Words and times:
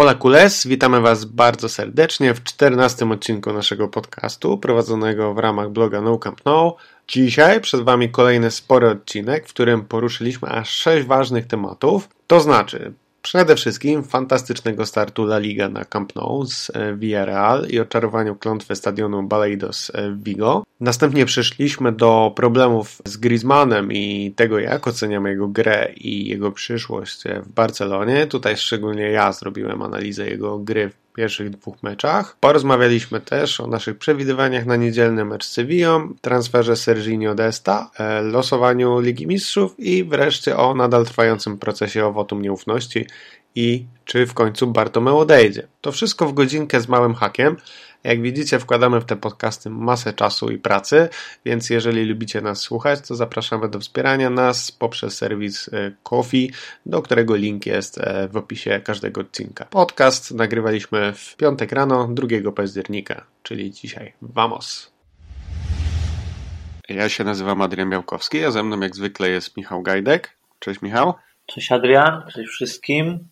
Ola 0.00 0.14
Kules, 0.14 0.66
witamy 0.66 1.00
Was 1.00 1.24
bardzo 1.24 1.68
serdecznie 1.68 2.34
w 2.34 2.42
czternastym 2.42 3.12
odcinku 3.12 3.52
naszego 3.52 3.88
podcastu 3.88 4.58
prowadzonego 4.58 5.34
w 5.34 5.38
ramach 5.38 5.70
bloga 5.70 6.00
No 6.00 6.18
Camp 6.18 6.40
No. 6.44 6.76
Dzisiaj 7.08 7.60
przed 7.60 7.80
Wami 7.80 8.10
kolejny 8.10 8.50
spory 8.50 8.88
odcinek, 8.88 9.48
w 9.48 9.52
którym 9.52 9.84
poruszyliśmy 9.84 10.48
aż 10.48 10.70
sześć 10.70 11.06
ważnych 11.06 11.46
tematów. 11.46 12.08
To 12.26 12.40
znaczy 12.40 12.92
Przede 13.22 13.56
wszystkim 13.56 14.04
fantastycznego 14.04 14.86
startu 14.86 15.22
La 15.22 15.38
Liga 15.38 15.68
na 15.68 15.84
Camp 15.84 16.16
Nou 16.16 16.44
z 16.46 16.70
e, 16.74 16.96
Villarreal 16.96 17.66
i 17.70 17.80
oczarowaniu 17.80 18.36
klątwy 18.36 18.76
stadionu 18.76 19.22
Baleidos 19.22 19.90
e, 19.94 20.10
w 20.10 20.22
Vigo. 20.22 20.64
Następnie 20.80 21.26
przeszliśmy 21.26 21.92
do 21.92 22.32
problemów 22.36 23.02
z 23.04 23.16
Griezmannem 23.16 23.92
i 23.92 24.32
tego, 24.36 24.58
jak 24.58 24.86
oceniamy 24.86 25.30
jego 25.30 25.48
grę 25.48 25.92
i 25.96 26.28
jego 26.28 26.52
przyszłość 26.52 27.24
w 27.42 27.52
Barcelonie. 27.52 28.26
Tutaj 28.26 28.56
szczególnie 28.56 29.02
ja 29.02 29.32
zrobiłem 29.32 29.82
analizę 29.82 30.26
jego 30.28 30.58
gry 30.58 30.90
pierwszych 31.20 31.50
dwóch 31.50 31.82
meczach. 31.82 32.36
Porozmawialiśmy 32.40 33.20
też 33.20 33.60
o 33.60 33.66
naszych 33.66 33.98
przewidywaniach 33.98 34.66
na 34.66 34.76
niedzielny 34.76 35.24
mecz 35.24 35.44
z 35.44 35.52
Sevillą, 35.52 36.14
transferze 36.20 36.76
Serginio 36.76 37.34
Desta, 37.34 37.90
e, 37.98 38.22
losowaniu 38.22 39.00
Ligi 39.00 39.26
Mistrzów 39.26 39.74
i 39.78 40.04
wreszcie 40.04 40.56
o 40.56 40.74
nadal 40.74 41.06
trwającym 41.06 41.58
procesie 41.58 42.06
o 42.06 42.12
wotum 42.12 42.42
nieufności 42.42 43.06
i 43.54 43.84
czy 44.04 44.26
w 44.26 44.34
końcu 44.34 44.66
Bartomeu 44.66 45.18
odejdzie. 45.18 45.66
To 45.80 45.92
wszystko 45.92 46.26
w 46.26 46.32
godzinkę 46.32 46.80
z 46.80 46.88
małym 46.88 47.14
hakiem. 47.14 47.56
Jak 48.04 48.22
widzicie, 48.22 48.58
wkładamy 48.58 49.00
w 49.00 49.04
te 49.04 49.16
podcasty 49.16 49.70
masę 49.70 50.12
czasu 50.12 50.50
i 50.50 50.58
pracy, 50.58 51.08
więc 51.44 51.70
jeżeli 51.70 52.04
lubicie 52.04 52.40
nas 52.40 52.60
słuchać, 52.60 53.08
to 53.08 53.14
zapraszamy 53.14 53.68
do 53.68 53.80
wspierania 53.80 54.30
nas 54.30 54.72
poprzez 54.72 55.16
serwis 55.16 55.68
e, 55.68 55.92
Kofi, 56.02 56.52
do 56.86 57.02
którego 57.02 57.36
link 57.36 57.66
jest 57.66 57.98
e, 57.98 58.28
w 58.28 58.36
opisie 58.36 58.80
każdego 58.84 59.20
odcinka. 59.20 59.64
Podcast 59.64 60.34
nagrywaliśmy 60.34 61.12
w 61.12 61.36
piątek 61.36 61.72
rano 61.72 62.08
2 62.08 62.52
października, 62.52 63.24
czyli 63.42 63.70
dzisiaj. 63.70 64.12
Vamos! 64.22 64.92
Ja 66.88 67.08
się 67.08 67.24
nazywam 67.24 67.62
Adrian 67.62 67.90
Białkowski, 67.90 68.44
a 68.44 68.50
ze 68.50 68.62
mną 68.62 68.80
jak 68.80 68.96
zwykle 68.96 69.30
jest 69.30 69.56
Michał 69.56 69.82
Gajdek. 69.82 70.36
Cześć 70.58 70.82
Michał. 70.82 71.14
Cześć 71.46 71.72
Adrian, 71.72 72.22
cześć 72.34 72.48
wszystkim. 72.48 73.28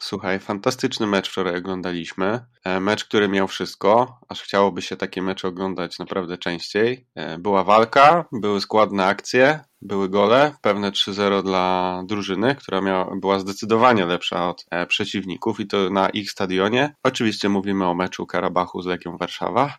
Słuchaj, 0.00 0.38
fantastyczny 0.38 1.06
mecz 1.06 1.30
wczoraj 1.30 1.56
oglądaliśmy. 1.56 2.40
E, 2.64 2.80
mecz, 2.80 3.04
który 3.04 3.28
miał 3.28 3.48
wszystko, 3.48 4.20
aż 4.28 4.42
chciałoby 4.42 4.82
się 4.82 4.96
takie 4.96 5.22
mecze 5.22 5.48
oglądać 5.48 5.98
naprawdę 5.98 6.38
częściej. 6.38 7.06
E, 7.14 7.38
była 7.38 7.64
walka, 7.64 8.24
były 8.32 8.60
składne 8.60 9.06
akcje, 9.06 9.60
były 9.82 10.08
gole, 10.08 10.54
pewne 10.62 10.90
3-0 10.90 11.42
dla 11.42 12.02
drużyny, 12.06 12.54
która 12.54 12.80
miała, 12.80 13.16
była 13.16 13.38
zdecydowanie 13.38 14.06
lepsza 14.06 14.48
od 14.48 14.66
e, 14.70 14.86
przeciwników 14.86 15.60
i 15.60 15.66
to 15.66 15.90
na 15.90 16.08
ich 16.08 16.30
stadionie. 16.30 16.94
Oczywiście 17.02 17.48
mówimy 17.48 17.86
o 17.86 17.94
meczu 17.94 18.26
Karabachu 18.26 18.82
z 18.82 18.86
Legią 18.86 19.16
Warszawa. 19.16 19.76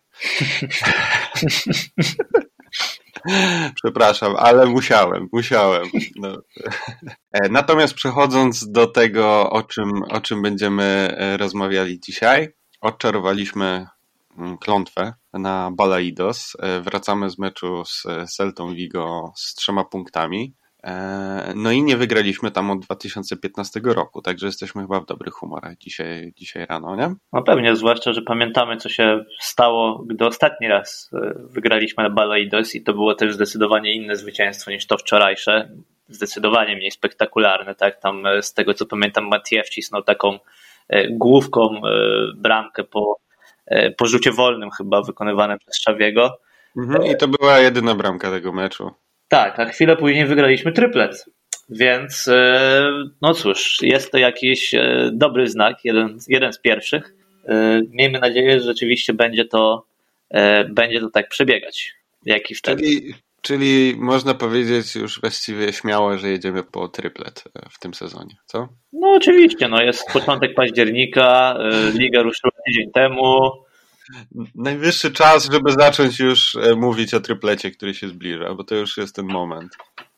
Przepraszam, 3.82 4.34
ale 4.38 4.66
musiałem, 4.66 5.28
musiałem. 5.32 5.84
No. 6.16 6.28
E, 7.32 7.48
natomiast 7.48 7.94
przechodząc 7.94 8.70
do 8.70 8.86
tego, 8.86 9.50
o 9.50 9.62
czym, 9.62 10.02
o 10.02 10.20
czym 10.20 10.42
będziemy 10.42 10.84
e, 11.18 11.36
rozmawiali 11.36 12.00
dzisiaj, 12.00 12.48
odczarowaliśmy 12.80 13.86
mm, 14.38 14.58
klątwę 14.58 15.14
na 15.32 15.70
Balaidos. 15.70 16.56
E, 16.58 16.80
wracamy 16.80 17.30
z 17.30 17.38
meczu 17.38 17.84
z 17.84 18.06
Celtą 18.36 18.74
Vigo 18.74 19.32
z 19.36 19.54
trzema 19.54 19.84
punktami. 19.84 20.54
E, 20.84 21.52
no 21.56 21.70
i 21.70 21.82
nie 21.82 21.96
wygraliśmy 21.96 22.50
tam 22.50 22.70
od 22.70 22.80
2015 22.80 23.80
roku, 23.84 24.22
także 24.22 24.46
jesteśmy 24.46 24.82
chyba 24.82 25.00
w 25.00 25.06
dobrych 25.06 25.34
humorach 25.34 25.76
dzisiaj, 25.78 26.32
dzisiaj 26.36 26.66
rano, 26.66 26.96
nie? 26.96 27.14
No 27.32 27.42
pewnie, 27.42 27.76
zwłaszcza, 27.76 28.12
że 28.12 28.22
pamiętamy, 28.22 28.76
co 28.76 28.88
się 28.88 29.24
stało, 29.40 30.04
gdy 30.06 30.26
ostatni 30.26 30.68
raz 30.68 31.10
e, 31.12 31.34
wygraliśmy 31.36 32.04
na 32.04 32.10
Balaidos 32.10 32.74
i 32.74 32.82
to 32.82 32.92
było 32.92 33.14
też 33.14 33.34
zdecydowanie 33.34 33.94
inne 33.94 34.16
zwycięstwo 34.16 34.70
niż 34.70 34.86
to 34.86 34.98
wczorajsze. 34.98 35.70
Zdecydowanie 36.08 36.76
mniej 36.76 36.90
spektakularne, 36.90 37.74
tak? 37.74 38.00
Tam 38.00 38.26
e, 38.26 38.42
z 38.42 38.54
tego, 38.54 38.74
co 38.74 38.86
pamiętam, 38.86 39.28
Matiew 39.28 39.66
wcisnął 39.66 40.02
taką 40.02 40.38
główką 41.10 41.80
bramkę 42.36 42.84
po, 42.84 43.20
po 43.96 44.06
rzucie 44.06 44.32
wolnym 44.32 44.70
chyba 44.70 45.02
wykonywanym 45.02 45.58
przez 45.58 45.80
Szawiego. 45.80 46.38
Mhm, 46.76 47.06
I 47.06 47.16
to 47.16 47.28
była 47.28 47.58
jedyna 47.58 47.94
bramka 47.94 48.30
tego 48.30 48.52
meczu. 48.52 48.90
Tak, 49.30 49.60
a 49.60 49.64
chwilę 49.64 49.96
później 49.96 50.26
wygraliśmy 50.26 50.72
triplet. 50.72 51.24
Więc 51.68 52.28
e, 52.28 52.90
no 53.22 53.34
cóż, 53.34 53.78
jest 53.82 54.12
to 54.12 54.18
jakiś 54.18 54.74
e, 54.74 55.10
dobry 55.12 55.48
znak, 55.48 55.84
jeden, 55.84 56.18
jeden 56.28 56.52
z 56.52 56.58
pierwszych. 56.58 57.14
E, 57.48 57.80
miejmy 57.90 58.18
nadzieję, 58.18 58.60
że 58.60 58.66
rzeczywiście 58.66 59.14
będzie 59.14 59.44
to, 59.44 59.86
będzie 60.68 61.00
to 61.00 61.10
tak 61.10 61.28
przebiegać, 61.28 61.92
jak 62.24 62.50
i 62.50 62.54
wtedy. 62.54 62.82
Czyli, 62.82 63.14
czyli 63.42 63.94
można 63.96 64.34
powiedzieć 64.34 64.94
już 64.94 65.20
właściwie 65.20 65.72
śmiało, 65.72 66.18
że 66.18 66.28
jedziemy 66.28 66.62
po 66.62 66.88
triplet 66.88 67.44
w 67.70 67.78
tym 67.78 67.94
sezonie, 67.94 68.34
co? 68.46 68.68
No 68.92 69.12
oczywiście, 69.12 69.68
no 69.68 69.82
jest 69.82 70.12
początek 70.12 70.54
października, 70.54 71.58
liga 71.94 72.22
ruszyła 72.22 72.52
tydzień 72.66 72.90
temu, 72.92 73.50
Najwyższy 74.54 75.12
czas, 75.12 75.48
żeby 75.52 75.72
zacząć 75.72 76.20
już 76.20 76.56
e, 76.56 76.74
mówić 76.74 77.14
o 77.14 77.20
tryplecie, 77.20 77.70
który 77.70 77.94
się 77.94 78.08
zbliża, 78.08 78.54
bo 78.54 78.64
to 78.64 78.74
już 78.74 78.96
jest 78.96 79.16
ten 79.16 79.26
moment. 79.26 79.76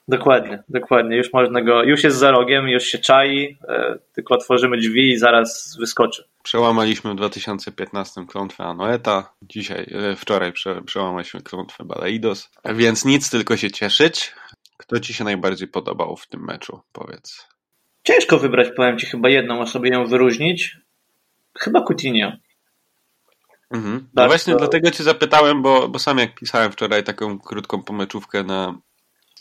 Dokładnie, 0.08 0.62
dokładnie. 0.68 1.16
Już 1.16 1.32
można 1.32 1.62
go, 1.62 1.82
już 1.82 2.04
jest 2.04 2.16
za 2.16 2.30
rogiem, 2.30 2.68
już 2.68 2.84
się 2.84 2.98
czai, 2.98 3.58
e, 3.68 3.98
tylko 4.12 4.34
otworzymy 4.34 4.76
drzwi 4.76 5.10
i 5.10 5.18
zaraz 5.18 5.76
wyskoczy. 5.80 6.24
Przełamaliśmy 6.42 7.12
w 7.12 7.16
2015 7.16 8.26
klątwę 8.26 8.64
Anoeta, 8.64 9.32
dzisiaj, 9.42 9.86
e, 9.92 10.16
wczoraj 10.16 10.52
prze, 10.52 10.82
przełamaliśmy 10.82 11.40
klątwę 11.40 11.84
Baleidos, 11.84 12.50
więc 12.74 13.04
nic, 13.04 13.30
tylko 13.30 13.56
się 13.56 13.70
cieszyć. 13.70 14.34
Kto 14.76 15.00
Ci 15.00 15.14
się 15.14 15.24
najbardziej 15.24 15.68
podobał 15.68 16.16
w 16.16 16.26
tym 16.26 16.44
meczu, 16.44 16.80
powiedz? 16.92 17.48
Ciężko 18.04 18.38
wybrać, 18.38 18.68
powiem 18.76 18.98
Ci, 18.98 19.06
chyba 19.06 19.28
jedną 19.28 19.60
osobę 19.60 19.88
ją 19.88 20.06
wyróżnić. 20.06 20.76
Chyba 21.58 21.84
Coutinho. 21.84 22.32
Mhm. 23.72 24.08
No 24.14 24.26
właśnie 24.26 24.52
to... 24.52 24.58
dlatego 24.58 24.90
cię 24.90 25.04
zapytałem, 25.04 25.62
bo, 25.62 25.88
bo 25.88 25.98
sam 25.98 26.18
jak 26.18 26.34
pisałem 26.34 26.72
wczoraj 26.72 27.04
taką 27.04 27.38
krótką 27.38 27.82
pomeczówkę 27.82 28.44
na, 28.44 28.78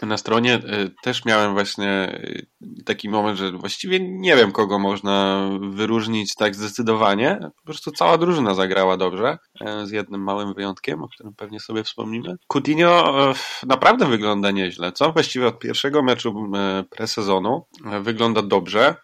na 0.02 0.18
stronie, 0.18 0.56
y, 0.56 0.92
też 1.03 1.25
miałem 1.25 1.53
właśnie 1.53 2.19
y, 2.62 2.84
taki 2.86 3.09
moment, 3.09 3.38
że 3.38 3.52
właściwie 3.52 4.00
nie 4.00 4.36
wiem, 4.36 4.52
kogo 4.52 4.80
można 4.80 5.50
wyróżnić 5.69 6.36
tak 6.36 6.56
zdecydowanie. 6.56 7.40
Po 7.42 7.64
prostu 7.66 7.92
cała 7.92 8.18
drużyna 8.18 8.53
zagrała 8.53 8.97
dobrze, 8.97 9.38
y, 9.62 9.88
z 9.88 9.92
jednym 9.92 10.24
małym 10.24 10.53
wyjątkiem, 10.53 11.03
o 11.03 11.08
którym 11.08 11.34
pewnie 11.34 11.59
sobie 11.59 11.84
wspomnimy. 11.84 12.36
Coutinho 12.48 13.13
naprawdę 13.68 14.06
wygląda 14.06 14.52
nieźle, 14.52 14.92
co? 14.92 15.12
Właściwie 15.12 15.48
od 15.48 15.59
pierwszego 15.59 16.03
meczu 16.03 16.52
presezonu 16.90 17.66
wygląda 18.02 18.42
dobrze. 18.42 18.96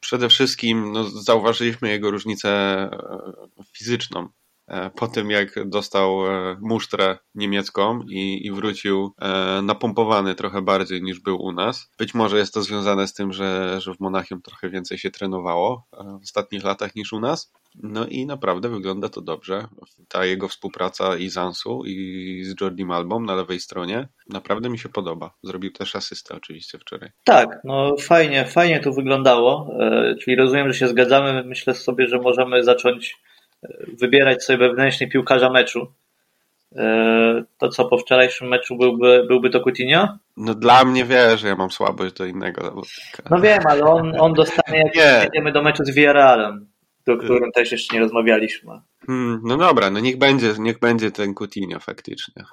Przede 0.00 0.28
wszystkim 0.28 0.92
no, 0.92 1.04
zauważyliśmy 1.04 1.90
jego 1.90 2.10
różnicę 2.10 2.90
fizyczną 3.72 4.28
po 4.96 5.08
tym 5.08 5.30
jak 5.30 5.68
dostał 5.68 6.26
e, 6.26 6.56
musztrę 6.60 7.18
niemiecką 7.34 8.02
i, 8.10 8.46
i 8.46 8.52
wrócił 8.52 9.14
e, 9.20 9.62
napompowany 9.62 10.34
trochę 10.34 10.62
bardziej 10.62 11.02
niż 11.02 11.20
był 11.20 11.42
u 11.42 11.52
nas. 11.52 11.90
Być 11.98 12.14
może 12.14 12.38
jest 12.38 12.54
to 12.54 12.62
związane 12.62 13.06
z 13.06 13.14
tym, 13.14 13.32
że, 13.32 13.80
że 13.80 13.94
w 13.94 14.00
Monachium 14.00 14.42
trochę 14.42 14.70
więcej 14.70 14.98
się 14.98 15.10
trenowało 15.10 15.86
w 16.20 16.22
ostatnich 16.22 16.64
latach 16.64 16.94
niż 16.94 17.12
u 17.12 17.20
nas. 17.20 17.52
No 17.74 18.06
i 18.06 18.26
naprawdę 18.26 18.68
wygląda 18.68 19.08
to 19.08 19.20
dobrze. 19.20 19.66
Ta 20.08 20.24
jego 20.24 20.48
współpraca 20.48 21.16
i 21.16 21.28
z 21.28 21.36
Ansu 21.36 21.82
i 21.86 22.40
z 22.44 22.60
Jordi 22.60 22.84
Malbą 22.84 23.20
na 23.20 23.34
lewej 23.34 23.60
stronie 23.60 24.08
naprawdę 24.28 24.68
mi 24.68 24.78
się 24.78 24.88
podoba. 24.88 25.34
Zrobił 25.42 25.72
też 25.72 25.96
asystę 25.96 26.34
oczywiście 26.34 26.78
wczoraj. 26.78 27.10
Tak, 27.24 27.60
no 27.64 27.96
fajnie, 28.00 28.44
fajnie 28.44 28.80
to 28.80 28.92
wyglądało. 28.92 29.70
Czyli 30.20 30.36
rozumiem, 30.36 30.72
że 30.72 30.78
się 30.78 30.88
zgadzamy. 30.88 31.44
Myślę 31.44 31.74
sobie, 31.74 32.06
że 32.06 32.18
możemy 32.18 32.64
zacząć 32.64 33.16
wybierać 34.00 34.44
sobie 34.44 34.58
wewnętrznie 34.58 35.08
piłkarza 35.08 35.50
meczu, 35.50 35.92
e, 36.76 37.44
to 37.58 37.68
co 37.68 37.84
po 37.84 37.98
wczorajszym 37.98 38.48
meczu 38.48 38.76
byłby, 38.76 39.24
byłby 39.28 39.50
to 39.50 39.60
Coutinho? 39.60 40.08
No 40.36 40.54
dla 40.54 40.84
mnie 40.84 41.04
wiesz, 41.04 41.40
że 41.40 41.48
ja 41.48 41.56
mam 41.56 41.70
słabość 41.70 42.14
do 42.14 42.24
innego 42.24 42.64
zawodnika. 42.64 43.22
No 43.30 43.40
wiem, 43.40 43.60
ale 43.64 43.84
on, 43.84 44.20
on 44.20 44.32
dostanie 44.32 44.78
jak 44.78 44.94
nie. 44.94 45.24
jedziemy 45.24 45.52
do 45.52 45.62
meczu 45.62 45.84
z 45.84 45.90
Villarrealem, 45.90 46.66
do 47.06 47.16
którym 47.16 47.52
też 47.52 47.72
jeszcze 47.72 47.94
nie 47.96 48.00
rozmawialiśmy. 48.00 48.72
Hmm, 49.06 49.40
no 49.44 49.56
dobra, 49.56 49.90
no 49.90 50.00
niech 50.00 50.18
będzie, 50.18 50.52
niech 50.58 50.78
będzie 50.78 51.10
ten 51.10 51.34
Coutinho 51.34 51.80
faktycznie. 51.80 52.44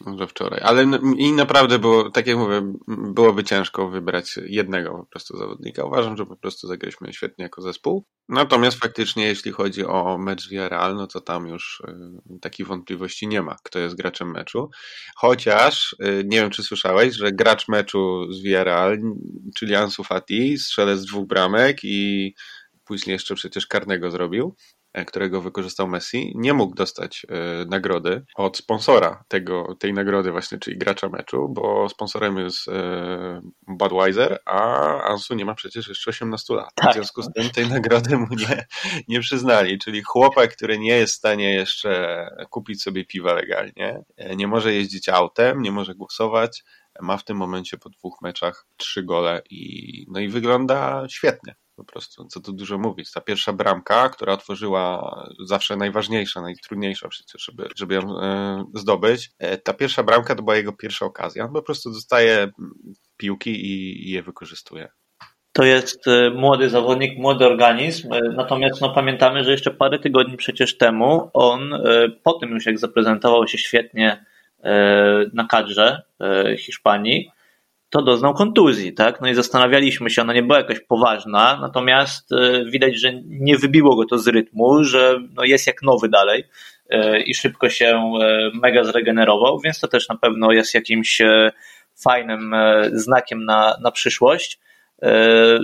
Może 0.00 0.26
wczoraj. 0.26 0.60
Ale 0.64 0.86
i 1.16 1.32
naprawdę 1.32 1.78
było, 1.78 2.10
tak 2.10 2.26
jak 2.26 2.36
mówię, 2.36 2.72
byłoby 2.88 3.44
ciężko 3.44 3.88
wybrać 3.88 4.38
jednego 4.46 4.90
po 4.90 5.06
prostu 5.06 5.36
zawodnika. 5.36 5.84
Uważam, 5.84 6.16
że 6.16 6.26
po 6.26 6.36
prostu 6.36 6.66
zagraliśmy 6.66 7.12
świetnie 7.12 7.42
jako 7.42 7.62
zespół. 7.62 8.04
Natomiast 8.28 8.78
faktycznie, 8.78 9.26
jeśli 9.26 9.52
chodzi 9.52 9.84
o 9.84 10.18
mecz 10.18 10.48
Villarreal, 10.48 10.96
no 10.96 11.06
to 11.06 11.20
tam 11.20 11.46
już 11.46 11.82
y, 12.34 12.38
takich 12.40 12.66
wątpliwości 12.66 13.28
nie 13.28 13.42
ma, 13.42 13.56
kto 13.62 13.78
jest 13.78 13.96
graczem 13.96 14.30
meczu. 14.30 14.70
Chociaż, 15.16 15.96
y, 16.04 16.24
nie 16.26 16.40
wiem 16.40 16.50
czy 16.50 16.62
słyszałeś, 16.62 17.14
że 17.14 17.32
gracz 17.32 17.68
meczu 17.68 18.32
z 18.32 18.42
Villarreal, 18.42 18.98
czyli 19.56 19.74
Ansu 19.74 20.04
Fati, 20.04 20.58
strzelec 20.58 21.04
dwóch 21.04 21.26
bramek 21.26 21.78
i 21.82 22.34
później 22.84 23.12
jeszcze 23.12 23.34
przecież 23.34 23.66
karnego 23.66 24.10
zrobił, 24.10 24.56
którego 25.04 25.40
wykorzystał 25.40 25.88
Messi, 25.88 26.32
nie 26.34 26.54
mógł 26.54 26.74
dostać 26.74 27.26
e, 27.28 27.64
nagrody 27.64 28.24
od 28.34 28.56
sponsora 28.56 29.24
tego, 29.28 29.76
tej 29.78 29.92
nagrody 29.92 30.30
właśnie, 30.32 30.58
czyli 30.58 30.78
gracza 30.78 31.08
meczu, 31.08 31.48
bo 31.48 31.88
sponsorem 31.88 32.38
jest 32.38 32.68
e, 32.68 33.40
Budweiser, 33.68 34.38
a 34.44 34.82
Ansu 35.02 35.34
nie 35.34 35.44
ma 35.44 35.54
przecież 35.54 35.88
jeszcze 35.88 36.10
18 36.10 36.54
lat. 36.54 36.70
Tak. 36.74 36.90
W 36.90 36.94
związku 36.94 37.22
z 37.22 37.32
tym 37.32 37.50
tej 37.50 37.68
nagrody 37.68 38.18
mu 38.18 38.26
nie, 38.30 38.66
nie 39.08 39.20
przyznali, 39.20 39.78
czyli 39.78 40.02
chłopak, 40.02 40.56
który 40.56 40.78
nie 40.78 40.96
jest 40.96 41.12
w 41.12 41.16
stanie 41.16 41.54
jeszcze 41.54 42.28
kupić 42.50 42.82
sobie 42.82 43.04
piwa 43.04 43.34
legalnie, 43.34 44.02
nie 44.36 44.46
może 44.46 44.74
jeździć 44.74 45.08
autem, 45.08 45.62
nie 45.62 45.72
może 45.72 45.94
głosować, 45.94 46.62
ma 47.00 47.16
w 47.16 47.24
tym 47.24 47.36
momencie 47.36 47.78
po 47.78 47.90
dwóch 47.90 48.22
meczach 48.22 48.66
trzy 48.76 49.02
gole 49.02 49.42
i, 49.50 50.06
no 50.08 50.20
i 50.20 50.28
wygląda 50.28 51.06
świetnie 51.08 51.54
po 51.76 51.84
prostu, 51.84 52.24
co 52.24 52.40
tu 52.40 52.52
dużo 52.52 52.78
mówić. 52.78 53.12
Ta 53.12 53.20
pierwsza 53.20 53.52
bramka, 53.52 54.08
która 54.08 54.32
otworzyła 54.32 55.26
zawsze 55.44 55.76
najważniejsza, 55.76 56.42
najtrudniejsza 56.42 57.08
przecież, 57.08 57.44
żeby, 57.44 57.68
żeby 57.76 57.94
ją 57.94 58.20
e, 58.20 58.64
zdobyć, 58.74 59.30
e, 59.38 59.58
ta 59.58 59.74
pierwsza 59.74 60.02
bramka 60.02 60.34
to 60.34 60.42
była 60.42 60.56
jego 60.56 60.72
pierwsza 60.72 61.06
okazja. 61.06 61.44
On 61.44 61.52
po 61.52 61.62
prostu 61.62 61.92
dostaje 61.92 62.50
piłki 63.16 63.50
i, 63.50 64.08
i 64.08 64.10
je 64.10 64.22
wykorzystuje. 64.22 64.88
To 65.52 65.64
jest 65.64 66.08
e, 66.08 66.30
młody 66.30 66.68
zawodnik, 66.68 67.18
młody 67.18 67.46
organizm, 67.46 68.08
natomiast 68.36 68.80
no, 68.80 68.94
pamiętamy, 68.94 69.44
że 69.44 69.50
jeszcze 69.50 69.70
parę 69.70 69.98
tygodni 69.98 70.36
przecież 70.36 70.78
temu 70.78 71.30
on 71.32 71.70
po 72.22 72.32
tym 72.32 72.50
już 72.50 72.66
jak 72.66 72.78
zaprezentował 72.78 73.48
się 73.48 73.58
świetnie 73.58 74.24
na 75.32 75.46
kadrze 75.50 76.02
Hiszpanii, 76.58 77.30
to 77.90 78.02
doznał 78.02 78.34
kontuzji, 78.34 78.94
tak? 78.94 79.20
No 79.20 79.28
i 79.28 79.34
zastanawialiśmy 79.34 80.10
się, 80.10 80.22
ona 80.22 80.32
nie 80.32 80.42
była 80.42 80.58
jakaś 80.58 80.80
poważna, 80.80 81.58
natomiast 81.60 82.32
e, 82.32 82.64
widać, 82.64 83.00
że 83.00 83.12
nie 83.26 83.56
wybiło 83.58 83.96
go 83.96 84.04
to 84.04 84.18
z 84.18 84.28
rytmu, 84.28 84.84
że 84.84 85.18
no 85.34 85.44
jest 85.44 85.66
jak 85.66 85.82
nowy 85.82 86.08
dalej 86.08 86.44
e, 86.90 87.20
i 87.20 87.34
szybko 87.34 87.68
się 87.68 87.86
e, 87.86 88.50
mega 88.54 88.84
zregenerował, 88.84 89.60
więc 89.64 89.80
to 89.80 89.88
też 89.88 90.08
na 90.08 90.16
pewno 90.16 90.52
jest 90.52 90.74
jakimś 90.74 91.22
fajnym 92.02 92.54
znakiem 92.92 93.44
na, 93.44 93.76
na 93.82 93.90
przyszłość, 93.90 94.60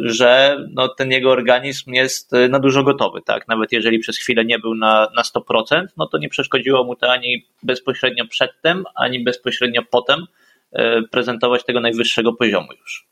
że 0.02 0.56
no 0.70 0.88
ten 0.88 1.11
jego 1.11 1.31
organizm 1.31 1.93
jest 1.93 2.32
na 2.49 2.58
dużo 2.58 2.82
gotowy, 2.82 3.20
tak? 3.23 3.49
Nawet 3.49 3.73
jeżeli 3.73 3.99
przez 3.99 4.19
chwilę 4.19 4.44
nie 4.44 4.58
był 4.58 4.75
na, 4.75 5.08
na 5.17 5.23
100%, 5.23 5.87
no 5.96 6.06
to 6.06 6.19
nie 6.19 6.29
przeszkodziło 6.29 6.84
mu 6.84 6.96
to 6.96 7.12
ani 7.12 7.46
bezpośrednio 7.62 8.26
przedtem, 8.26 8.84
ani 8.94 9.25
bezpośrednio 9.25 9.82
potem, 9.90 10.26
E, 10.73 11.02
prezentować 11.02 11.64
tego 11.64 11.81
najwyższego 11.81 12.32
poziomu 12.32 12.69
już. 12.81 13.08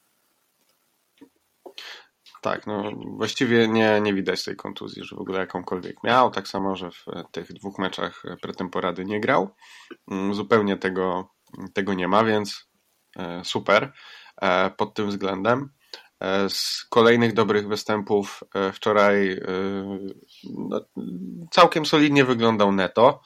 Tak, 2.42 2.66
no 2.66 2.92
właściwie 3.16 3.68
nie, 3.68 4.00
nie 4.00 4.14
widać 4.14 4.44
tej 4.44 4.56
kontuzji, 4.56 5.04
że 5.04 5.16
w 5.16 5.18
ogóle 5.18 5.38
jakąkolwiek 5.38 5.96
miał. 6.04 6.30
Tak 6.30 6.48
samo, 6.48 6.76
że 6.76 6.90
w 6.90 7.04
tych 7.32 7.52
dwóch 7.52 7.78
meczach 7.78 8.22
pretemporady 8.42 9.04
nie 9.04 9.20
grał. 9.20 9.54
Mm, 10.10 10.34
zupełnie 10.34 10.76
tego, 10.76 11.30
tego 11.74 11.94
nie 11.94 12.08
ma, 12.08 12.24
więc 12.24 12.68
e, 13.16 13.44
super 13.44 13.92
e, 14.42 14.70
pod 14.70 14.94
tym 14.94 15.08
względem. 15.08 15.68
Z 16.48 16.84
kolejnych 16.84 17.32
dobrych 17.32 17.68
występów 17.68 18.44
wczoraj 18.72 19.40
no, 20.58 20.80
całkiem 21.50 21.86
solidnie 21.86 22.24
wyglądał 22.24 22.72
Neto. 22.72 23.20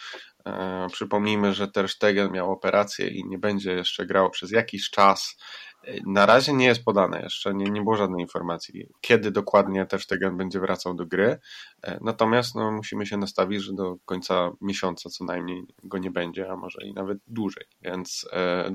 E, 0.46 0.86
przypomnijmy, 0.92 1.54
że 1.54 1.68
Ter 1.68 1.88
Stegen 1.88 2.32
miał 2.32 2.52
operację 2.52 3.08
i 3.08 3.24
nie 3.28 3.38
będzie 3.38 3.72
jeszcze 3.72 4.06
grał 4.06 4.30
przez 4.30 4.50
jakiś 4.50 4.90
czas. 4.90 5.36
E, 5.84 5.94
na 6.06 6.26
razie 6.26 6.52
nie 6.52 6.66
jest 6.66 6.84
podane 6.84 7.22
jeszcze, 7.22 7.54
nie, 7.54 7.64
nie 7.64 7.82
było 7.82 7.96
żadnej 7.96 8.22
informacji, 8.22 8.88
kiedy 9.00 9.30
dokładnie 9.30 9.86
Ter 9.86 10.00
Stegen 10.00 10.36
będzie 10.36 10.60
wracał 10.60 10.94
do 10.94 11.06
gry. 11.06 11.38
E, 11.82 11.98
natomiast 12.00 12.54
no, 12.54 12.72
musimy 12.72 13.06
się 13.06 13.16
nastawić, 13.16 13.62
że 13.62 13.72
do 13.72 13.96
końca 14.04 14.50
miesiąca 14.60 15.10
co 15.10 15.24
najmniej 15.24 15.62
go 15.84 15.98
nie 15.98 16.10
będzie, 16.10 16.50
a 16.50 16.56
może 16.56 16.78
i 16.84 16.94
nawet 16.94 17.18
dłużej. 17.26 17.64
Więc 17.82 18.28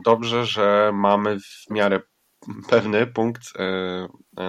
dobrze, 0.05 0.45
że 0.45 0.91
mamy 0.93 1.39
w 1.39 1.69
miarę 1.69 2.01
pewny 2.69 3.07
punkt 3.07 3.41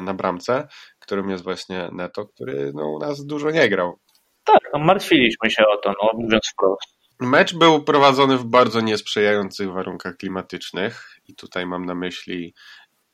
na 0.03 0.15
bramce, 0.15 0.69
którym 0.99 1.31
jest 1.31 1.45
właśnie 1.45 1.89
Neto, 1.93 2.27
który 2.27 2.73
no, 2.75 2.89
u 2.89 2.99
nas 2.99 3.27
dużo 3.27 3.51
nie 3.51 3.69
grał. 3.69 3.99
Tak, 4.45 4.61
no 4.73 4.79
martwiliśmy 4.79 5.51
się 5.51 5.65
o 5.67 5.77
to, 5.77 5.95
no, 6.03 6.11
mówiąc 6.19 6.43
wprost. 6.53 7.01
Mecz 7.21 7.55
był 7.55 7.85
prowadzony 7.85 8.37
w 8.37 8.45
bardzo 8.45 8.81
niesprzyjających 8.81 9.73
warunkach 9.73 10.17
klimatycznych 10.17 11.17
i 11.29 11.35
tutaj 11.35 11.67
mam 11.67 11.87
na 11.87 11.95
myśli 11.95 12.55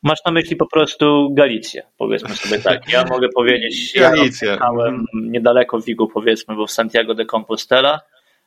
Masz 0.03 0.19
na 0.25 0.31
myśli 0.31 0.55
po 0.55 0.67
prostu 0.67 1.33
Galicję, 1.33 1.83
powiedzmy 1.97 2.35
sobie 2.35 2.59
tak. 2.59 2.91
Ja 2.91 3.05
mogę 3.09 3.27
powiedzieć, 3.35 3.95
ja 3.95 4.11
jechałem 4.15 5.05
niedaleko 5.13 5.79
Wigu, 5.79 6.07
powiedzmy, 6.07 6.55
bo 6.55 6.67
w 6.67 6.71
Santiago 6.71 7.15
de 7.15 7.25
Compostela 7.25 7.99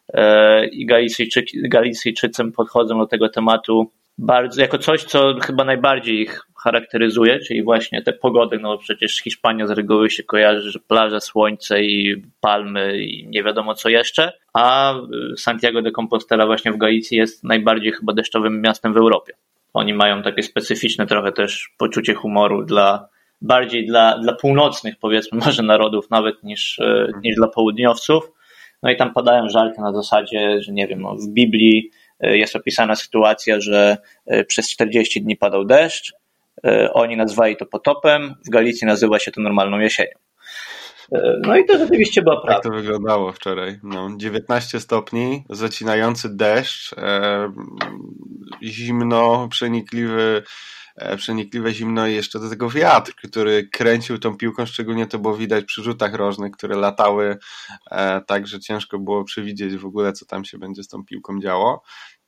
e, 0.09 0.67
i 0.67 0.87
Galicyjczycy, 0.87 1.57
Galicyjczycy 1.69 2.53
podchodzą 2.53 2.99
do 2.99 3.07
tego 3.07 3.29
tematu 3.29 3.93
bardzo, 4.21 4.61
jako 4.61 4.79
coś, 4.79 5.05
co 5.05 5.35
chyba 5.43 5.65
najbardziej 5.65 6.21
ich 6.21 6.47
charakteryzuje, 6.63 7.39
czyli 7.39 7.63
właśnie 7.63 8.03
te 8.03 8.13
pogody, 8.13 8.59
no 8.59 8.79
przecież 8.79 9.23
Hiszpania 9.23 9.67
z 9.67 9.71
reguły 9.71 10.11
się 10.11 10.23
kojarzy, 10.23 10.71
że 10.71 10.79
plaże, 10.89 11.21
słońce 11.21 11.83
i 11.83 12.23
palmy 12.41 12.99
i 12.99 13.27
nie 13.27 13.43
wiadomo 13.43 13.75
co 13.75 13.89
jeszcze, 13.89 14.33
a 14.55 14.95
Santiago 15.37 15.83
de 15.83 15.91
Compostela 15.91 16.47
właśnie 16.47 16.73
w 16.73 16.77
Galicji 16.77 17.19
jest 17.19 17.45
najbardziej 17.45 17.93
chyba 17.93 18.13
deszczowym 18.13 18.61
miastem 18.61 18.93
w 18.93 18.97
Europie. 18.97 19.33
Oni 19.75 19.95
mają 19.95 20.23
takie 20.23 20.43
specyficzne 20.43 21.07
trochę 21.07 21.33
też 21.33 21.71
poczucie 21.79 22.15
humoru 22.15 22.65
dla 22.65 23.09
bardziej 23.43 23.87
dla, 23.87 24.19
dla 24.19 24.33
północnych 24.33 24.95
powiedzmy 25.01 25.39
może 25.47 25.63
narodów 25.63 26.11
nawet 26.11 26.43
niż, 26.43 26.79
e, 26.79 27.13
niż 27.25 27.37
dla 27.37 27.49
południowców. 27.49 28.33
No 28.83 28.91
i 28.91 28.97
tam 28.97 29.13
padają 29.13 29.49
żarty 29.49 29.81
na 29.81 29.93
zasadzie, 29.93 30.63
że 30.63 30.73
nie 30.73 30.87
wiem, 30.87 31.01
no, 31.01 31.17
w 31.17 31.29
Biblii 31.29 31.91
jest 32.21 32.57
opisana 32.57 32.97
sytuacja, 32.97 33.61
że 33.61 33.99
e, 34.27 34.45
przez 34.45 34.71
40 34.71 35.23
dni 35.23 35.37
padał 35.37 35.65
deszcz, 35.65 36.13
E, 36.65 36.93
oni 36.93 37.17
nazwali 37.17 37.57
to 37.57 37.67
potopem, 37.67 38.35
w 38.47 38.51
Galicji 38.51 38.87
nazywa 38.87 39.19
się 39.19 39.31
to 39.33 39.41
normalną 39.41 39.79
jesienią. 39.79 40.19
E, 41.13 41.41
no 41.47 41.57
i 41.57 41.65
to 41.65 41.79
rzeczywiście 41.79 42.23
była 42.23 42.41
prawda. 42.41 42.55
Tak 42.55 42.63
to 42.63 42.71
wyglądało 42.71 43.33
wczoraj. 43.33 43.79
No, 43.83 44.11
19 44.17 44.81
stopni, 44.81 45.45
zacinający 45.51 46.37
deszcz, 46.37 46.93
e, 46.93 47.53
zimno, 48.63 49.49
przenikliwy, 49.51 50.43
e, 50.43 50.90
przenikliwe 51.17 51.75
zimno 51.75 52.07
i 52.07 52.15
jeszcze 52.15 52.41
do 52.41 52.51
tego 52.51 52.71
wiatr, 52.71 53.15
który 53.15 53.69
kręcił 53.69 54.19
tą 54.19 54.37
piłką, 54.37 54.67
szczególnie 54.67 55.07
to 55.07 55.19
było 55.19 55.37
widać 55.37 55.65
przy 55.65 55.83
rzutach 55.83 56.15
rożnych, 56.15 56.53
które 56.53 56.77
latały 56.77 57.39
e, 57.91 58.21
tak, 58.21 58.47
że 58.47 58.61
ciężko 58.61 58.99
było 58.99 59.25
przewidzieć 59.25 59.77
w 59.77 59.87
ogóle, 59.87 60.13
co 60.13 60.27
tam 60.27 60.45
się 60.45 60.59
będzie 60.59 60.83
z 60.83 60.89
tą 60.89 61.05
piłką 61.05 61.41
działo. 61.41 61.83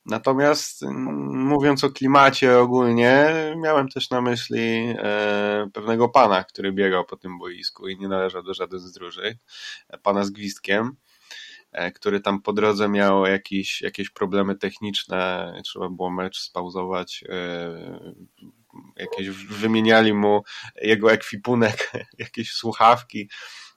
Natomiast 0.06 0.82
mówiąc 1.28 1.84
o 1.84 1.90
klimacie 1.90 2.58
ogólnie, 2.58 3.34
miałem 3.56 3.88
też 3.88 4.10
na 4.10 4.20
myśli 4.20 4.94
e, 4.98 5.68
pewnego 5.72 6.08
pana, 6.08 6.44
który 6.44 6.72
biegał 6.72 7.04
po 7.04 7.16
tym 7.16 7.38
boisku 7.38 7.88
i 7.88 7.98
nie 7.98 8.08
należał 8.08 8.42
do 8.42 8.54
żaden 8.54 8.80
z 8.80 8.92
drużyn, 8.92 9.34
e, 9.88 9.98
pana 9.98 10.24
z 10.24 10.30
gwizdkiem, 10.30 10.86
e, 10.86 11.11
który 11.94 12.20
tam 12.20 12.42
po 12.42 12.52
drodze 12.52 12.88
miał 12.88 13.26
jakieś, 13.26 13.80
jakieś 13.82 14.10
problemy 14.10 14.56
techniczne, 14.56 15.52
trzeba 15.64 15.88
było 15.88 16.10
mecz 16.10 16.38
spauzować, 16.40 17.24
jakieś 18.96 19.28
wymieniali 19.28 20.14
mu 20.14 20.42
jego 20.82 21.12
ekwipunek, 21.12 21.92
jakieś 22.18 22.52
słuchawki, 22.52 23.28
E, 23.28 23.71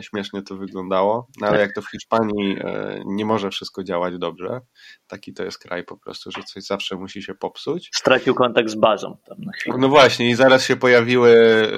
śmiesznie 0.00 0.42
to 0.42 0.56
wyglądało, 0.56 1.28
no 1.40 1.46
ale 1.46 1.60
jak 1.60 1.74
to 1.74 1.82
w 1.82 1.90
Hiszpanii 1.90 2.56
e, 2.60 3.02
nie 3.06 3.24
może 3.24 3.50
wszystko 3.50 3.84
działać 3.84 4.18
dobrze, 4.18 4.60
taki 5.06 5.34
to 5.34 5.44
jest 5.44 5.58
kraj 5.58 5.84
po 5.84 5.96
prostu, 5.96 6.30
że 6.30 6.42
coś 6.42 6.64
zawsze 6.64 6.96
musi 6.96 7.22
się 7.22 7.34
popsuć. 7.34 7.90
Stracił 7.94 8.34
kontakt 8.34 8.68
z 8.68 8.74
bazą 8.74 9.16
tam 9.28 9.38
na 9.40 9.52
chwilę. 9.52 9.76
No 9.78 9.88
właśnie 9.88 10.30
i 10.30 10.34
zaraz 10.34 10.64
się 10.64 10.76
pojawiły 10.76 11.30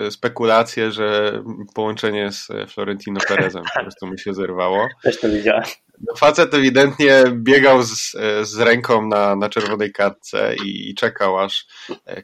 e, 0.06 0.10
spekulacje, 0.10 0.92
że 0.92 1.42
połączenie 1.74 2.32
z 2.32 2.48
Florentino 2.68 3.20
Perezem 3.28 3.62
po 3.74 3.80
prostu 3.84 4.06
mi 4.06 4.18
się 4.18 4.34
zerwało. 4.34 4.88
Też 5.02 5.20
to 5.20 5.28
widziałem. 5.28 5.64
No, 6.08 6.16
facet 6.16 6.54
ewidentnie 6.54 7.24
biegał 7.32 7.82
z, 7.82 8.16
z 8.42 8.58
ręką 8.58 9.06
na, 9.06 9.36
na 9.36 9.48
czerwonej 9.48 9.92
kartce 9.92 10.54
i, 10.64 10.90
i 10.90 10.94
czekał, 10.94 11.38
aż 11.38 11.66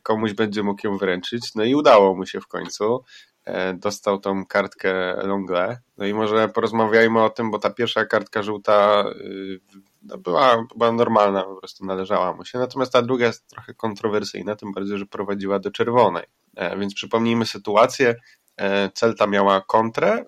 komuś 0.02 0.32
będzie 0.32 0.62
mógł 0.62 0.86
ją 0.86 0.98
wręczyć. 0.98 1.54
No 1.54 1.64
i 1.64 1.74
udało 1.74 2.16
mu 2.16 2.26
się 2.26 2.40
w 2.40 2.46
końcu. 2.46 3.04
E, 3.46 3.74
dostał 3.74 4.18
tą 4.18 4.46
kartkę 4.46 5.16
Longle. 5.26 5.78
No 5.98 6.06
i 6.06 6.14
może 6.14 6.48
porozmawiajmy 6.48 7.22
o 7.22 7.30
tym, 7.30 7.50
bo 7.50 7.58
ta 7.58 7.70
pierwsza 7.70 8.04
kartka 8.04 8.42
żółta 8.42 9.04
y, 9.20 9.60
no 10.02 10.18
była, 10.18 10.66
była 10.76 10.92
normalna, 10.92 11.42
po 11.42 11.56
prostu 11.56 11.84
należała 11.84 12.32
mu 12.32 12.44
się. 12.44 12.58
Natomiast 12.58 12.92
ta 12.92 13.02
druga 13.02 13.26
jest 13.26 13.48
trochę 13.48 13.74
kontrowersyjna, 13.74 14.56
tym 14.56 14.72
bardziej, 14.72 14.98
że 14.98 15.06
prowadziła 15.06 15.58
do 15.58 15.70
czerwonej. 15.70 16.24
E, 16.56 16.78
więc 16.78 16.94
przypomnijmy 16.94 17.46
sytuację. 17.46 18.14
E, 18.56 18.90
Celta 18.90 19.26
miała 19.26 19.60
kontrę 19.60 20.24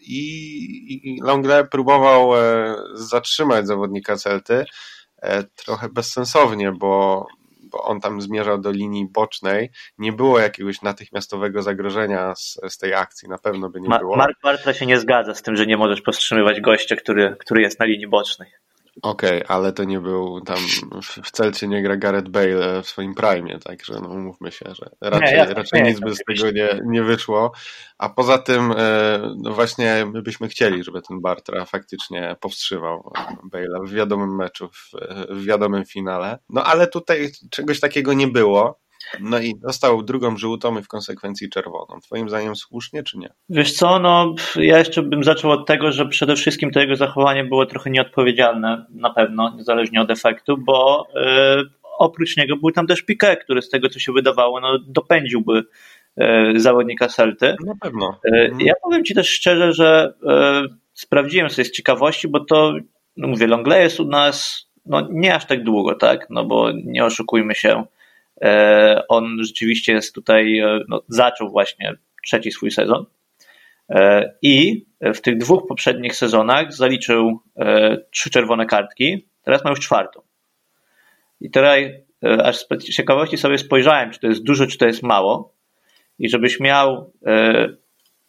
i 0.00 1.18
Longle 1.22 1.64
próbował 1.64 2.30
zatrzymać 2.94 3.66
zawodnika 3.66 4.16
Celty 4.16 4.64
trochę 5.56 5.88
bezsensownie, 5.88 6.72
bo 6.72 7.26
bo 7.74 7.84
on 7.84 8.00
tam 8.00 8.20
zmierzał 8.20 8.58
do 8.58 8.70
linii 8.70 9.06
bocznej, 9.06 9.70
nie 9.98 10.12
było 10.12 10.38
jakiegoś 10.38 10.82
natychmiastowego 10.82 11.62
zagrożenia 11.62 12.34
z, 12.34 12.60
z 12.68 12.78
tej 12.78 12.94
akcji, 12.94 13.28
na 13.28 13.38
pewno 13.38 13.70
by 13.70 13.80
nie 13.80 13.88
Ma 13.88 13.98
było. 13.98 14.16
Mark 14.16 14.38
Bartra 14.42 14.74
się 14.74 14.86
nie 14.86 14.98
zgadza 14.98 15.34
z 15.34 15.42
tym, 15.42 15.56
że 15.56 15.66
nie 15.66 15.76
możesz 15.76 16.00
powstrzymywać 16.00 16.60
gościa, 16.60 16.96
który, 16.96 17.36
który 17.40 17.62
jest 17.62 17.80
na 17.80 17.86
linii 17.86 18.06
bocznej. 18.06 18.50
Okej, 19.02 19.44
okay, 19.44 19.56
ale 19.56 19.72
to 19.72 19.84
nie 19.84 20.00
był 20.00 20.40
tam, 20.40 20.58
w 21.24 21.30
Celcie 21.30 21.68
nie 21.68 21.82
gra 21.82 21.96
Gareth 21.96 22.28
Bale 22.28 22.82
w 22.82 22.86
swoim 22.86 23.14
prime, 23.14 23.58
także 23.58 23.94
no 24.02 24.08
mówmy 24.08 24.52
się, 24.52 24.64
że 24.74 24.90
raczej, 25.00 25.28
nie, 25.28 25.36
ja 25.36 25.54
raczej 25.54 25.82
nie, 25.82 25.90
nic 25.90 26.00
by 26.00 26.14
z 26.14 26.18
tego 26.28 26.50
nie, 26.50 26.80
nie 26.84 27.02
wyszło. 27.02 27.52
A 27.98 28.08
poza 28.08 28.38
tym, 28.38 28.74
e, 28.76 29.34
no 29.36 29.52
właśnie 29.52 30.06
my 30.12 30.22
byśmy 30.22 30.48
chcieli, 30.48 30.84
żeby 30.84 31.02
ten 31.02 31.20
Bartra 31.20 31.64
faktycznie 31.64 32.36
powstrzymał 32.40 33.12
Bale'a 33.52 33.86
w 33.86 33.92
wiadomym 33.92 34.36
meczu, 34.36 34.68
w, 34.68 34.90
w 35.30 35.44
wiadomym 35.44 35.84
finale. 35.84 36.38
No 36.48 36.64
ale 36.64 36.86
tutaj 36.86 37.32
czegoś 37.50 37.80
takiego 37.80 38.12
nie 38.12 38.28
było. 38.28 38.83
No 39.20 39.38
i 39.38 39.54
dostał 39.54 40.02
drugą 40.02 40.36
żółtą 40.36 40.78
i 40.78 40.82
w 40.82 40.88
konsekwencji 40.88 41.50
czerwoną. 41.50 42.00
Twoim 42.02 42.28
zdaniem 42.28 42.56
słusznie 42.56 43.02
czy 43.02 43.18
nie? 43.18 43.30
Wiesz 43.48 43.72
co, 43.72 43.98
no 43.98 44.34
ja 44.56 44.78
jeszcze 44.78 45.02
bym 45.02 45.24
zaczął 45.24 45.50
od 45.50 45.66
tego, 45.66 45.92
że 45.92 46.08
przede 46.08 46.36
wszystkim 46.36 46.70
to 46.70 46.80
jego 46.80 46.96
zachowanie 46.96 47.44
było 47.44 47.66
trochę 47.66 47.90
nieodpowiedzialne, 47.90 48.86
na 48.90 49.10
pewno, 49.10 49.54
niezależnie 49.56 50.00
od 50.00 50.10
efektu, 50.10 50.56
bo 50.58 51.06
yy, 51.14 51.70
oprócz 51.98 52.36
niego 52.36 52.56
był 52.56 52.70
tam 52.70 52.86
też 52.86 53.02
Piquet, 53.02 53.44
który 53.44 53.62
z 53.62 53.70
tego 53.70 53.88
co 53.88 53.98
się 53.98 54.12
wydawało, 54.12 54.60
no 54.60 54.78
dopędziłby 54.86 55.62
yy, 56.16 56.60
zawodnika 56.60 57.08
Celty. 57.08 57.56
Na 57.66 57.74
pewno. 57.80 58.20
Yy, 58.24 58.50
ja 58.60 58.72
powiem 58.82 59.04
Ci 59.04 59.14
też 59.14 59.28
szczerze, 59.28 59.72
że 59.72 60.14
sprawdziłem 60.92 61.50
sobie 61.50 61.64
z 61.64 61.72
ciekawości, 61.72 62.28
bo 62.28 62.44
to, 62.44 62.72
no 63.16 63.28
mówię, 63.28 63.46
Longley 63.46 63.82
jest 63.82 64.00
u 64.00 64.04
nas 64.04 64.64
no, 64.86 65.08
nie 65.10 65.34
aż 65.34 65.46
tak 65.46 65.64
długo, 65.64 65.94
tak? 65.94 66.26
No 66.30 66.44
bo 66.44 66.70
nie 66.84 67.04
oszukujmy 67.04 67.54
się, 67.54 67.84
E, 67.84 67.86
on 69.08 69.36
rzeczywiście 69.44 69.92
jest 69.92 70.14
tutaj, 70.14 70.58
e, 70.58 70.78
no, 70.88 71.02
zaczął 71.08 71.50
właśnie 71.50 71.94
trzeci 72.24 72.52
swój 72.52 72.70
sezon 72.70 73.06
e, 73.88 74.32
i 74.42 74.86
w 75.00 75.20
tych 75.20 75.38
dwóch 75.38 75.66
poprzednich 75.68 76.16
sezonach 76.16 76.72
zaliczył 76.72 77.40
trzy 78.10 78.30
czerwone 78.30 78.66
kartki, 78.66 79.28
teraz 79.42 79.64
ma 79.64 79.70
już 79.70 79.80
czwartą. 79.80 80.20
I 81.40 81.50
tutaj 81.50 82.04
aż 82.42 82.56
z 82.56 82.94
ciekawości 82.96 83.38
sobie 83.38 83.58
spojrzałem, 83.58 84.10
czy 84.10 84.20
to 84.20 84.26
jest 84.26 84.42
dużo, 84.42 84.66
czy 84.66 84.78
to 84.78 84.86
jest 84.86 85.02
mało. 85.02 85.54
I 86.18 86.28
żebyś 86.28 86.60
miał 86.60 87.12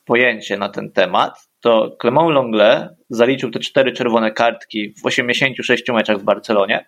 pojęcie 0.06 0.58
na 0.58 0.70
ten 0.70 0.92
temat, 0.92 1.50
to 1.62 1.98
Clement 2.02 2.32
Longle 2.32 2.96
zaliczył 3.10 3.52
te 3.52 3.60
cztery 3.60 3.92
czerwone 3.92 4.32
kartki 4.32 4.94
w 5.04 5.06
86 5.06 5.84
meczach 5.90 6.20
w 6.20 6.24
Barcelonie 6.24 6.86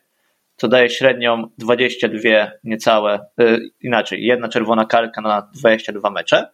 co 0.58 0.68
daje 0.68 0.90
średnią 0.90 1.48
22 1.58 2.52
niecałe, 2.64 3.20
yy, 3.38 3.60
inaczej, 3.82 4.24
jedna 4.24 4.50
czerwona 4.50 4.86
kartka 4.86 5.22
na 5.22 5.50
22 5.54 6.10
mecze. 6.10 6.50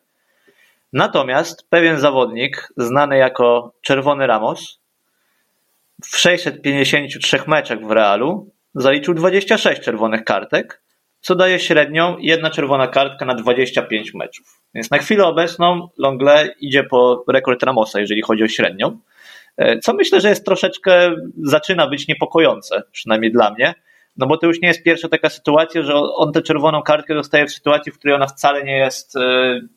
Natomiast 0.93 1.69
pewien 1.69 1.99
zawodnik, 1.99 2.67
znany 2.77 3.17
jako 3.17 3.73
Czerwony 3.81 4.27
Ramos, 4.27 4.79
w 6.05 6.17
653 6.17 7.39
meczach 7.47 7.85
w 7.85 7.91
Realu 7.91 8.51
zaliczył 8.75 9.13
26 9.13 9.81
czerwonych 9.81 10.23
kartek, 10.23 10.81
co 11.21 11.35
daje 11.35 11.59
średnią 11.59 12.17
jedna 12.19 12.49
czerwona 12.49 12.87
kartka 12.87 13.25
na 13.25 13.35
25 13.35 14.13
meczów. 14.13 14.61
Więc 14.75 14.91
na 14.91 14.97
chwilę 14.97 15.25
obecną 15.25 15.89
Longle 15.97 16.55
idzie 16.59 16.83
po 16.83 17.23
rekord 17.27 17.63
Ramosa, 17.63 17.99
jeżeli 17.99 18.21
chodzi 18.21 18.43
o 18.43 18.47
średnią, 18.47 18.99
e, 19.57 19.79
co 19.79 19.93
myślę, 19.93 20.21
że 20.21 20.29
jest 20.29 20.45
troszeczkę, 20.45 21.15
zaczyna 21.43 21.87
być 21.87 22.07
niepokojące, 22.07 22.83
przynajmniej 22.91 23.31
dla 23.31 23.51
mnie, 23.51 23.73
no 24.17 24.27
bo 24.27 24.37
to 24.37 24.47
już 24.47 24.61
nie 24.61 24.67
jest 24.67 24.83
pierwsza 24.83 25.09
taka 25.09 25.29
sytuacja, 25.29 25.81
że 25.81 25.95
on 25.95 26.31
tę 26.31 26.41
czerwoną 26.41 26.81
kartkę 26.81 27.15
dostaje 27.15 27.45
w 27.45 27.51
sytuacji, 27.51 27.91
w 27.91 27.97
której 27.97 28.15
ona 28.15 28.27
wcale 28.27 28.63
nie 28.63 28.77
jest 28.77 29.15
e, 29.15 29.19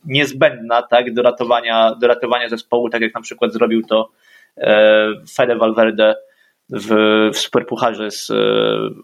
niezbędna 0.05 0.83
tak, 0.83 1.15
do, 1.15 1.23
ratowania, 1.23 1.95
do 1.95 2.07
ratowania 2.07 2.49
zespołu, 2.49 2.91
tak 2.91 3.03
jak 3.03 3.15
na 3.15 3.21
przykład 3.21 3.53
zrobił 3.53 3.83
to 3.83 4.11
e, 4.57 5.09
Fede 5.37 5.57
Valverde 5.57 6.15
w, 6.71 6.95
w 7.35 7.39
Superpucharze 7.39 8.11
z 8.11 8.31
e, 8.31 8.35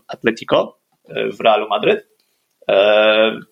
Atletico 0.08 0.78
w 1.32 1.40
Realu 1.40 1.68
Madryt. 1.68 2.08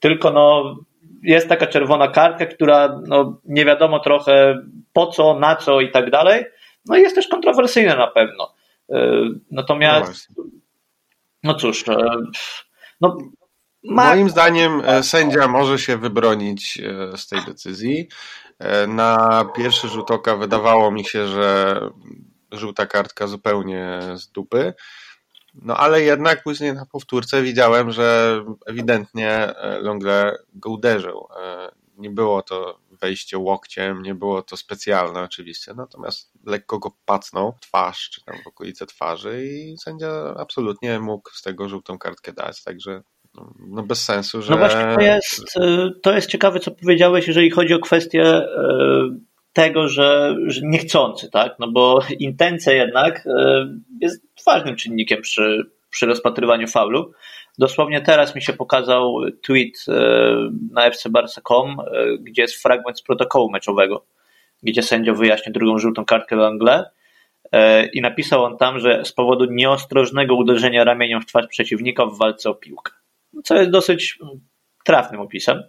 Tylko 0.00 0.30
no, 0.30 0.76
jest 1.22 1.48
taka 1.48 1.66
czerwona 1.66 2.08
kartka, 2.08 2.46
która 2.46 3.00
no, 3.06 3.40
nie 3.44 3.64
wiadomo 3.64 3.98
trochę 3.98 4.62
po 4.92 5.06
co, 5.06 5.38
na 5.38 5.56
co 5.56 5.80
i 5.80 5.90
tak 5.90 6.10
dalej. 6.10 6.44
No 6.86 6.96
i 6.96 7.00
jest 7.00 7.14
też 7.14 7.28
kontrowersyjna 7.28 7.96
na 7.96 8.06
pewno. 8.06 8.54
Natomiast 9.50 10.28
no 10.36 10.44
no 11.42 11.54
cóż, 11.54 11.88
e, 11.88 12.16
no, 13.00 13.18
ma... 13.84 14.08
Moim 14.08 14.30
zdaniem 14.30 14.82
e, 14.84 15.02
sędzia 15.02 15.48
może 15.48 15.78
się 15.78 15.96
wybronić 15.96 16.80
e, 16.80 17.16
z 17.16 17.28
tej 17.28 17.44
decyzji. 17.44 18.08
Na 18.88 19.44
pierwszy 19.56 19.88
rzut 19.88 20.10
oka 20.10 20.36
wydawało 20.36 20.90
mi 20.90 21.04
się, 21.04 21.26
że 21.26 21.80
żółta 22.52 22.86
kartka 22.86 23.26
zupełnie 23.26 24.00
z 24.14 24.28
dupy. 24.28 24.74
No 25.54 25.76
ale 25.76 26.02
jednak 26.02 26.42
później 26.42 26.74
na 26.74 26.86
powtórce 26.86 27.42
widziałem, 27.42 27.90
że 27.90 28.40
ewidentnie 28.66 29.54
Longle 29.80 30.38
go 30.54 30.70
uderzył. 30.70 31.28
Nie 31.96 32.10
było 32.10 32.42
to 32.42 32.78
wejście 33.00 33.38
łokciem, 33.38 34.02
nie 34.02 34.14
było 34.14 34.42
to 34.42 34.56
specjalne 34.56 35.22
oczywiście, 35.22 35.74
natomiast 35.74 36.32
lekko 36.46 36.78
go 36.78 36.92
pacnął 37.04 37.52
w 37.52 37.60
twarz, 37.60 38.10
czy 38.10 38.24
tam 38.24 38.36
w 38.44 38.46
okolice 38.46 38.86
twarzy 38.86 39.46
i 39.46 39.78
sędzia 39.78 40.34
absolutnie 40.36 41.00
mógł 41.00 41.30
z 41.30 41.42
tego 41.42 41.68
żółtą 41.68 41.98
kartkę 41.98 42.32
dać, 42.32 42.64
także 42.64 43.02
no, 43.34 43.54
no 43.68 43.82
bez 43.82 44.04
sensu, 44.04 44.42
że... 44.42 44.50
No 44.50 44.58
właśnie 44.58 44.94
to 44.94 45.00
jest, 45.00 45.56
y, 45.56 46.00
to 46.02 46.12
jest 46.12 46.30
ciekawe, 46.30 46.60
co 46.60 46.70
powiedziałeś, 46.70 47.28
jeżeli 47.28 47.50
chodzi 47.50 47.74
o 47.74 47.78
kwestię 47.78 48.22
y, 48.22 48.46
tego, 49.52 49.88
że, 49.88 50.36
że 50.46 50.60
niechcący, 50.64 51.30
tak? 51.30 51.52
No 51.58 51.72
bo 51.72 52.00
intencja 52.18 52.72
jednak 52.72 53.26
y, 53.26 53.30
jest 54.00 54.22
ważnym 54.46 54.76
czynnikiem 54.76 55.22
przy, 55.22 55.70
przy 55.90 56.06
rozpatrywaniu 56.06 56.68
faulu. 56.68 57.12
Dosłownie 57.60 58.00
teraz 58.00 58.34
mi 58.34 58.42
się 58.42 58.52
pokazał 58.52 59.14
tweet 59.42 59.84
e, 59.88 59.92
na 60.72 60.90
fcbarsa.com, 60.90 61.80
e, 61.80 61.84
gdzie 62.20 62.42
jest 62.42 62.62
fragment 62.62 62.98
z 62.98 63.02
protokołu 63.02 63.50
meczowego, 63.50 64.06
gdzie 64.62 64.82
sędzia 64.82 65.12
wyjaśnia 65.12 65.52
drugą 65.52 65.78
żółtą 65.78 66.04
kartkę 66.04 66.36
dla 66.36 66.46
Angle 66.46 66.90
e, 67.52 67.86
i 67.86 68.00
napisał 68.00 68.44
on 68.44 68.56
tam, 68.56 68.78
że 68.78 69.04
z 69.04 69.12
powodu 69.12 69.44
nieostrożnego 69.44 70.34
uderzenia 70.34 70.84
ramieniem 70.84 71.20
w 71.20 71.26
twarz 71.26 71.46
przeciwnika 71.46 72.06
w 72.06 72.18
walce 72.18 72.50
o 72.50 72.54
piłkę. 72.54 72.92
Co 73.44 73.56
jest 73.56 73.70
dosyć 73.70 74.18
trafnym 74.84 75.20
opisem. 75.20 75.62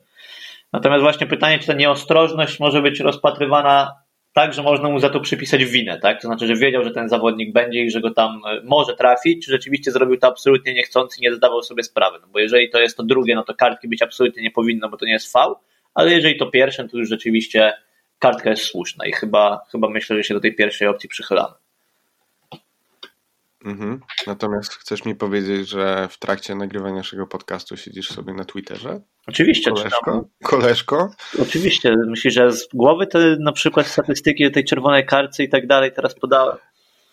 Natomiast 0.73 1.03
właśnie 1.03 1.27
pytanie, 1.27 1.59
czy 1.59 1.67
ta 1.67 1.73
nieostrożność 1.73 2.59
może 2.59 2.81
być 2.81 2.99
rozpatrywana 2.99 4.00
tak, 4.33 4.53
że 4.53 4.63
można 4.63 4.89
mu 4.89 4.99
za 4.99 5.09
to 5.09 5.19
przypisać 5.19 5.65
winę, 5.65 5.99
tak? 5.99 6.21
To 6.21 6.27
znaczy, 6.27 6.47
że 6.47 6.55
wiedział, 6.55 6.83
że 6.83 6.91
ten 6.91 7.09
zawodnik 7.09 7.53
będzie 7.53 7.83
i 7.83 7.91
że 7.91 8.01
go 8.01 8.13
tam 8.13 8.41
e, 8.45 8.61
może 8.63 8.95
trafić, 8.95 9.45
czy 9.45 9.51
rzeczywiście 9.51 9.91
zrobił 9.91 10.17
to 10.17 10.27
absolutnie 10.27 10.73
niechcący 10.73 11.19
i 11.19 11.21
nie 11.21 11.33
zdawał 11.33 11.63
sobie 11.63 11.83
sprawy. 11.83 12.17
No 12.21 12.27
bo 12.27 12.39
jeżeli 12.39 12.69
to 12.69 12.79
jest 12.79 12.97
to 12.97 13.03
drugie, 13.03 13.35
no 13.35 13.43
to 13.43 13.53
kartki 13.53 13.87
być 13.87 14.01
absolutnie 14.01 14.43
nie 14.43 14.51
powinno, 14.51 14.89
bo 14.89 14.97
to 14.97 15.05
nie 15.05 15.13
jest 15.13 15.31
fał, 15.31 15.55
ale 15.93 16.11
jeżeli 16.11 16.37
to 16.37 16.45
pierwsze, 16.45 16.87
to 16.87 16.97
już 16.97 17.09
rzeczywiście 17.09 17.73
kartka 18.19 18.49
jest 18.49 18.63
słuszna 18.63 19.05
i 19.05 19.11
chyba, 19.11 19.61
chyba 19.71 19.89
myślę, 19.89 20.15
że 20.15 20.23
się 20.23 20.33
do 20.33 20.39
tej 20.39 20.55
pierwszej 20.55 20.87
opcji 20.87 21.09
przychylamy. 21.09 21.53
Mhm. 23.65 23.99
Natomiast 24.27 24.73
chcesz 24.73 25.05
mi 25.05 25.15
powiedzieć, 25.15 25.69
że 25.69 26.07
w 26.11 26.19
trakcie 26.19 26.55
nagrywania 26.55 26.95
naszego 26.95 27.27
podcastu 27.27 27.77
siedzisz 27.77 28.09
sobie 28.09 28.33
na 28.33 28.45
Twitterze? 28.45 29.01
Oczywiście. 29.27 29.71
Koleżko? 29.71 30.25
Koleżko? 30.43 31.09
Oczywiście. 31.41 31.95
Myślisz, 32.07 32.33
że 32.33 32.51
z 32.51 32.67
głowy 32.73 33.07
te 33.07 33.37
na 33.39 33.51
przykład 33.51 33.87
statystyki 33.87 34.51
tej 34.51 34.63
czerwonej 34.63 35.05
karcy 35.05 35.43
i 35.43 35.49
tak 35.49 35.67
dalej 35.67 35.91
teraz 35.91 36.15
podałem? 36.15 36.57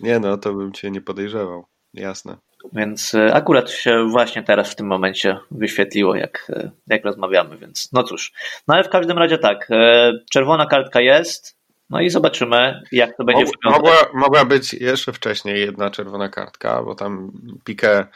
Nie 0.00 0.20
no, 0.20 0.36
to 0.36 0.54
bym 0.54 0.72
cię 0.72 0.90
nie 0.90 1.00
podejrzewał. 1.00 1.66
Jasne. 1.94 2.36
Więc 2.72 3.14
e, 3.14 3.34
akurat 3.34 3.70
się 3.70 4.06
właśnie 4.10 4.42
teraz 4.42 4.72
w 4.72 4.76
tym 4.76 4.86
momencie 4.86 5.38
wyświetliło, 5.50 6.14
jak, 6.16 6.50
e, 6.50 6.70
jak 6.86 7.04
rozmawiamy, 7.04 7.58
więc 7.58 7.92
no 7.92 8.02
cóż. 8.02 8.32
No 8.68 8.74
ale 8.74 8.84
w 8.84 8.88
każdym 8.88 9.18
razie 9.18 9.38
tak, 9.38 9.68
e, 9.70 10.12
czerwona 10.30 10.66
kartka 10.66 11.00
jest, 11.00 11.57
no 11.90 12.00
i 12.00 12.10
zobaczymy, 12.10 12.82
jak 12.92 13.16
to 13.16 13.24
będzie 13.24 13.44
Mog, 13.44 13.52
wyglądać. 13.54 13.82
Mogła, 13.82 14.20
mogła 14.20 14.44
być 14.44 14.74
jeszcze 14.74 15.12
wcześniej 15.12 15.60
jedna 15.60 15.90
czerwona 15.90 16.28
kartka, 16.28 16.82
bo 16.82 16.94
tam 16.94 17.32
Piqué 17.68 18.06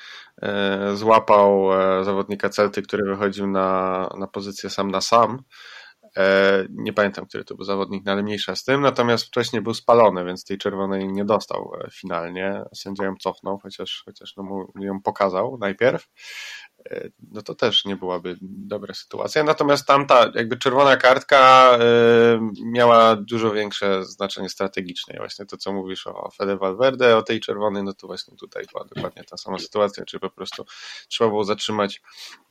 e, 0.43 0.97
złapał 0.97 1.73
e, 2.01 2.05
zawodnika 2.05 2.49
Celty, 2.49 2.83
który 2.83 3.05
wychodził 3.05 3.47
na, 3.47 4.09
na 4.19 4.27
pozycję 4.27 4.71
sam 4.71 4.91
na 4.91 5.01
sam. 5.01 5.43
E, 6.17 6.67
nie 6.71 6.93
pamiętam, 6.93 7.27
który 7.27 7.45
to 7.45 7.55
był 7.55 7.65
zawodnik, 7.65 8.05
no 8.05 8.13
ale 8.13 8.23
mniejsza 8.23 8.57
z 8.57 8.65
tym. 8.65 8.81
Natomiast 8.81 9.25
wcześniej 9.25 9.63
był 9.63 9.75
spalony, 9.75 10.25
więc 10.25 10.45
tej 10.45 10.59
czerwonej 10.59 11.09
nie 11.09 11.25
dostał 11.25 11.73
finalnie. 11.93 12.63
Sędzia 12.75 13.05
ją 13.05 13.15
cofnął, 13.17 13.59
chociaż, 13.59 14.03
chociaż 14.05 14.37
no 14.37 14.43
mu 14.43 14.73
ją 14.81 15.01
pokazał 15.03 15.59
najpierw. 15.61 16.09
No 17.33 17.43
to 17.43 17.55
też 17.55 17.85
nie 17.85 17.97
byłaby 17.97 18.37
dobra 18.41 18.95
sytuacja. 18.95 19.45
Natomiast 19.45 19.87
tamta 19.87 20.31
jakby 20.35 20.57
czerwona 20.57 20.97
kartka 20.97 21.73
miała 22.65 23.17
dużo 23.17 23.51
większe 23.51 24.05
znaczenie 24.05 24.49
strategiczne. 24.49 25.15
Właśnie 25.17 25.47
to, 25.47 25.57
co 25.57 25.73
mówisz 25.73 26.07
o 26.07 26.31
Fede 26.31 26.57
Valverde, 26.57 27.17
o 27.17 27.23
tej 27.23 27.41
czerwonej, 27.41 27.83
no 27.83 27.93
to 27.93 28.07
właśnie 28.07 28.37
tutaj 28.37 28.65
była 28.73 28.85
dokładnie 28.85 29.25
ta 29.25 29.37
sama 29.37 29.59
sytuacja, 29.59 30.05
czy 30.05 30.21
po 30.21 30.31
prostu 30.31 30.65
trzeba 31.09 31.31
było 31.31 31.45
zatrzymać 31.45 32.03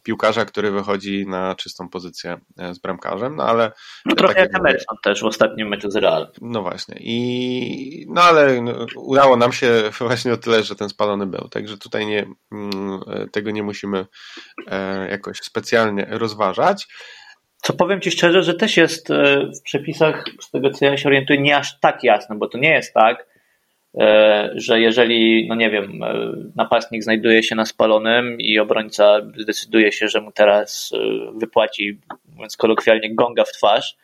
piłkarza, 0.04 0.46
który 0.46 0.72
wychodzi 0.72 1.28
na 1.28 1.56
czystą 1.56 1.90
pozycję 1.90 2.40
z 2.72 2.80
bramkarzem, 2.80 3.36
no 3.36 3.44
ale... 3.44 3.72
No 4.06 4.16
trochę 4.16 4.34
tak 4.34 4.44
jak 4.44 4.60
Emerson 4.60 4.98
też 5.04 5.22
w 5.22 5.26
ostatnim 5.26 5.68
meczu 5.68 5.92
z 5.92 5.96
Real. 5.96 6.32
No 6.42 6.62
właśnie 6.62 6.96
i 7.00 8.06
no 8.10 8.22
ale 8.22 8.62
no, 8.62 8.86
udało 8.96 9.38
nam 9.38 9.54
się 9.54 9.84
właśnie 10.00 10.34
o 10.34 10.38
tyle, 10.38 10.64
że 10.64 10.76
ten 10.76 10.90
spalony 10.90 11.26
był, 11.28 11.48
także 11.48 11.78
tutaj 11.78 12.06
nie, 12.06 12.28
mm, 12.52 13.02
tego 13.32 13.52
nie 13.52 13.64
musimy 13.64 13.98
e, 13.98 14.06
jakoś 15.10 15.38
specjalnie 15.38 16.08
rozważać. 16.10 16.88
Co 17.62 17.74
powiem 17.74 18.02
Ci 18.02 18.12
szczerze, 18.12 18.44
że 18.44 18.54
też 18.54 18.78
jest 18.78 19.12
e, 19.12 19.38
w 19.60 19.62
przepisach, 19.64 20.24
z 20.42 20.52
tego 20.52 20.70
co 20.70 20.86
ja 20.86 20.98
się 20.98 21.10
orientuję, 21.10 21.42
nie 21.42 21.58
aż 21.58 21.80
tak 21.80 22.04
jasne, 22.04 22.36
bo 22.36 22.48
to 22.48 22.58
nie 22.58 22.70
jest 22.70 22.94
tak, 22.94 23.28
e, 24.00 24.50
że 24.56 24.80
jeżeli, 24.80 25.48
no 25.48 25.56
nie 25.56 25.70
wiem, 25.70 26.00
napastnik 26.56 27.04
znajduje 27.04 27.44
się 27.44 27.56
na 27.56 27.66
spalonym 27.66 28.42
i 28.42 28.60
obrońca 28.60 29.22
zdecyduje 29.38 29.92
się, 29.92 30.08
że 30.08 30.22
mu 30.22 30.32
teraz 30.32 30.92
wypłaci, 31.36 32.00
mówiąc 32.36 32.58
kolokwialnie, 32.58 33.16
gonga 33.16 33.44
w 33.44 33.52
twarz, 33.52 33.98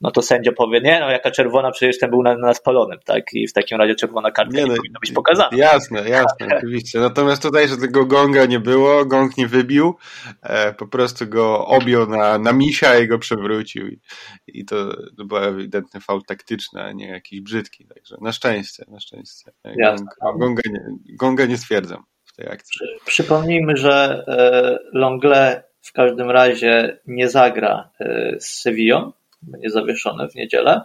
no 0.00 0.10
to 0.10 0.22
sędzia 0.22 0.52
powie, 0.52 0.80
nie, 0.80 1.00
no 1.00 1.10
jaka 1.10 1.30
czerwona, 1.30 1.70
przecież 1.70 1.98
ten 1.98 2.10
był 2.10 2.22
na, 2.22 2.36
na 2.36 2.54
spalonym, 2.54 2.98
tak? 3.04 3.24
I 3.32 3.48
w 3.48 3.52
takim 3.52 3.78
razie 3.78 3.94
czerwona 3.94 4.30
kartka 4.30 4.56
nie, 4.56 4.62
no, 4.62 4.72
nie 4.72 4.76
powinna 4.76 4.98
być 5.00 5.12
pokazana. 5.12 5.50
Jasne, 5.52 6.08
jasne, 6.08 6.46
oczywiście. 6.56 7.00
Natomiast 7.00 7.42
tutaj, 7.42 7.68
że 7.68 7.76
tego 7.76 8.06
gonga 8.06 8.46
nie 8.46 8.60
było, 8.60 9.04
gong 9.04 9.36
nie 9.36 9.46
wybił, 9.46 9.94
e, 10.42 10.74
po 10.74 10.86
prostu 10.86 11.26
go 11.26 11.66
objął 11.66 12.06
na, 12.06 12.38
na 12.38 12.52
misia 12.52 12.98
i 12.98 13.08
go 13.08 13.18
przewrócił. 13.18 13.88
I, 13.88 14.00
i 14.46 14.64
to, 14.64 14.96
to 15.16 15.24
był 15.24 15.38
ewidentny 15.38 16.00
faul 16.00 16.22
taktyczny, 16.22 16.82
a 16.82 16.92
nie 16.92 17.08
jakiś 17.08 17.40
brzydki. 17.40 17.86
Także 17.86 18.16
na 18.20 18.32
szczęście, 18.32 18.84
na 18.88 19.00
szczęście. 19.00 19.52
Gong, 19.64 20.00
gonga, 20.38 20.62
nie, 20.66 20.80
gonga 21.16 21.46
nie 21.46 21.58
stwierdzam 21.58 22.04
w 22.24 22.36
tej 22.36 22.48
akcji. 22.48 22.70
Przy, 22.70 22.98
przypomnijmy, 23.06 23.76
że 23.76 24.24
e, 24.28 24.78
Longle 24.98 25.62
w 25.80 25.92
każdym 25.92 26.30
razie 26.30 26.98
nie 27.06 27.28
zagra 27.28 27.90
e, 28.00 28.36
z 28.40 28.60
Sevillą, 28.60 29.12
będzie 29.42 29.70
zawieszony 29.70 30.28
w 30.28 30.34
niedzielę, 30.34 30.80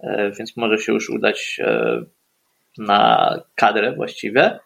e, 0.00 0.30
więc 0.30 0.56
może 0.56 0.78
się 0.78 0.92
już 0.92 1.10
udać 1.10 1.60
e, 1.60 2.02
na 2.78 3.34
kadrę 3.54 3.92
właściwie. 3.92 4.58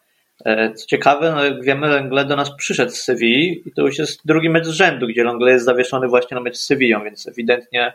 E, 0.44 0.75
co 0.75 0.87
ciekawe, 0.87 1.32
no 1.32 1.44
jak 1.44 1.64
wiemy, 1.64 1.88
Langley 1.88 2.26
do 2.26 2.37
nas 2.37 2.56
przyszedł 2.56 2.92
z 2.92 3.02
Sewilli 3.02 3.62
i 3.66 3.72
to 3.72 3.82
już 3.82 3.99
jest 3.99 4.26
drugi 4.26 4.50
mecz 4.50 4.66
z 4.66 4.70
rzędu, 4.70 5.06
gdzie 5.06 5.25
Langley 5.25 5.52
jest 5.52 5.64
zawieszony 5.64 6.08
właśnie 6.08 6.34
na 6.34 6.40
mecz 6.40 6.56
z 6.56 6.66
Sewillą, 6.66 7.04
więc 7.04 7.28
ewidentnie 7.28 7.92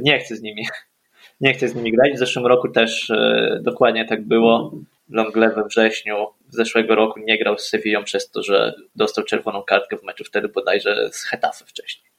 nie 0.00 0.18
chce 0.18 0.36
z 0.36 0.42
nimi 0.42 0.66
nie 1.40 1.54
chce 1.54 1.68
z 1.68 1.74
nimi 1.74 1.92
grać. 1.92 2.12
W 2.12 2.18
zeszłym 2.18 2.46
roku 2.46 2.68
też 2.68 3.12
dokładnie 3.60 4.04
tak 4.04 4.26
było. 4.26 4.72
Longle 5.08 5.50
we 5.50 5.64
wrześniu 5.64 6.26
zeszłego 6.48 6.94
roku 6.94 7.20
nie 7.20 7.38
grał 7.38 7.58
z 7.58 7.68
Sewillą 7.68 8.04
przez 8.04 8.30
to, 8.30 8.42
że 8.42 8.74
dostał 8.96 9.24
czerwoną 9.24 9.62
kartkę 9.62 9.96
w 9.96 10.02
meczu 10.02 10.24
wtedy 10.24 10.48
bodajże 10.48 11.08
z 11.12 11.24
Hetafe 11.24 11.64
wcześniej. 11.64 12.09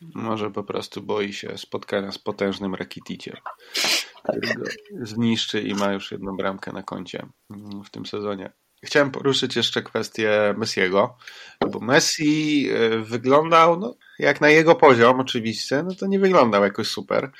Może 0.00 0.50
po 0.50 0.64
prostu 0.64 1.02
boi 1.02 1.32
się 1.32 1.58
spotkania 1.58 2.12
z 2.12 2.18
potężnym 2.18 2.74
Rakiticiem, 2.74 3.36
który 4.22 4.54
go 4.54 4.64
zniszczy 5.02 5.60
i 5.60 5.74
ma 5.74 5.92
już 5.92 6.12
jedną 6.12 6.36
bramkę 6.36 6.72
na 6.72 6.82
koncie 6.82 7.26
w 7.84 7.90
tym 7.90 8.06
sezonie. 8.06 8.52
Chciałem 8.82 9.10
poruszyć 9.10 9.56
jeszcze 9.56 9.82
kwestię 9.82 10.54
Messiego, 10.58 11.16
bo 11.70 11.80
Messi 11.80 12.68
e, 12.70 12.98
wyglądał 12.98 13.80
no, 13.80 13.96
jak 14.18 14.40
na 14.40 14.48
jego 14.48 14.74
poziom 14.74 15.20
oczywiście, 15.20 15.82
no 15.82 15.94
to 15.94 16.06
nie 16.06 16.18
wyglądał 16.18 16.62
jakoś 16.62 16.88
super. 16.88 17.30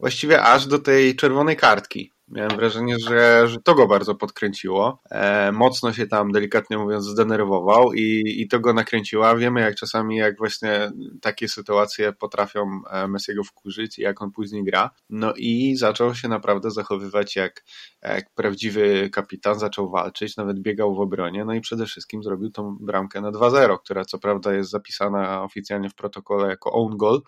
Właściwie 0.00 0.42
aż 0.42 0.66
do 0.66 0.78
tej 0.78 1.16
czerwonej 1.16 1.56
kartki. 1.56 2.13
Miałem 2.28 2.56
wrażenie, 2.56 2.98
że, 2.98 3.48
że 3.48 3.60
to 3.60 3.74
go 3.74 3.86
bardzo 3.86 4.14
podkręciło. 4.14 5.02
E, 5.10 5.52
mocno 5.52 5.92
się 5.92 6.06
tam, 6.06 6.32
delikatnie 6.32 6.78
mówiąc, 6.78 7.04
zdenerwował 7.04 7.92
i, 7.92 8.34
i 8.42 8.48
to 8.48 8.60
go 8.60 8.72
nakręciło. 8.72 9.36
Wiemy, 9.36 9.60
jak 9.60 9.74
czasami, 9.74 10.16
jak 10.16 10.38
właśnie 10.38 10.90
takie 11.22 11.48
sytuacje 11.48 12.12
potrafią 12.12 12.80
e, 12.90 13.08
Messiego 13.08 13.44
wkurzyć 13.44 13.98
i 13.98 14.02
jak 14.02 14.22
on 14.22 14.30
później 14.30 14.64
gra. 14.64 14.90
No 15.10 15.32
i 15.36 15.76
zaczął 15.76 16.14
się 16.14 16.28
naprawdę 16.28 16.70
zachowywać 16.70 17.36
jak, 17.36 17.64
jak 18.02 18.34
prawdziwy 18.34 19.10
kapitan, 19.10 19.58
zaczął 19.58 19.90
walczyć, 19.90 20.36
nawet 20.36 20.60
biegał 20.60 20.94
w 20.94 21.00
obronie. 21.00 21.44
No 21.44 21.54
i 21.54 21.60
przede 21.60 21.86
wszystkim 21.86 22.22
zrobił 22.22 22.50
tą 22.50 22.76
bramkę 22.80 23.20
na 23.20 23.32
2-0, 23.32 23.78
która 23.84 24.04
co 24.04 24.18
prawda 24.18 24.54
jest 24.54 24.70
zapisana 24.70 25.42
oficjalnie 25.42 25.90
w 25.90 25.94
protokole 25.94 26.48
jako 26.48 26.72
own 26.72 26.96
goal, 26.96 27.22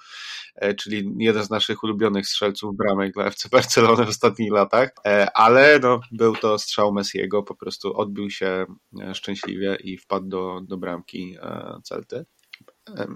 e, 0.54 0.74
czyli 0.74 1.14
jeden 1.18 1.44
z 1.44 1.50
naszych 1.50 1.82
ulubionych 1.82 2.26
strzelców 2.26 2.76
bramek 2.76 3.12
dla 3.12 3.24
FC 3.24 3.48
Barcelony 3.48 4.04
w 4.04 4.09
ostatnich 4.09 4.52
latach 4.52 4.86
E, 5.07 5.31
ale 5.35 5.79
no, 5.79 6.01
był 6.12 6.37
to 6.37 6.59
strzał 6.59 6.92
Messiego, 6.92 7.42
po 7.42 7.55
prostu 7.55 7.96
odbił 7.96 8.31
się 8.31 8.66
e, 9.03 9.14
szczęśliwie 9.14 9.77
i 9.85 9.99
wpadł 9.99 10.29
do, 10.29 10.61
do 10.62 10.77
bramki 10.77 11.37
e, 11.42 11.79
Celty. 11.85 12.25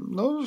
No, 0.09 0.41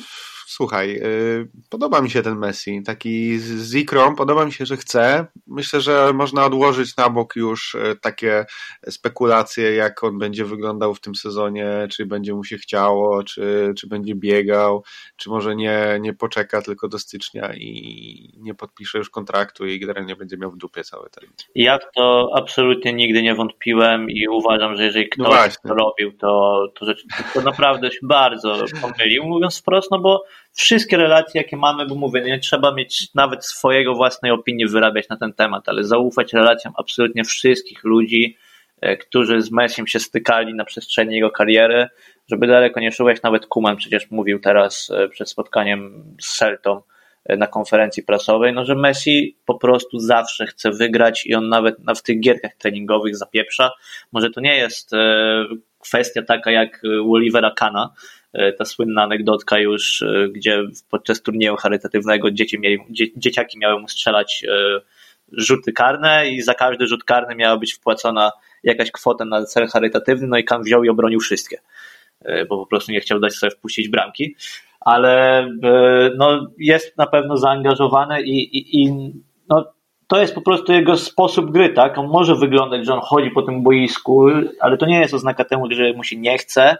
słuchaj, 0.46 0.90
y, 0.96 1.48
podoba 1.70 2.00
mi 2.00 2.10
się 2.10 2.22
ten 2.22 2.38
Messi, 2.38 2.82
taki 2.82 3.38
z 3.38 3.74
ikrą, 3.74 4.16
podoba 4.16 4.44
mi 4.44 4.52
się, 4.52 4.66
że 4.66 4.76
chce. 4.76 5.26
Myślę, 5.46 5.80
że 5.80 6.12
można 6.14 6.44
odłożyć 6.44 6.96
na 6.96 7.10
bok 7.10 7.36
już 7.36 7.74
y, 7.74 7.96
takie 8.00 8.46
spekulacje, 8.88 9.74
jak 9.74 10.04
on 10.04 10.18
będzie 10.18 10.44
wyglądał 10.44 10.94
w 10.94 11.00
tym 11.00 11.14
sezonie, 11.14 11.88
czy 11.90 12.06
będzie 12.06 12.34
mu 12.34 12.44
się 12.44 12.58
chciało, 12.58 13.22
czy, 13.22 13.74
czy 13.78 13.86
będzie 13.86 14.14
biegał, 14.14 14.84
czy 15.16 15.30
może 15.30 15.56
nie, 15.56 15.98
nie 16.00 16.14
poczeka 16.14 16.62
tylko 16.62 16.88
do 16.88 16.98
stycznia 16.98 17.54
i 17.54 18.34
nie 18.36 18.54
podpisze 18.54 18.98
już 18.98 19.10
kontraktu 19.10 19.66
i 19.66 19.80
generalnie 19.80 20.16
będzie 20.16 20.36
miał 20.36 20.50
w 20.50 20.56
dupie 20.56 20.84
cały 20.84 21.10
ten. 21.10 21.28
Ja 21.54 21.78
w 21.78 21.92
to 21.96 22.30
absolutnie 22.36 22.92
nigdy 22.92 23.22
nie 23.22 23.34
wątpiłem 23.34 24.10
i 24.10 24.28
uważam, 24.28 24.76
że 24.76 24.84
jeżeli 24.84 25.08
no 25.18 25.24
ktoś 25.24 25.54
no 25.64 25.68
to 25.68 25.74
robił, 25.74 26.12
to, 26.12 26.58
to, 26.74 26.86
rzeczy, 26.86 27.06
to 27.34 27.40
naprawdę 27.40 27.92
się 27.92 27.98
bardzo 28.02 28.64
pomylił, 28.82 29.13
mówiąc 29.22 29.58
wprost, 29.58 29.90
no 29.90 29.98
bo 29.98 30.24
wszystkie 30.52 30.96
relacje, 30.96 31.40
jakie 31.42 31.56
mamy, 31.56 31.86
bo 31.86 31.94
mówię, 31.94 32.20
nie 32.20 32.38
trzeba 32.38 32.74
mieć 32.74 33.14
nawet 33.14 33.46
swojego 33.46 33.94
własnej 33.94 34.32
opinii 34.32 34.66
wyrabiać 34.66 35.08
na 35.08 35.16
ten 35.16 35.32
temat, 35.32 35.68
ale 35.68 35.84
zaufać 35.84 36.32
relacjom 36.32 36.74
absolutnie 36.76 37.24
wszystkich 37.24 37.84
ludzi, 37.84 38.36
e, 38.80 38.96
którzy 38.96 39.42
z 39.42 39.50
Messiem 39.50 39.86
się 39.86 40.00
stykali 40.00 40.54
na 40.54 40.64
przestrzeni 40.64 41.14
jego 41.14 41.30
kariery, 41.30 41.88
żeby 42.28 42.46
daleko 42.46 42.80
nie 42.80 42.92
szukać, 42.92 43.22
nawet 43.22 43.46
Kuman 43.46 43.76
przecież 43.76 44.10
mówił 44.10 44.40
teraz 44.40 44.90
e, 44.90 45.08
przed 45.08 45.30
spotkaniem 45.30 46.04
z 46.20 46.36
Celtą 46.36 46.82
e, 47.24 47.36
na 47.36 47.46
konferencji 47.46 48.02
prasowej, 48.02 48.52
no 48.52 48.64
że 48.64 48.74
Messi 48.74 49.36
po 49.44 49.54
prostu 49.54 49.98
zawsze 49.98 50.46
chce 50.46 50.70
wygrać 50.70 51.26
i 51.26 51.34
on 51.34 51.48
nawet 51.48 51.76
w 51.96 52.02
tych 52.02 52.20
gierkach 52.20 52.54
treningowych 52.54 53.16
zapieprza. 53.16 53.70
Może 54.12 54.30
to 54.30 54.40
nie 54.40 54.56
jest 54.56 54.90
kwestia 55.78 56.22
taka 56.22 56.50
jak 56.50 56.82
Olivera 57.10 57.50
Kana, 57.50 57.90
ta 58.58 58.64
słynna 58.64 59.02
anegdotka 59.02 59.58
już, 59.58 60.02
e, 60.02 60.28
gdzie 60.28 60.62
podczas 60.90 61.22
turnieju 61.22 61.56
charytatywnego 61.56 62.30
dzieci 62.30 62.58
mieli, 62.58 62.78
dzie, 62.90 63.06
dzieciaki 63.16 63.58
miały 63.58 63.80
mu 63.80 63.88
strzelać 63.88 64.44
e, 64.48 64.80
rzuty 65.32 65.72
karne 65.72 66.28
i 66.28 66.40
za 66.40 66.54
każdy 66.54 66.86
rzut 66.86 67.04
karny 67.04 67.34
miała 67.34 67.56
być 67.56 67.74
wpłacona 67.74 68.32
jakaś 68.62 68.90
kwota 68.90 69.24
na 69.24 69.44
cel 69.44 69.68
charytatywny, 69.68 70.26
no 70.26 70.36
i 70.36 70.44
Kan 70.44 70.62
wziął 70.62 70.84
i 70.84 70.88
obronił 70.88 71.20
wszystkie, 71.20 71.58
bo 72.48 72.58
po 72.58 72.66
prostu 72.66 72.92
nie 72.92 73.00
chciał 73.00 73.20
dać 73.20 73.34
sobie 73.34 73.50
wpuścić 73.50 73.88
bramki, 73.88 74.36
ale 74.80 75.48
no, 76.16 76.46
jest 76.58 76.98
na 76.98 77.06
pewno 77.06 77.36
zaangażowany 77.36 78.22
i, 78.22 78.58
i, 78.58 78.82
i 78.82 78.92
no, 79.48 79.72
to 80.08 80.20
jest 80.20 80.34
po 80.34 80.42
prostu 80.42 80.72
jego 80.72 80.96
sposób 80.96 81.50
gry, 81.50 81.68
tak? 81.68 81.98
On 81.98 82.08
może 82.08 82.34
wyglądać, 82.34 82.86
że 82.86 82.94
on 82.94 83.00
chodzi 83.00 83.30
po 83.30 83.42
tym 83.42 83.62
boisku, 83.62 84.26
ale 84.60 84.76
to 84.76 84.86
nie 84.86 85.00
jest 85.00 85.14
oznaka 85.14 85.44
temu, 85.44 85.66
że 85.70 85.92
mu 85.92 86.04
się 86.04 86.16
nie 86.16 86.38
chce, 86.38 86.76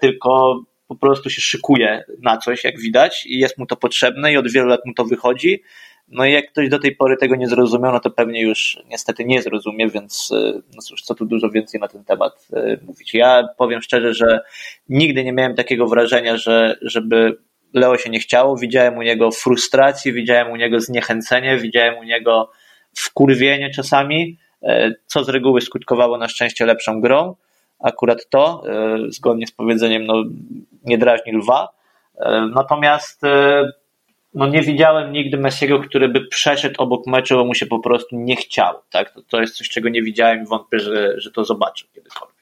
tylko 0.00 0.60
po 0.86 0.96
prostu 0.96 1.30
się 1.30 1.40
szykuje 1.40 2.04
na 2.22 2.38
coś, 2.38 2.64
jak 2.64 2.80
widać, 2.80 3.26
i 3.26 3.38
jest 3.38 3.58
mu 3.58 3.66
to 3.66 3.76
potrzebne 3.76 4.32
i 4.32 4.36
od 4.36 4.52
wielu 4.52 4.68
lat 4.68 4.80
mu 4.86 4.94
to 4.94 5.04
wychodzi. 5.04 5.62
No 6.08 6.24
i 6.24 6.32
jak 6.32 6.50
ktoś 6.50 6.68
do 6.68 6.78
tej 6.78 6.96
pory 6.96 7.16
tego 7.16 7.36
nie 7.36 7.48
zrozumiał, 7.48 7.92
no 7.92 8.00
to 8.00 8.10
pewnie 8.10 8.42
już 8.42 8.78
niestety 8.86 9.24
nie 9.24 9.42
zrozumie, 9.42 9.88
więc 9.88 10.32
e, 10.32 10.52
no 10.74 10.82
cóż, 10.82 11.02
co 11.02 11.14
tu 11.14 11.26
dużo 11.26 11.50
więcej 11.50 11.80
na 11.80 11.88
ten 11.88 12.04
temat 12.04 12.48
e, 12.52 12.78
mówić. 12.82 13.14
Ja 13.14 13.48
powiem 13.58 13.82
szczerze, 13.82 14.14
że 14.14 14.40
nigdy 14.88 15.24
nie 15.24 15.32
miałem 15.32 15.54
takiego 15.54 15.86
wrażenia, 15.86 16.36
że 16.36 16.76
żeby 16.82 17.36
Leo 17.74 17.96
się 17.96 18.10
nie 18.10 18.20
chciało. 18.20 18.56
Widziałem 18.56 18.96
u 18.96 19.02
niego 19.02 19.30
frustrację, 19.30 20.12
widziałem 20.12 20.52
u 20.52 20.56
niego 20.56 20.80
zniechęcenie, 20.80 21.58
widziałem 21.58 21.98
u 21.98 22.02
niego 22.02 22.50
wkurwienie 22.96 23.70
czasami, 23.70 24.38
e, 24.62 24.92
co 25.06 25.24
z 25.24 25.28
reguły 25.28 25.60
skutkowało 25.60 26.18
na 26.18 26.28
szczęście 26.28 26.66
lepszą 26.66 27.00
grą 27.00 27.36
akurat 27.84 28.28
to, 28.30 28.62
e, 28.68 28.98
zgodnie 29.08 29.46
z 29.46 29.52
powiedzeniem, 29.52 30.06
no, 30.06 30.24
nie 30.84 30.98
drażni 30.98 31.32
lwa. 31.32 31.68
E, 32.16 32.48
natomiast 32.54 33.24
e, 33.24 33.64
no, 34.34 34.46
nie 34.46 34.62
widziałem 34.62 35.12
nigdy 35.12 35.36
Messiego, 35.36 35.80
który 35.80 36.08
by 36.08 36.26
przeszedł 36.26 36.82
obok 36.82 37.06
meczu, 37.06 37.36
bo 37.36 37.44
mu 37.44 37.54
się 37.54 37.66
po 37.66 37.78
prostu 37.78 38.16
nie 38.16 38.36
chciało. 38.36 38.82
Tak? 38.90 39.10
To, 39.10 39.22
to 39.22 39.40
jest 39.40 39.56
coś, 39.56 39.68
czego 39.68 39.88
nie 39.88 40.02
widziałem 40.02 40.42
i 40.42 40.46
wątpię, 40.46 40.78
że, 40.78 41.20
że 41.20 41.30
to 41.30 41.44
zobaczę 41.44 41.84
kiedykolwiek. 41.94 42.34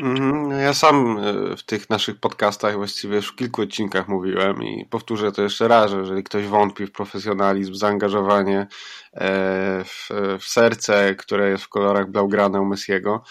Mhm, 0.00 0.48
no 0.48 0.56
ja 0.56 0.74
sam 0.74 1.20
w 1.56 1.62
tych 1.62 1.90
naszych 1.90 2.20
podcastach 2.20 2.76
właściwie 2.76 3.16
już 3.16 3.28
w 3.28 3.36
kilku 3.36 3.62
odcinkach 3.62 4.08
mówiłem 4.08 4.62
i 4.62 4.86
powtórzę 4.86 5.32
to 5.32 5.42
jeszcze 5.42 5.68
raz, 5.68 5.90
że 5.90 5.98
jeżeli 5.98 6.22
ktoś 6.22 6.46
wątpi 6.46 6.86
w 6.86 6.92
profesjonalizm, 6.92 7.74
zaangażowanie 7.74 8.66
w, 9.84 10.08
w 10.38 10.44
serce, 10.44 11.14
które 11.14 11.48
jest 11.48 11.64
w 11.64 11.68
kolorach 11.68 12.10
blaugrana 12.10 12.60
u 12.60 12.64
Messiego, 12.64 13.22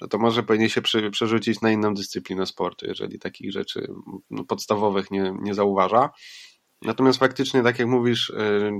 no 0.00 0.08
to 0.08 0.18
może 0.18 0.42
powinien 0.42 0.68
się 0.68 0.82
przerzucić 1.12 1.60
na 1.60 1.70
inną 1.70 1.94
dyscyplinę 1.94 2.46
sportu, 2.46 2.86
jeżeli 2.86 3.18
takich 3.18 3.52
rzeczy 3.52 3.86
no, 4.30 4.44
podstawowych 4.44 5.10
nie, 5.10 5.34
nie 5.42 5.54
zauważa. 5.54 6.10
Natomiast 6.82 7.18
faktycznie, 7.18 7.62
tak 7.62 7.78
jak 7.78 7.88
mówisz, 7.88 8.30
e, 8.30 8.70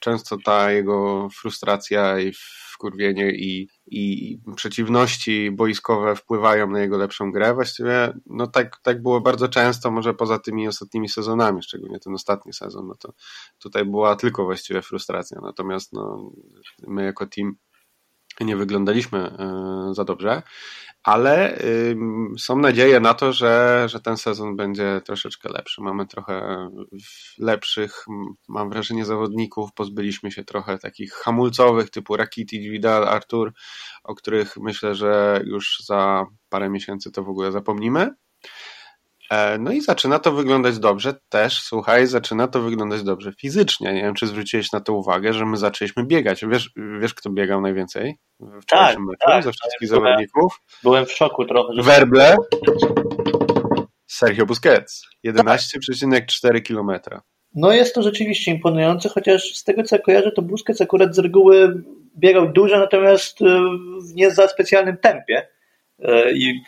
często 0.00 0.36
ta 0.44 0.72
jego 0.72 1.28
frustracja 1.40 2.20
i 2.20 2.32
wkurwienie 2.74 3.30
i, 3.30 3.68
i 3.86 4.38
przeciwności 4.56 5.50
boiskowe 5.50 6.16
wpływają 6.16 6.70
na 6.70 6.80
jego 6.80 6.98
lepszą 6.98 7.32
grę. 7.32 7.54
Właściwie 7.54 8.12
no 8.26 8.46
tak, 8.46 8.76
tak 8.82 9.02
było 9.02 9.20
bardzo 9.20 9.48
często, 9.48 9.90
może 9.90 10.14
poza 10.14 10.38
tymi 10.38 10.68
ostatnimi 10.68 11.08
sezonami, 11.08 11.62
szczególnie 11.62 11.98
ten 11.98 12.14
ostatni 12.14 12.52
sezon, 12.52 12.86
no 12.86 12.94
to 12.94 13.12
tutaj 13.58 13.84
była 13.84 14.16
tylko 14.16 14.44
właściwie 14.44 14.82
frustracja. 14.82 15.40
Natomiast 15.42 15.92
no, 15.92 16.32
my 16.86 17.04
jako 17.04 17.26
team 17.26 17.52
nie 18.44 18.56
wyglądaliśmy 18.56 19.18
e, 19.18 19.94
za 19.94 20.04
dobrze 20.04 20.42
ale 21.02 21.58
są 22.38 22.56
nadzieje 22.58 23.00
na 23.00 23.14
to, 23.14 23.32
że, 23.32 23.84
że 23.88 24.00
ten 24.00 24.16
sezon 24.16 24.56
będzie 24.56 25.00
troszeczkę 25.04 25.48
lepszy. 25.48 25.82
Mamy 25.82 26.06
trochę 26.06 26.68
lepszych, 27.38 28.04
mam 28.48 28.70
wrażenie, 28.70 29.04
zawodników. 29.04 29.72
Pozbyliśmy 29.74 30.32
się 30.32 30.44
trochę 30.44 30.78
takich 30.78 31.12
hamulcowych 31.12 31.90
typu 31.90 32.16
Rakitic, 32.16 32.62
Vidal, 32.70 33.08
Artur, 33.08 33.52
o 34.04 34.14
których 34.14 34.56
myślę, 34.56 34.94
że 34.94 35.42
już 35.46 35.82
za 35.86 36.26
parę 36.48 36.70
miesięcy 36.70 37.12
to 37.12 37.24
w 37.24 37.28
ogóle 37.28 37.52
zapomnimy. 37.52 38.14
E, 39.30 39.58
no 39.58 39.72
i 39.72 39.80
zaczyna 39.80 40.18
to 40.18 40.32
wyglądać 40.32 40.78
dobrze 40.78 41.14
też, 41.28 41.62
słuchaj, 41.62 42.06
zaczyna 42.06 42.48
to 42.48 42.60
wyglądać 42.60 43.02
dobrze 43.02 43.32
fizycznie. 43.32 43.92
Nie 43.92 44.02
wiem, 44.02 44.14
czy 44.14 44.26
zwróciłeś 44.26 44.72
na 44.72 44.80
to 44.80 44.92
uwagę, 44.92 45.32
że 45.32 45.46
my 45.46 45.56
zaczęliśmy 45.56 46.04
biegać. 46.04 46.44
Wiesz, 46.46 46.70
wiesz 47.00 47.14
kto 47.14 47.30
biegał 47.30 47.60
najwięcej 47.60 48.18
w 48.40 48.64
tak, 48.66 48.98
meczu 48.98 49.18
tak, 49.26 49.44
ze 49.44 49.52
wszystkich 49.52 49.88
byłem, 49.88 50.04
zawodników? 50.04 50.60
Byłem 50.82 51.06
w 51.06 51.12
szoku 51.12 51.44
trochę. 51.44 51.74
Że 51.74 51.82
Werble, 51.82 52.36
Sergio 54.06 54.46
Busquets, 54.46 55.02
11,4 55.26 56.62
km. 56.62 57.20
No 57.54 57.72
jest 57.72 57.94
to 57.94 58.02
rzeczywiście 58.02 58.50
imponujące, 58.50 59.08
chociaż 59.08 59.54
z 59.54 59.64
tego 59.64 59.82
co 59.82 59.98
kojarzę, 59.98 60.32
to 60.32 60.42
Busquets 60.42 60.80
akurat 60.80 61.14
z 61.14 61.18
reguły 61.18 61.82
biegał 62.16 62.52
dużo, 62.52 62.78
natomiast 62.78 63.42
e, 63.42 63.44
w 64.00 64.14
nie 64.14 64.30
za 64.30 64.48
specjalnym 64.48 64.96
tempie. 64.96 65.48
E, 66.02 66.32
i 66.32 66.62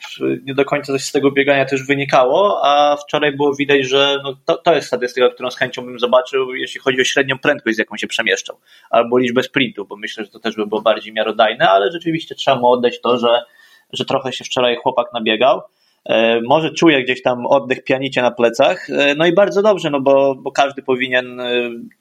nie 0.44 0.54
do 0.54 0.64
końca 0.64 0.92
coś 0.92 1.04
z 1.04 1.12
tego 1.12 1.30
biegania 1.30 1.64
też 1.64 1.86
wynikało, 1.86 2.60
a 2.64 2.96
wczoraj 2.96 3.36
było 3.36 3.54
widać, 3.54 3.84
że 3.88 4.18
no 4.24 4.36
to, 4.44 4.56
to 4.56 4.74
jest 4.74 4.86
statystyka, 4.86 5.28
którą 5.28 5.50
z 5.50 5.56
chęcią 5.56 5.84
bym 5.84 5.98
zobaczył, 5.98 6.54
jeśli 6.54 6.80
chodzi 6.80 7.00
o 7.00 7.04
średnią 7.04 7.38
prędkość, 7.38 7.76
z 7.76 7.78
jaką 7.78 7.96
się 7.96 8.06
przemieszczał, 8.06 8.56
albo 8.90 9.18
liczbę 9.18 9.42
sprintu, 9.42 9.84
bo 9.84 9.96
myślę, 9.96 10.24
że 10.24 10.30
to 10.30 10.38
też 10.38 10.56
by 10.56 10.66
było 10.66 10.82
bardziej 10.82 11.12
miarodajne, 11.12 11.70
ale 11.70 11.92
rzeczywiście 11.92 12.34
trzeba 12.34 12.56
mu 12.56 12.66
oddać 12.66 13.00
to, 13.00 13.18
że, 13.18 13.44
że 13.92 14.04
trochę 14.04 14.32
się 14.32 14.44
wczoraj 14.44 14.76
chłopak 14.76 15.06
nabiegał. 15.14 15.60
E, 16.04 16.40
może 16.40 16.70
czuje 16.70 17.04
gdzieś 17.04 17.22
tam 17.22 17.46
oddech 17.46 17.84
pianicie 17.84 18.22
na 18.22 18.30
plecach, 18.30 18.90
e, 18.90 19.14
no 19.14 19.26
i 19.26 19.32
bardzo 19.32 19.62
dobrze, 19.62 19.90
no 19.90 20.00
bo, 20.00 20.34
bo 20.34 20.52
każdy 20.52 20.82
powinien 20.82 21.42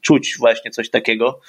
czuć 0.02 0.36
właśnie 0.39 0.72
coś 0.72 0.89
takiego. 0.89 1.39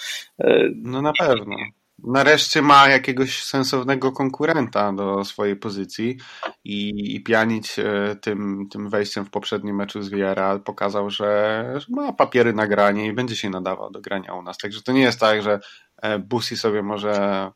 No 0.74 1.02
na 1.02 1.12
pewno 1.18 1.56
nareszcie 1.98 2.62
ma 2.62 2.88
jakiegoś 2.88 3.42
sensownego 3.42 4.12
konkurenta 4.12 4.92
do 4.92 5.24
swojej 5.24 5.56
pozycji 5.56 6.16
i, 6.64 6.88
i 7.16 7.24
e, 7.78 8.16
tym, 8.16 8.68
tym 8.70 8.88
wejściem 8.88 9.24
w 9.24 9.30
poprzednim 9.30 9.76
meczu 9.76 10.02
z 10.02 10.08
Villarreal 10.08 10.60
pokazał, 10.60 11.10
że, 11.10 11.64
że 11.76 11.86
ma 11.88 12.12
papiery 12.12 12.52
na 12.52 12.66
granie 12.66 13.06
i 13.06 13.12
będzie 13.12 13.36
się 13.36 13.50
nadawał 13.50 13.90
do 13.90 14.00
grania 14.00 14.34
u 14.34 14.42
nas. 14.42 14.58
Także 14.58 14.82
to 14.82 14.92
nie 14.92 15.02
jest 15.02 15.20
tak, 15.20 15.42
że 15.42 15.60
e, 15.96 16.18
Busi 16.18 16.56
sobie 16.56 16.82
może 16.82 17.50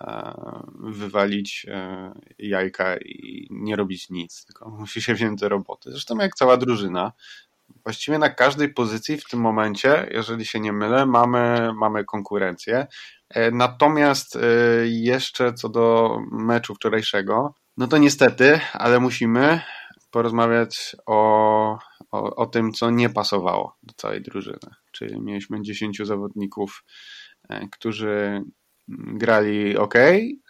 e, 0.00 0.34
wywalić 0.74 1.66
jajka 2.38 2.96
i 2.96 3.48
nie 3.50 3.76
robić 3.76 4.10
nic, 4.10 4.44
tylko 4.44 4.70
musi 4.70 5.02
się 5.02 5.14
wziąć 5.14 5.40
do 5.40 5.48
roboty. 5.48 5.90
Zresztą 5.90 6.16
jak 6.16 6.34
cała 6.34 6.56
drużyna, 6.56 7.12
właściwie 7.84 8.18
na 8.18 8.30
każdej 8.30 8.74
pozycji 8.74 9.16
w 9.16 9.28
tym 9.28 9.40
momencie, 9.40 10.08
jeżeli 10.10 10.46
się 10.46 10.60
nie 10.60 10.72
mylę, 10.72 11.06
mamy, 11.06 11.72
mamy 11.74 12.04
konkurencję. 12.04 12.86
E, 13.30 13.50
natomiast 13.50 14.36
e, 14.36 14.40
jeszcze 14.86 15.52
co 15.52 15.68
do 15.68 16.16
meczu 16.32 16.74
wczorajszego, 16.74 17.54
no 17.76 17.86
to 17.86 17.98
niestety, 17.98 18.60
ale 18.72 19.00
musimy 19.00 19.60
porozmawiać 20.10 20.96
o, 21.06 21.78
o, 22.10 22.36
o 22.36 22.46
tym, 22.46 22.72
co 22.72 22.90
nie 22.90 23.10
pasowało 23.10 23.76
do 23.82 23.94
całej 23.96 24.22
drużyny. 24.22 24.74
Czyli 24.92 25.20
mieliśmy 25.20 25.62
10 25.62 25.98
zawodników, 26.04 26.84
e, 27.48 27.68
którzy 27.72 28.42
grali 28.88 29.76
ok 29.76 29.94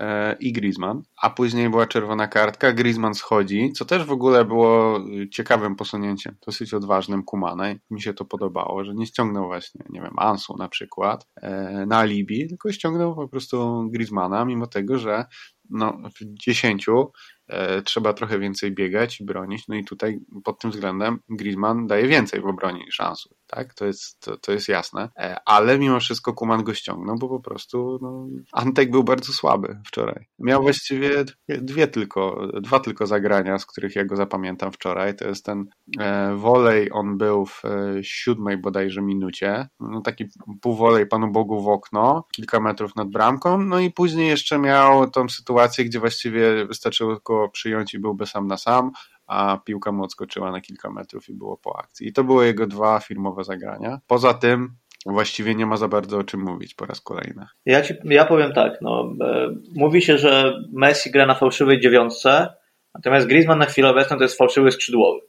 e, 0.00 0.36
i 0.40 0.52
Griezmann, 0.52 1.02
a 1.22 1.30
później 1.30 1.70
była 1.70 1.86
czerwona 1.86 2.28
kartka, 2.28 2.72
Griezmann 2.72 3.14
schodzi, 3.14 3.72
co 3.72 3.84
też 3.84 4.04
w 4.04 4.12
ogóle 4.12 4.44
było 4.44 5.00
ciekawym 5.32 5.76
posunięciem, 5.76 6.36
dosyć 6.46 6.74
odważnym 6.74 7.22
Kumana 7.22 7.64
mi 7.90 8.02
się 8.02 8.14
to 8.14 8.24
podobało, 8.24 8.84
że 8.84 8.94
nie 8.94 9.06
ściągnął 9.06 9.46
właśnie, 9.46 9.84
nie 9.90 10.00
wiem, 10.00 10.14
Ansu 10.16 10.56
na 10.56 10.68
przykład 10.68 11.26
e, 11.42 11.86
na 11.86 11.98
alibi, 11.98 12.48
tylko 12.48 12.72
ściągnął 12.72 13.14
po 13.14 13.28
prostu 13.28 13.88
Griezmana, 13.90 14.44
mimo 14.44 14.66
tego, 14.66 14.98
że 14.98 15.24
no, 15.70 15.98
w 16.20 16.24
dziesięciu 16.24 17.12
e, 17.46 17.82
trzeba 17.82 18.12
trochę 18.12 18.38
więcej 18.38 18.72
biegać 18.72 19.20
i 19.20 19.24
bronić, 19.24 19.68
no 19.68 19.74
i 19.74 19.84
tutaj 19.84 20.18
pod 20.44 20.60
tym 20.60 20.70
względem 20.70 21.18
Griezmann 21.28 21.86
daje 21.86 22.08
więcej 22.08 22.40
w 22.40 22.46
obronie 22.46 22.84
niż 22.84 23.00
Ansu, 23.00 23.34
tak, 23.48 23.74
to 23.74 23.86
jest, 23.86 24.20
to, 24.20 24.36
to 24.36 24.52
jest 24.52 24.68
jasne, 24.68 25.08
e, 25.16 25.36
ale 25.44 25.78
mimo 25.78 26.00
wszystko 26.00 26.32
Kuman 26.32 26.64
go 26.64 26.74
ściągnął, 26.74 27.16
bo 27.16 27.28
po 27.28 27.40
prostu 27.40 27.98
no, 28.02 28.26
Antek 28.52 28.90
był 28.90 29.04
bardzo 29.04 29.32
słaby 29.32 29.78
wczoraj. 29.86 30.26
Miał 30.38 30.62
właściwie 30.62 31.24
dwie, 31.48 31.88
tylko, 31.88 32.48
dwa 32.60 32.80
tylko 32.80 33.06
zagrania, 33.06 33.58
z 33.58 33.66
których 33.66 33.96
ja 33.96 34.04
go 34.04 34.16
zapamiętam 34.16 34.72
wczoraj, 34.72 35.16
to 35.16 35.28
jest 35.28 35.44
ten 35.44 35.66
e, 36.00 36.36
wolej, 36.36 36.88
on 36.92 37.18
był 37.18 37.46
w 37.46 37.64
e, 37.64 37.68
siódmej 38.02 38.56
bodajże 38.56 39.02
minucie, 39.02 39.68
no 39.80 40.00
taki 40.00 40.24
półwolej 40.60 41.06
Panu 41.06 41.30
Bogu 41.32 41.62
w 41.62 41.68
okno, 41.68 42.24
kilka 42.32 42.60
metrów 42.60 42.96
nad 42.96 43.08
bramką, 43.08 43.62
no 43.62 43.78
i 43.78 43.90
później 43.90 44.28
jeszcze 44.28 44.58
miał 44.58 45.10
tą 45.10 45.28
sytuację, 45.28 45.84
gdzie 45.84 46.00
właściwie 46.00 46.66
wystarczyło 46.66 47.20
go 47.24 47.48
przyjąć 47.48 47.94
i 47.94 47.98
byłby 47.98 48.26
sam 48.26 48.46
na 48.46 48.56
sam, 48.56 48.90
a 49.28 49.58
piłka 49.64 49.92
mu 49.92 50.04
odskoczyła 50.04 50.52
na 50.52 50.60
kilka 50.60 50.90
metrów 50.90 51.28
i 51.28 51.34
było 51.34 51.56
po 51.56 51.78
akcji. 51.78 52.08
I 52.08 52.12
to 52.12 52.24
były 52.24 52.46
jego 52.46 52.66
dwa 52.66 53.00
firmowe 53.00 53.44
zagrania. 53.44 54.00
Poza 54.06 54.34
tym 54.34 54.68
właściwie 55.06 55.54
nie 55.54 55.66
ma 55.66 55.76
za 55.76 55.88
bardzo 55.88 56.18
o 56.18 56.24
czym 56.24 56.40
mówić 56.40 56.74
po 56.74 56.86
raz 56.86 57.00
kolejny. 57.00 57.46
Ja, 57.66 57.82
ci, 57.82 57.94
ja 58.04 58.24
powiem 58.24 58.52
tak, 58.52 58.78
no, 58.82 59.14
e, 59.20 59.54
mówi 59.74 60.02
się, 60.02 60.18
że 60.18 60.54
Messi 60.72 61.10
gra 61.10 61.26
na 61.26 61.34
fałszywej 61.34 61.80
dziewiątce, 61.80 62.48
natomiast 62.94 63.26
Griezmann 63.26 63.58
na 63.58 63.66
chwilę 63.66 63.90
obecną 63.90 64.16
to 64.16 64.22
jest 64.22 64.38
fałszywy 64.38 64.72
skrzydłowy. 64.72 65.20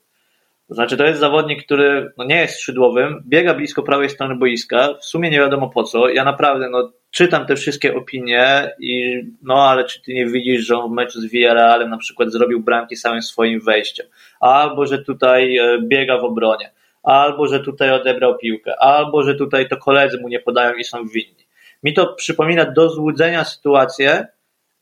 Znaczy, 0.69 0.97
to 0.97 1.05
jest 1.05 1.19
zawodnik, 1.19 1.65
który 1.65 2.11
no, 2.17 2.23
nie 2.23 2.35
jest 2.35 2.55
skrzydłowym, 2.55 3.23
biega 3.27 3.53
blisko 3.53 3.83
prawej 3.83 4.09
strony 4.09 4.35
boiska, 4.35 4.93
w 5.01 5.05
sumie 5.05 5.29
nie 5.29 5.39
wiadomo 5.39 5.69
po 5.69 5.83
co. 5.83 6.09
Ja 6.09 6.23
naprawdę 6.23 6.69
no, 6.69 6.91
czytam 7.11 7.45
te 7.45 7.55
wszystkie 7.55 7.95
opinie 7.95 8.71
i 8.79 9.21
no 9.43 9.69
ale 9.69 9.83
czy 9.83 10.01
ty 10.01 10.13
nie 10.13 10.25
widzisz, 10.25 10.65
że 10.65 10.77
on 10.77 10.91
w 10.91 10.93
meczu 10.93 11.21
z 11.21 11.25
Villarrealem 11.25 11.89
na 11.89 11.97
przykład 11.97 12.31
zrobił 12.31 12.63
bramki 12.63 12.95
samym 12.95 13.21
swoim 13.21 13.59
wejściem, 13.59 14.07
albo 14.39 14.85
że 14.85 14.99
tutaj 14.99 15.57
e, 15.57 15.81
biega 15.81 16.17
w 16.17 16.23
obronie, 16.23 16.71
albo 17.03 17.47
że 17.47 17.59
tutaj 17.59 17.91
odebrał 17.91 18.37
piłkę, 18.37 18.79
albo 18.79 19.23
że 19.23 19.35
tutaj 19.35 19.69
to 19.69 19.77
koledzy 19.77 20.21
mu 20.21 20.27
nie 20.27 20.39
podają 20.39 20.73
i 20.73 20.83
są 20.83 21.07
winni. 21.07 21.47
Mi 21.83 21.93
to 21.93 22.13
przypomina 22.13 22.65
do 22.65 22.89
złudzenia 22.89 23.43
sytuację 23.43 24.27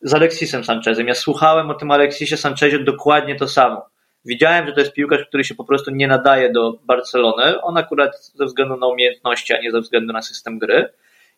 z 0.01 0.13
Alexisem 0.13 0.63
Sanchezem. 0.63 1.07
Ja 1.07 1.15
słuchałem 1.15 1.69
o 1.69 1.73
tym 1.73 1.91
Alexisie 1.91 2.37
Sanchezie 2.37 2.79
dokładnie 2.79 3.35
to 3.35 3.47
samo. 3.47 3.85
Widziałem, 4.25 4.67
że 4.67 4.73
to 4.73 4.79
jest 4.79 4.93
piłkarz, 4.93 5.25
który 5.27 5.43
się 5.43 5.55
po 5.55 5.63
prostu 5.63 5.91
nie 5.91 6.07
nadaje 6.07 6.51
do 6.51 6.79
Barcelony. 6.83 7.61
On 7.61 7.77
akurat 7.77 8.31
ze 8.35 8.45
względu 8.45 8.77
na 8.77 8.87
umiejętności, 8.87 9.53
a 9.53 9.61
nie 9.61 9.71
ze 9.71 9.81
względu 9.81 10.13
na 10.13 10.21
system 10.21 10.59
gry. 10.59 10.89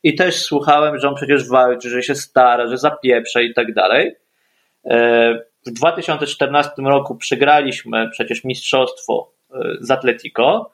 I 0.04 0.16
też 0.16 0.36
słuchałem, 0.36 1.00
że 1.00 1.10
on 1.10 1.16
przecież 1.16 1.50
walczy, 1.50 1.90
że 1.90 2.04
się 2.04 2.16
stara, 2.16 2.68
że 2.68 2.78
zapieprza 2.78 3.42
i 3.42 3.54
tak 3.54 3.74
dalej. 3.74 4.16
E, 4.86 5.34
w 5.66 5.72
2014 5.72 6.72
roku 6.78 7.16
przegraliśmy 7.16 8.10
przecież 8.12 8.44
mistrzostwo 8.44 9.32
e, 9.52 9.58
z 9.80 9.92
Atletico. 9.92 10.72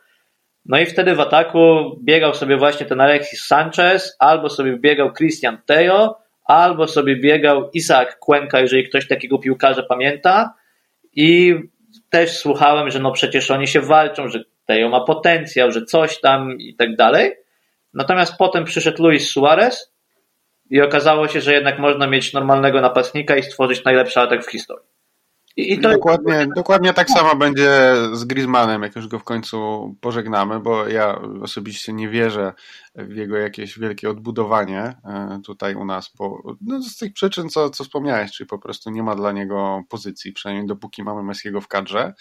No 0.66 0.80
i 0.80 0.86
wtedy 0.86 1.16
w 1.16 1.20
ataku 1.20 1.96
biegał 2.04 2.34
sobie 2.34 2.58
właśnie 2.58 2.86
ten 2.86 3.02
Alexis 3.02 3.46
Sanchez, 3.46 4.16
albo 4.20 4.50
sobie 4.50 4.78
biegał 4.78 5.14
Christian 5.14 5.58
Teo, 5.66 6.18
albo 6.46 6.88
sobie 6.88 7.16
biegał 7.16 7.70
Isaac 7.74 8.16
Cuenca, 8.20 8.60
jeżeli 8.60 8.84
ktoś 8.84 9.08
takiego 9.08 9.40
piłkarza 9.40 9.84
pamięta. 9.84 10.54
I 11.14 11.56
też 12.10 12.38
słuchałem, 12.38 12.92
że 12.92 13.00
no 13.00 13.12
przecież 13.12 13.52
oni 13.52 13.68
się 13.68 13.82
walczą, 13.82 14.30
że 14.30 14.44
Teo 14.66 14.90
ma 14.90 15.02
potencjał, 15.02 15.72
że 15.72 15.86
coś 15.86 16.22
tam 16.22 16.60
i 16.60 16.76
tak 16.76 16.96
dalej. 16.96 17.32
Natomiast 17.96 18.34
potem 18.38 18.66
przyszedł 18.66 19.04
Luis 19.04 19.30
Suarez 19.30 19.94
i 20.70 20.82
okazało 20.82 21.28
się, 21.28 21.42
że 21.42 21.54
jednak 21.54 21.80
można 21.80 22.08
mieć 22.08 22.34
normalnego 22.34 22.82
napastnika 22.82 23.38
i 23.38 23.44
stworzyć 23.44 23.84
najlepszy 23.84 24.20
atak 24.20 24.46
w 24.46 24.52
historii. 24.52 24.96
I 25.58 25.80
to 25.80 25.90
dokładnie, 25.90 26.48
dokładnie 26.56 26.94
tak 26.94 27.10
samo 27.10 27.36
będzie 27.36 27.94
z 28.14 28.26
Griezmannem, 28.26 28.84
jak 28.84 28.96
już 28.96 29.08
go 29.08 29.20
w 29.20 29.24
końcu 29.24 29.96
pożegnamy, 30.02 30.60
bo 30.60 30.88
ja 30.88 31.22
osobiście 31.42 31.94
nie 31.94 32.10
wierzę 32.10 32.54
w 32.96 33.16
jego 33.16 33.38
jakieś 33.38 33.80
wielkie 33.80 34.10
odbudowanie 34.10 34.82
e, 34.82 35.40
tutaj 35.46 35.76
u 35.76 35.86
nas, 35.86 36.12
bo 36.18 36.44
no 36.62 36.82
z 36.82 36.98
tych 36.98 37.14
przyczyn, 37.14 37.50
co, 37.50 37.70
co 37.70 37.84
wspomniałeś, 37.84 38.32
czyli 38.32 38.48
po 38.48 38.60
prostu 38.60 38.90
nie 38.90 39.04
ma 39.04 39.16
dla 39.16 39.32
niego 39.32 39.84
pozycji, 39.90 40.34
przynajmniej 40.34 40.68
dopóki 40.68 41.04
mamy 41.04 41.24
Messiego 41.24 41.62
w 41.62 41.68
kadrze. 41.68 42.14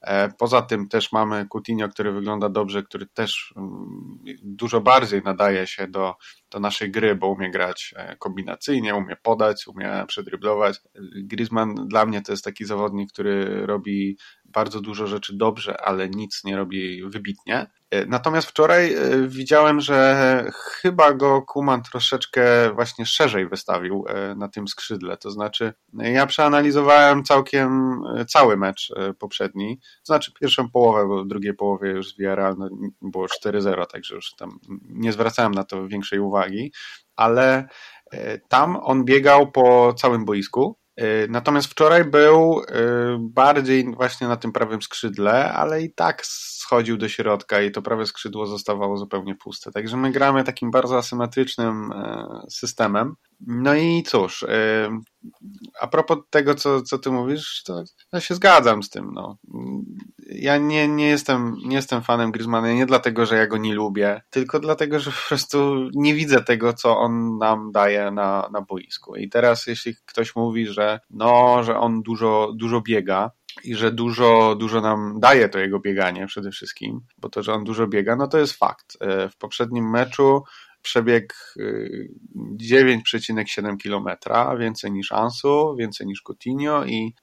E, 0.00 0.28
poza 0.28 0.62
tym 0.62 0.88
też 0.88 1.12
mamy 1.12 1.46
Coutinho, 1.52 1.88
który 1.88 2.12
wygląda 2.12 2.48
dobrze, 2.48 2.82
który 2.82 3.06
też 3.06 3.54
mm, 3.56 4.18
dużo 4.42 4.80
bardziej 4.80 5.22
nadaje 5.22 5.66
się 5.66 5.88
do, 5.88 6.14
do 6.50 6.60
naszej 6.60 6.90
gry, 6.90 7.14
bo 7.14 7.28
umie 7.28 7.50
grać 7.50 7.94
e, 7.96 8.16
kombinacyjnie, 8.16 8.94
umie 8.94 9.16
podać, 9.16 9.66
umie 9.66 10.04
przedryblować. 10.08 10.80
Griezmann 11.14 11.74
dla 11.74 12.06
mnie 12.06 12.22
to 12.22 12.32
jest 12.32 12.44
taki 12.44 12.64
zawodnik, 12.64 13.12
który 13.12 13.66
robi 13.66 14.16
bardzo 14.52 14.80
dużo 14.80 15.06
rzeczy 15.06 15.36
dobrze, 15.36 15.80
ale 15.80 16.08
nic 16.08 16.44
nie 16.44 16.56
robi 16.56 17.02
wybitnie. 17.02 17.66
E, 17.90 18.06
natomiast 18.06 18.48
wczoraj 18.48 18.94
e, 18.94 19.28
widziałem, 19.28 19.80
że 19.80 20.44
chyba 20.54 21.12
go 21.12 21.42
Kuman 21.42 21.82
troszeczkę 21.82 22.74
właśnie 22.74 23.06
szerzej 23.06 23.48
wystawił 23.48 24.04
e, 24.08 24.34
na 24.34 24.48
tym 24.48 24.68
skrzydle. 24.68 25.16
To 25.16 25.30
znaczy, 25.30 25.72
ja 25.94 26.26
przeanalizowałem 26.26 27.24
całkiem 27.24 28.00
cały 28.28 28.56
mecz 28.56 28.92
poprzedni. 29.18 29.78
To 29.78 30.04
znaczy 30.04 30.32
pierwszą 30.40 30.70
połowę, 30.70 31.06
bo 31.08 31.24
w 31.24 31.28
drugiej 31.28 31.54
połowie 31.54 31.90
już 31.90 32.08
z 32.08 32.18
Villarreal 32.18 32.54
no, 32.58 32.68
było 33.02 33.26
4-0, 33.26 33.86
także 33.86 34.14
już 34.14 34.34
tam 34.34 34.58
nie 34.88 35.12
zwracałem 35.12 35.52
na 35.52 35.64
to 35.64 35.88
większej 35.88 36.18
uwagi, 36.18 36.72
ale 37.16 37.68
tam 38.48 38.76
on 38.76 39.04
biegał 39.04 39.52
po 39.52 39.94
całym 39.94 40.24
boisku 40.24 40.79
natomiast 41.28 41.70
wczoraj 41.70 42.04
był 42.04 42.60
e, 42.60 42.64
bardziej 43.20 43.94
właśnie 43.94 44.28
na 44.28 44.36
tym 44.36 44.52
prawym 44.52 44.82
skrzydle, 44.82 45.52
ale 45.52 45.82
i 45.82 45.94
tak 45.94 46.26
schodził 46.26 46.96
do 46.96 47.08
środka 47.08 47.62
i 47.62 47.70
to 47.70 47.82
prawe 47.82 48.06
skrzydło 48.06 48.46
zostawało 48.46 48.96
zupełnie 48.96 49.34
puste. 49.34 49.70
Także 49.72 49.96
my 49.96 50.10
gramy 50.12 50.44
takim 50.44 50.70
bardzo 50.70 50.98
asymetrycznym 50.98 51.92
e, 51.92 52.26
systemem. 52.50 53.14
No 53.46 53.74
i 53.74 54.02
cóż, 54.02 54.46
a 55.80 55.86
propos 55.86 56.18
tego, 56.30 56.54
co, 56.54 56.82
co 56.82 56.98
ty 56.98 57.10
mówisz, 57.10 57.62
to 57.62 57.84
ja 58.12 58.20
się 58.20 58.34
zgadzam 58.34 58.82
z 58.82 58.90
tym. 58.90 59.10
No. 59.14 59.38
Ja 60.26 60.58
nie, 60.58 60.88
nie, 60.88 61.06
jestem, 61.08 61.56
nie 61.64 61.76
jestem 61.76 62.02
fanem 62.02 62.32
Griezmana 62.32 62.72
nie 62.72 62.86
dlatego, 62.86 63.26
że 63.26 63.36
ja 63.36 63.46
go 63.46 63.56
nie 63.56 63.74
lubię, 63.74 64.22
tylko 64.30 64.60
dlatego, 64.60 65.00
że 65.00 65.10
po 65.10 65.28
prostu 65.28 65.88
nie 65.94 66.14
widzę 66.14 66.44
tego, 66.44 66.72
co 66.72 66.98
on 66.98 67.38
nam 67.38 67.72
daje 67.72 68.10
na, 68.10 68.48
na 68.52 68.60
boisku. 68.60 69.16
I 69.16 69.28
teraz, 69.28 69.66
jeśli 69.66 69.94
ktoś 70.06 70.36
mówi, 70.36 70.66
że 70.66 71.00
no, 71.10 71.62
że 71.62 71.78
on 71.78 72.02
dużo, 72.02 72.52
dużo 72.56 72.80
biega, 72.80 73.30
i 73.64 73.74
że 73.74 73.92
dużo, 73.92 74.56
dużo 74.58 74.80
nam 74.80 75.20
daje 75.20 75.48
to 75.48 75.58
jego 75.58 75.80
bieganie 75.80 76.26
przede 76.26 76.50
wszystkim, 76.50 77.00
bo 77.18 77.28
to, 77.28 77.42
że 77.42 77.52
on 77.52 77.64
dużo 77.64 77.86
biega, 77.86 78.16
no 78.16 78.28
to 78.28 78.38
jest 78.38 78.52
fakt. 78.52 78.96
E, 79.00 79.28
w 79.28 79.36
poprzednim 79.36 79.90
meczu 79.90 80.42
przebieg 80.82 81.34
9,7 82.56 83.76
km, 83.82 84.08
więcej 84.58 84.92
niż 84.92 85.12
Ansu, 85.12 85.76
więcej 85.78 86.06
niż 86.06 86.22
Coutinho 86.22 86.84
i 86.84 87.14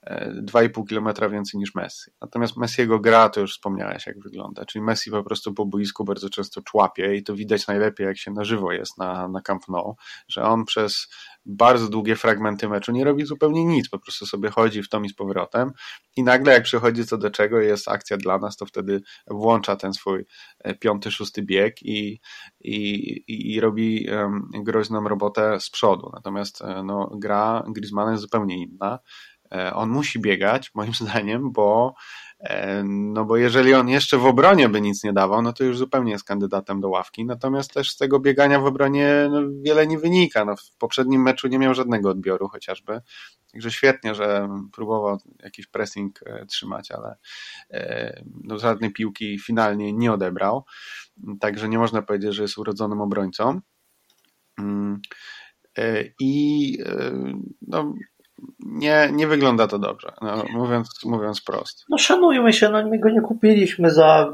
2,5 0.43 0.83
km 0.89 1.31
więcej 1.31 1.59
niż 1.59 1.75
Messi. 1.75 2.11
Natomiast 2.21 2.57
Messiego 2.57 2.99
gra, 2.99 3.29
to 3.29 3.41
już 3.41 3.51
wspomniałeś 3.51 4.07
jak 4.07 4.19
wygląda, 4.19 4.65
czyli 4.65 4.83
Messi 4.83 5.11
po 5.11 5.23
prostu 5.23 5.53
po 5.53 5.65
boisku 5.65 6.03
bardzo 6.03 6.29
często 6.29 6.61
człapie 6.61 7.15
i 7.15 7.23
to 7.23 7.35
widać 7.35 7.67
najlepiej 7.67 8.07
jak 8.07 8.17
się 8.17 8.31
na 8.31 8.43
żywo 8.43 8.71
jest 8.71 8.97
na, 8.97 9.27
na 9.27 9.41
Camp 9.41 9.67
Nou, 9.67 9.95
że 10.27 10.43
on 10.43 10.65
przez 10.65 11.07
bardzo 11.47 11.89
długie 11.89 12.15
fragmenty 12.15 12.69
meczu 12.69 12.91
nie 12.91 13.03
robi 13.03 13.25
zupełnie 13.25 13.65
nic, 13.65 13.89
po 13.89 13.99
prostu 13.99 14.25
sobie 14.25 14.49
chodzi 14.49 14.83
w 14.83 14.89
tom 14.89 15.05
i 15.05 15.09
z 15.09 15.13
powrotem 15.13 15.71
i 16.15 16.23
nagle 16.23 16.53
jak 16.53 16.63
przychodzi 16.63 17.05
co 17.05 17.17
do 17.17 17.31
czego 17.31 17.59
jest 17.59 17.87
akcja 17.87 18.17
dla 18.17 18.37
nas, 18.37 18.57
to 18.57 18.65
wtedy 18.65 19.01
włącza 19.27 19.75
ten 19.75 19.93
swój 19.93 20.25
e, 20.59 20.75
piąty, 20.75 21.11
szósty 21.11 21.43
bieg 21.43 21.83
i, 21.83 22.19
i, 22.61 23.53
i 23.55 23.59
robi 23.59 24.07
groźną 24.63 25.07
robotę 25.07 25.59
z 25.59 25.69
przodu. 25.69 26.09
Natomiast 26.13 26.61
e, 26.61 26.83
no, 26.83 27.11
gra 27.15 27.63
Griezmana 27.67 28.11
jest 28.11 28.21
zupełnie 28.21 28.63
inna. 28.63 28.99
E, 29.51 29.73
on 29.73 29.89
musi 29.89 30.19
biegać, 30.19 30.71
moim 30.75 30.93
zdaniem, 31.01 31.51
bo 31.51 31.93
no 32.83 33.25
bo 33.25 33.37
jeżeli 33.37 33.73
on 33.73 33.89
jeszcze 33.89 34.17
w 34.17 34.25
obronie 34.25 34.69
by 34.69 34.81
nic 34.81 35.03
nie 35.03 35.13
dawał, 35.13 35.41
no 35.41 35.53
to 35.53 35.63
już 35.63 35.77
zupełnie 35.77 36.11
jest 36.11 36.23
kandydatem 36.23 36.81
do 36.81 36.89
ławki. 36.89 37.25
Natomiast 37.25 37.73
też 37.73 37.91
z 37.91 37.97
tego 37.97 38.19
biegania 38.19 38.59
w 38.59 38.65
obronie 38.65 39.27
no, 39.31 39.41
wiele 39.61 39.87
nie 39.87 39.99
wynika. 39.99 40.45
No, 40.45 40.55
w 40.55 40.77
poprzednim 40.77 41.21
meczu 41.21 41.47
nie 41.47 41.59
miał 41.59 41.73
żadnego 41.73 42.09
odbioru 42.09 42.47
chociażby. 42.47 43.01
Także 43.51 43.71
świetnie, 43.71 44.15
że 44.15 44.49
próbował 44.73 45.17
jakiś 45.43 45.67
pressing 45.67 46.19
e, 46.25 46.45
trzymać, 46.45 46.91
ale 46.91 47.15
e, 47.71 48.21
no, 48.43 48.59
żadnej 48.59 48.93
piłki 48.93 49.39
finalnie 49.39 49.93
nie 49.93 50.11
odebrał. 50.11 50.65
Także 51.39 51.69
nie 51.69 51.77
można 51.77 52.01
powiedzieć, 52.01 52.33
że 52.33 52.41
jest 52.41 52.57
urodzonym 52.57 53.01
obrońcą. 53.01 53.61
Mm, 54.59 55.01
I 56.19 56.77
no, 57.61 57.93
nie, 58.59 59.09
nie 59.13 59.27
wygląda 59.27 59.67
to 59.67 59.79
dobrze, 59.79 60.11
no, 60.21 60.43
mówiąc, 60.53 60.89
mówiąc 61.05 61.41
prosto. 61.41 61.83
No 61.89 61.97
szanujmy 61.97 62.53
się, 62.53 62.69
no 62.69 62.87
my 62.87 62.99
go 62.99 63.09
nie 63.09 63.21
kupiliśmy 63.21 63.91
za... 63.91 64.33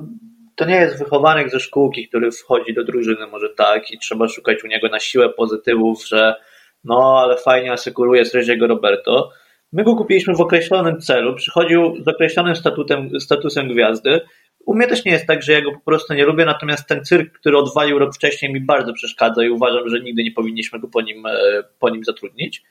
To 0.56 0.66
nie 0.66 0.76
jest 0.76 1.00
wychowanek 1.00 1.50
ze 1.50 1.60
szkółki, 1.60 2.08
który 2.08 2.32
wchodzi 2.32 2.74
do 2.74 2.84
drużyny, 2.84 3.28
może 3.28 3.50
tak, 3.58 3.92
i 3.92 4.00
trzeba 4.00 4.28
szukać 4.28 4.64
u 4.64 4.68
niego 4.68 4.90
na 4.90 5.00
siłę 5.00 5.30
pozytywów, 5.30 6.08
że 6.08 6.36
no, 6.84 7.20
ale 7.20 7.38
fajnie 7.38 7.72
asekuruje 7.72 8.26
Sreziego 8.26 8.68
Roberto. 8.68 9.30
My 9.72 9.84
go 9.84 9.96
kupiliśmy 9.96 10.36
w 10.36 10.42
określonym 10.42 11.02
celu, 11.02 11.36
przychodził 11.36 12.04
z 12.04 12.08
określonym 12.08 12.56
statutem, 12.56 13.20
statusem 13.20 13.68
gwiazdy. 13.68 14.22
U 14.66 14.76
mnie 14.76 14.88
też 14.88 15.06
nie 15.06 15.12
jest 15.12 15.28
tak, 15.28 15.44
że 15.44 15.54
ja 15.54 15.62
go 15.62 15.72
po 15.72 15.80
prostu 15.80 16.14
nie 16.14 16.26
lubię, 16.26 16.46
natomiast 16.46 16.88
ten 16.88 17.06
cyrk, 17.06 17.40
który 17.40 17.58
odwalił 17.58 18.00
rok 18.00 18.16
wcześniej 18.16 18.54
mi 18.54 18.62
bardzo 18.62 18.94
przeszkadza 18.94 19.44
i 19.44 19.50
uważam, 19.50 19.90
że 19.90 20.00
nigdy 20.00 20.24
nie 20.24 20.32
powinniśmy 20.32 20.80
go 20.80 20.88
po 20.88 21.02
nim, 21.02 21.26
e, 21.26 21.64
po 21.80 21.90
nim 21.90 22.04
zatrudnić. 22.04 22.64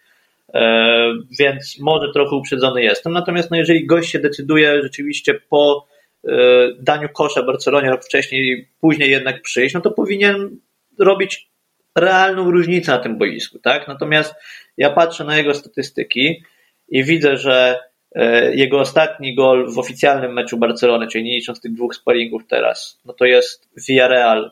E, 0.55 1.13
więc 1.39 1.79
może 1.81 2.13
trochę 2.13 2.37
uprzedzony 2.37 2.83
jestem. 2.83 3.13
Natomiast 3.13 3.51
no, 3.51 3.57
jeżeli 3.57 3.87
gość 3.87 4.11
się 4.11 4.19
decyduje 4.19 4.83
rzeczywiście 4.83 5.35
po 5.35 5.87
e, 6.25 6.33
daniu 6.79 7.09
kosza 7.09 7.43
Barcelonie 7.43 7.91
rok 7.91 8.05
wcześniej, 8.05 8.69
później 8.81 9.11
jednak 9.11 9.43
przyjść, 9.43 9.75
no 9.75 9.81
to 9.81 9.91
powinien 9.91 10.57
robić 10.99 11.51
realną 11.97 12.51
różnicę 12.51 12.93
na 12.93 12.99
tym 12.99 13.19
boisku. 13.19 13.59
Tak? 13.59 13.89
Natomiast 13.89 14.35
ja 14.77 14.91
patrzę 14.91 15.25
na 15.25 15.37
jego 15.37 15.55
statystyki 15.55 16.43
i 16.89 17.05
widzę, 17.05 17.37
że 17.37 17.79
e, 18.15 18.55
jego 18.55 18.81
ostatni 18.81 19.35
gol 19.35 19.73
w 19.73 19.79
oficjalnym 19.79 20.33
meczu 20.33 20.57
Barcelony, 20.57 21.07
czyli 21.07 21.25
nie 21.25 21.35
licząc 21.35 21.61
tych 21.61 21.73
dwóch 21.73 21.95
sparingów 21.95 22.43
teraz, 22.49 23.01
no 23.05 23.13
to 23.13 23.25
jest 23.25 23.69
Villarreal 23.89 24.51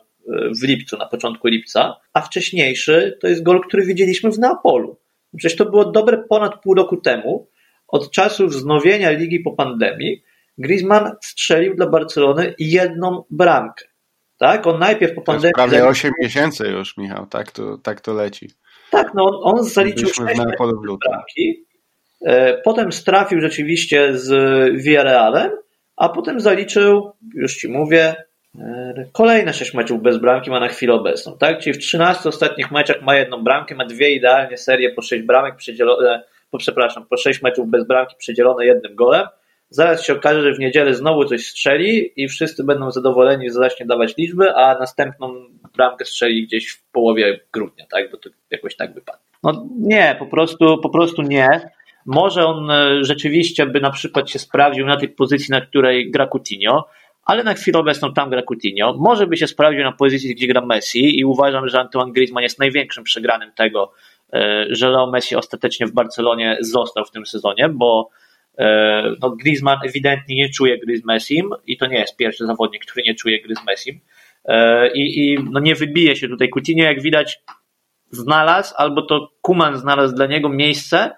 w 0.61 0.63
lipcu, 0.63 0.97
na 0.97 1.05
początku 1.05 1.47
lipca, 1.47 1.95
a 2.13 2.21
wcześniejszy 2.21 3.17
to 3.21 3.27
jest 3.27 3.43
gol, 3.43 3.61
który 3.67 3.85
widzieliśmy 3.85 4.31
w 4.31 4.39
Neapolu. 4.39 4.97
Przecież 5.37 5.57
to 5.57 5.65
było 5.65 5.85
dobre 5.85 6.17
ponad 6.17 6.61
pół 6.61 6.73
roku 6.73 6.97
temu, 6.97 7.47
od 7.87 8.11
czasu 8.11 8.47
wznowienia 8.47 9.11
ligi 9.11 9.39
po 9.39 9.51
pandemii, 9.51 10.23
Griezmann 10.57 11.11
strzelił 11.21 11.75
dla 11.75 11.87
Barcelony 11.87 12.53
jedną 12.59 13.23
bramkę. 13.29 13.85
Tak? 14.37 14.67
On 14.67 14.79
najpierw 14.79 15.15
po 15.15 15.21
pandemii. 15.21 15.53
prawie 15.53 15.85
8 15.85 16.11
miesięcy 16.21 16.67
już, 16.67 16.97
Michał, 16.97 17.25
tak 17.25 17.51
to, 17.51 17.77
tak 17.77 18.01
to 18.01 18.13
leci. 18.13 18.49
Tak, 18.91 19.13
no 19.13 19.23
on, 19.23 19.57
on 19.57 19.63
zaliczył 19.63 20.09
6 20.09 20.17
bramki. 21.05 21.65
E, 22.25 22.57
potem 22.57 22.91
strafił 22.91 23.41
rzeczywiście 23.41 24.17
z 24.17 24.29
Villarrealem, 24.83 25.51
a 25.97 26.09
potem 26.09 26.39
zaliczył, 26.39 27.11
już 27.33 27.55
ci 27.55 27.69
mówię, 27.69 28.15
kolejne 29.11 29.53
6 29.53 29.73
meczów 29.73 30.01
bez 30.01 30.17
bramki 30.17 30.49
ma 30.49 30.59
na 30.59 30.67
chwilę 30.67 30.93
obecną, 30.93 31.37
tak? 31.37 31.59
Czyli 31.59 31.73
w 31.73 31.77
13 31.77 32.29
ostatnich 32.29 32.71
meczach 32.71 33.01
ma 33.01 33.15
jedną 33.15 33.43
bramkę, 33.43 33.75
ma 33.75 33.85
dwie 33.85 34.11
idealnie 34.11 34.57
serie 34.57 34.91
po 34.91 35.01
6 35.01 35.23
bramek 35.23 35.55
przedzielone, 35.55 36.23
po, 36.51 36.57
przepraszam, 36.57 37.05
po 37.05 37.17
6 37.17 37.41
meczów 37.41 37.69
bez 37.69 37.87
bramki 37.87 38.15
przedzielone 38.19 38.65
jednym 38.65 38.95
golem. 38.95 39.27
Zaraz 39.69 40.05
się 40.05 40.13
okaże, 40.13 40.41
że 40.41 40.53
w 40.53 40.59
niedzielę 40.59 40.93
znowu 40.93 41.25
coś 41.25 41.45
strzeli 41.45 42.11
i 42.15 42.27
wszyscy 42.27 42.63
będą 42.63 42.91
zadowoleni, 42.91 43.47
że 43.47 43.53
zacznie 43.53 43.85
dawać 43.85 44.17
liczby, 44.17 44.55
a 44.55 44.79
następną 44.79 45.33
bramkę 45.77 46.05
strzeli 46.05 46.47
gdzieś 46.47 46.69
w 46.71 46.91
połowie 46.91 47.39
grudnia, 47.53 47.85
tak? 47.91 48.11
Bo 48.11 48.17
to 48.17 48.29
jakoś 48.49 48.75
tak 48.75 48.93
wypadnie. 48.93 49.21
No 49.43 49.67
nie, 49.79 50.15
po 50.19 50.25
prostu, 50.25 50.77
po 50.77 50.89
prostu 50.89 51.21
nie. 51.21 51.49
Może 52.05 52.45
on 52.45 52.71
e, 52.71 53.03
rzeczywiście 53.03 53.65
by 53.65 53.81
na 53.81 53.91
przykład 53.91 54.29
się 54.29 54.39
sprawdził 54.39 54.85
na 54.85 54.97
tej 54.97 55.09
pozycji, 55.09 55.51
na 55.51 55.61
której 55.61 56.11
gra 56.11 56.27
Coutinho, 56.27 56.87
ale 57.23 57.43
na 57.43 57.53
chwilę 57.53 57.79
obecną 57.79 58.13
tam 58.13 58.29
gra 58.29 58.41
Coutinho. 58.41 58.93
Może 58.97 59.27
by 59.27 59.37
się 59.37 59.47
sprawdził 59.47 59.83
na 59.83 59.91
pozycji, 59.91 60.35
gdzie 60.35 60.47
gra 60.47 60.61
Messi 60.61 61.19
i 61.19 61.25
uważam, 61.25 61.67
że 61.67 61.79
Antoine 61.79 62.11
Griezmann 62.11 62.43
jest 62.43 62.59
największym 62.59 63.03
przegranym 63.03 63.51
tego, 63.51 63.91
e, 64.33 64.65
że 64.69 64.89
Leo 64.89 65.11
Messi 65.11 65.35
ostatecznie 65.35 65.87
w 65.87 65.91
Barcelonie 65.91 66.57
został 66.61 67.05
w 67.05 67.11
tym 67.11 67.25
sezonie, 67.25 67.69
bo 67.69 68.09
e, 68.57 69.03
no, 69.21 69.29
Griezmann 69.29 69.79
ewidentnie 69.85 70.35
nie 70.35 70.49
czuje 70.49 70.79
gry 70.79 70.97
z 70.97 71.05
Messim 71.05 71.49
i 71.67 71.77
to 71.77 71.85
nie 71.85 71.99
jest 71.99 72.17
pierwszy 72.17 72.45
zawodnik, 72.45 72.85
który 72.85 73.03
nie 73.03 73.15
czuje 73.15 73.41
gry 73.41 73.55
z 73.55 73.65
Messim 73.65 73.99
e, 74.45 74.91
i, 74.93 75.19
i 75.19 75.37
no, 75.51 75.59
nie 75.59 75.75
wybije 75.75 76.15
się 76.15 76.27
tutaj 76.27 76.49
Coutinho, 76.49 76.85
jak 76.85 77.01
widać 77.01 77.39
znalazł, 78.11 78.73
albo 78.77 79.01
to 79.01 79.31
Kuman 79.41 79.77
znalazł 79.77 80.15
dla 80.15 80.25
niego 80.25 80.49
miejsce, 80.49 81.11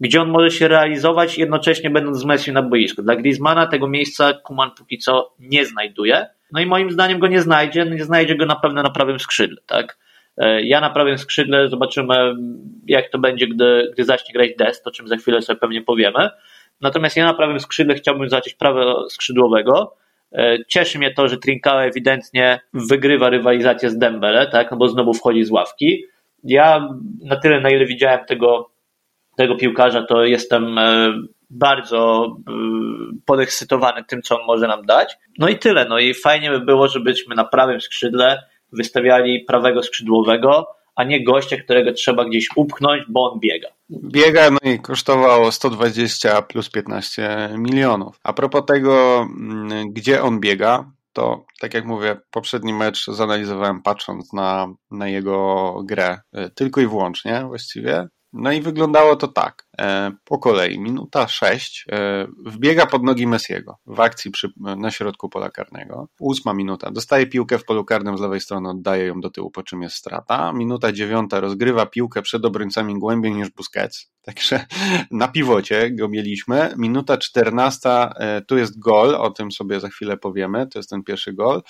gdzie 0.00 0.22
on 0.22 0.28
może 0.28 0.50
się 0.50 0.68
realizować, 0.68 1.38
jednocześnie 1.38 1.90
będąc 1.90 2.18
z 2.18 2.24
Messi 2.24 2.52
na 2.52 2.62
boisku. 2.62 3.02
Dla 3.02 3.16
Griezmana 3.16 3.66
tego 3.66 3.88
miejsca 3.88 4.32
Kuman 4.32 4.70
póki 4.78 4.98
co 4.98 5.34
nie 5.38 5.66
znajduje. 5.66 6.26
No 6.52 6.60
i 6.60 6.66
moim 6.66 6.90
zdaniem 6.90 7.18
go 7.18 7.26
nie 7.26 7.40
znajdzie, 7.40 7.84
nie 7.84 8.04
znajdzie 8.04 8.36
go 8.36 8.46
na 8.46 8.56
pewno 8.56 8.82
na 8.82 8.90
prawym 8.90 9.20
skrzydle, 9.20 9.56
tak? 9.66 9.98
E, 10.38 10.62
ja 10.62 10.80
na 10.80 10.90
prawym 10.90 11.18
skrzydle 11.18 11.68
zobaczymy, 11.68 12.14
jak 12.86 13.08
to 13.10 13.18
będzie, 13.18 13.46
gdy, 13.46 13.90
gdy 13.92 14.04
zacznie 14.04 14.32
grać 14.32 14.50
Dest, 14.58 14.86
o 14.86 14.90
czym 14.90 15.08
za 15.08 15.16
chwilę 15.16 15.42
sobie 15.42 15.60
pewnie 15.60 15.82
powiemy. 15.82 16.30
Natomiast 16.80 17.16
ja 17.16 17.24
na 17.24 17.34
prawym 17.34 17.60
skrzydle 17.60 17.94
chciałbym 17.94 18.28
zobaczyć 18.28 18.54
prawo 18.54 19.10
skrzydłowego. 19.10 19.96
E, 20.32 20.58
cieszy 20.68 20.98
mnie 20.98 21.14
to, 21.14 21.28
że 21.28 21.36
Trincao 21.36 21.84
ewidentnie 21.84 22.60
wygrywa 22.72 23.30
rywalizację 23.30 23.90
z 23.90 23.98
Dembele, 23.98 24.46
tak? 24.46 24.70
no 24.70 24.76
bo 24.76 24.88
znowu 24.88 25.14
wchodzi 25.14 25.44
z 25.44 25.50
ławki. 25.50 26.04
Ja 26.44 26.88
na 27.24 27.36
tyle, 27.36 27.60
na 27.60 27.70
ile 27.70 27.86
widziałem 27.86 28.24
tego, 28.24 28.70
tego 29.36 29.56
piłkarza, 29.56 30.02
to 30.02 30.24
jestem 30.24 30.78
e, 30.78 31.12
bardzo 31.50 32.36
podekscytowany 33.26 34.04
tym, 34.04 34.22
co 34.22 34.40
on 34.40 34.46
może 34.46 34.68
nam 34.68 34.86
dać. 34.86 35.16
No 35.38 35.48
i 35.48 35.58
tyle. 35.58 35.84
No 35.88 35.98
i 35.98 36.14
fajnie 36.14 36.50
by 36.50 36.60
było, 36.60 36.88
żebyśmy 36.88 37.34
na 37.34 37.44
prawym 37.44 37.80
skrzydle 37.80 38.42
wystawiali 38.72 39.44
prawego 39.44 39.82
skrzydłowego, 39.82 40.76
a 40.96 41.04
nie 41.04 41.24
gościa, 41.24 41.56
którego 41.56 41.92
trzeba 41.92 42.24
gdzieś 42.24 42.48
upchnąć, 42.56 43.02
bo 43.08 43.32
on 43.32 43.40
biega. 43.40 43.68
Biega, 43.90 44.50
no 44.50 44.58
i 44.70 44.78
kosztowało 44.78 45.52
120 45.52 46.42
plus 46.42 46.70
15 46.70 47.48
milionów. 47.58 48.20
A 48.22 48.32
propos 48.32 48.66
tego, 48.66 49.20
mm, 49.20 49.92
gdzie 49.92 50.22
on 50.22 50.40
biega, 50.40 50.90
to 51.12 51.44
tak 51.60 51.74
jak 51.74 51.84
mówię, 51.84 52.16
poprzedni 52.30 52.74
mecz 52.74 53.06
zanalizowałem 53.06 53.82
patrząc 53.82 54.32
na, 54.32 54.74
na 54.90 55.08
jego 55.08 55.74
grę, 55.84 56.18
y, 56.38 56.50
tylko 56.50 56.80
i 56.80 56.86
wyłącznie 56.86 57.44
właściwie. 57.46 58.08
No 58.38 58.52
i 58.52 58.60
wyglądało 58.60 59.16
to 59.16 59.28
tak. 59.28 59.66
E, 59.78 60.12
po 60.24 60.38
kolei, 60.38 60.78
minuta 60.78 61.28
6, 61.28 61.84
e, 61.92 62.26
wbiega 62.46 62.86
pod 62.86 63.02
nogi 63.02 63.26
Messiego 63.26 63.78
w 63.86 64.00
akcji 64.00 64.30
przy, 64.30 64.52
na 64.56 64.90
środku 64.90 65.28
pola 65.28 65.50
karnego. 65.50 66.08
Ósma 66.20 66.54
minuta, 66.54 66.90
dostaje 66.90 67.26
piłkę 67.26 67.58
w 67.58 67.64
polu 67.64 67.84
karnym 67.84 68.18
z 68.18 68.20
lewej 68.20 68.40
strony, 68.40 68.68
oddaje 68.68 69.06
ją 69.06 69.20
do 69.20 69.30
tyłu, 69.30 69.50
po 69.50 69.62
czym 69.62 69.82
jest 69.82 69.96
strata. 69.96 70.52
Minuta 70.52 70.92
dziewiąta, 70.92 71.40
rozgrywa 71.40 71.86
piłkę 71.86 72.22
przed 72.22 72.44
obrońcami 72.44 72.98
głębiej 72.98 73.32
niż 73.32 73.50
Busquets. 73.50 74.10
Także 74.22 74.66
na 75.10 75.28
piwocie 75.28 75.90
go 75.90 76.08
mieliśmy. 76.08 76.74
Minuta 76.76 77.18
czternasta, 77.18 78.14
e, 78.18 78.42
tu 78.42 78.56
jest 78.58 78.78
gol, 78.78 79.14
o 79.14 79.30
tym 79.30 79.52
sobie 79.52 79.80
za 79.80 79.88
chwilę 79.88 80.16
powiemy, 80.16 80.66
to 80.66 80.78
jest 80.78 80.90
ten 80.90 81.02
pierwszy 81.02 81.32
gol. 81.32 81.62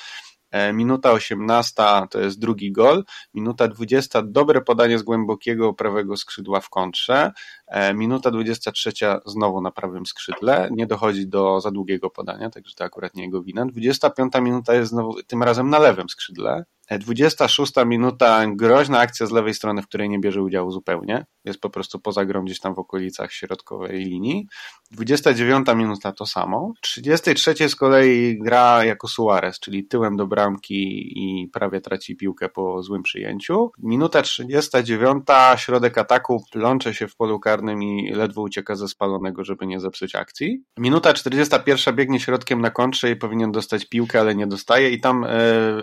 E, 0.50 0.72
minuta 0.72 1.12
18 1.12 1.82
to 2.10 2.20
jest 2.20 2.38
drugi 2.38 2.72
gol. 2.72 3.04
Minuta 3.34 3.68
20 3.68 4.22
dobre 4.22 4.60
podanie 4.60 4.98
z 4.98 5.02
głębokiego 5.02 5.74
prawego 5.74 6.16
skrzydła 6.16 6.60
w 6.60 6.70
kontrze. 6.70 7.32
E, 7.66 7.94
minuta 7.94 8.30
23 8.30 8.92
znowu 9.26 9.60
na 9.60 9.70
prawym 9.70 10.06
skrzydle. 10.06 10.68
Nie 10.72 10.86
dochodzi 10.86 11.28
do 11.28 11.60
za 11.60 11.70
długiego 11.70 12.10
podania, 12.10 12.50
także 12.50 12.74
to 12.74 12.84
akurat 12.84 13.14
nie 13.14 13.22
jego 13.22 13.42
wina. 13.42 13.66
25 13.66 14.32
minuta 14.40 14.74
jest 14.74 14.90
znowu 14.90 15.22
tym 15.22 15.42
razem 15.42 15.70
na 15.70 15.78
lewym 15.78 16.08
skrzydle. 16.08 16.64
26 16.90 17.72
minuta, 17.86 18.46
groźna 18.46 18.98
akcja 18.98 19.26
z 19.26 19.30
lewej 19.30 19.54
strony, 19.54 19.82
w 19.82 19.86
której 19.86 20.08
nie 20.08 20.18
bierze 20.18 20.42
udziału 20.42 20.70
zupełnie. 20.70 21.26
Jest 21.44 21.60
po 21.60 21.70
prostu 21.70 22.00
poza 22.00 22.24
grą 22.24 22.44
gdzieś 22.44 22.60
tam 22.60 22.74
w 22.74 22.78
okolicach 22.78 23.32
środkowej 23.32 24.04
linii. 24.04 24.46
29 24.90 25.66
minuta 25.76 26.12
to 26.12 26.26
samo. 26.26 26.72
33 26.80 27.68
z 27.68 27.76
kolei 27.76 28.38
gra 28.38 28.84
jako 28.84 29.08
Suarez, 29.08 29.60
czyli 29.60 29.86
tyłem 29.86 30.16
do 30.16 30.26
bramki 30.26 31.12
i 31.16 31.48
prawie 31.48 31.80
traci 31.80 32.16
piłkę 32.16 32.48
po 32.48 32.82
złym 32.82 33.02
przyjęciu. 33.02 33.70
Minuta 33.78 34.22
39, 34.22 35.24
środek 35.56 35.98
ataku, 35.98 36.44
plącze 36.52 36.94
się 36.94 37.08
w 37.08 37.16
polu 37.16 37.40
karnym 37.40 37.82
i 37.82 38.12
ledwo 38.12 38.42
ucieka 38.42 38.74
ze 38.74 38.88
spalonego, 38.88 39.44
żeby 39.44 39.66
nie 39.66 39.80
zepsuć 39.80 40.14
akcji. 40.14 40.62
Minuta 40.78 41.14
41 41.14 41.96
biegnie 41.96 42.20
środkiem 42.20 42.60
na 42.60 42.70
kontrze 42.70 43.10
i 43.10 43.16
powinien 43.16 43.52
dostać 43.52 43.88
piłkę, 43.88 44.20
ale 44.20 44.34
nie 44.34 44.46
dostaje 44.46 44.90
i 44.90 45.00
tam 45.00 45.24
e, 45.24 45.28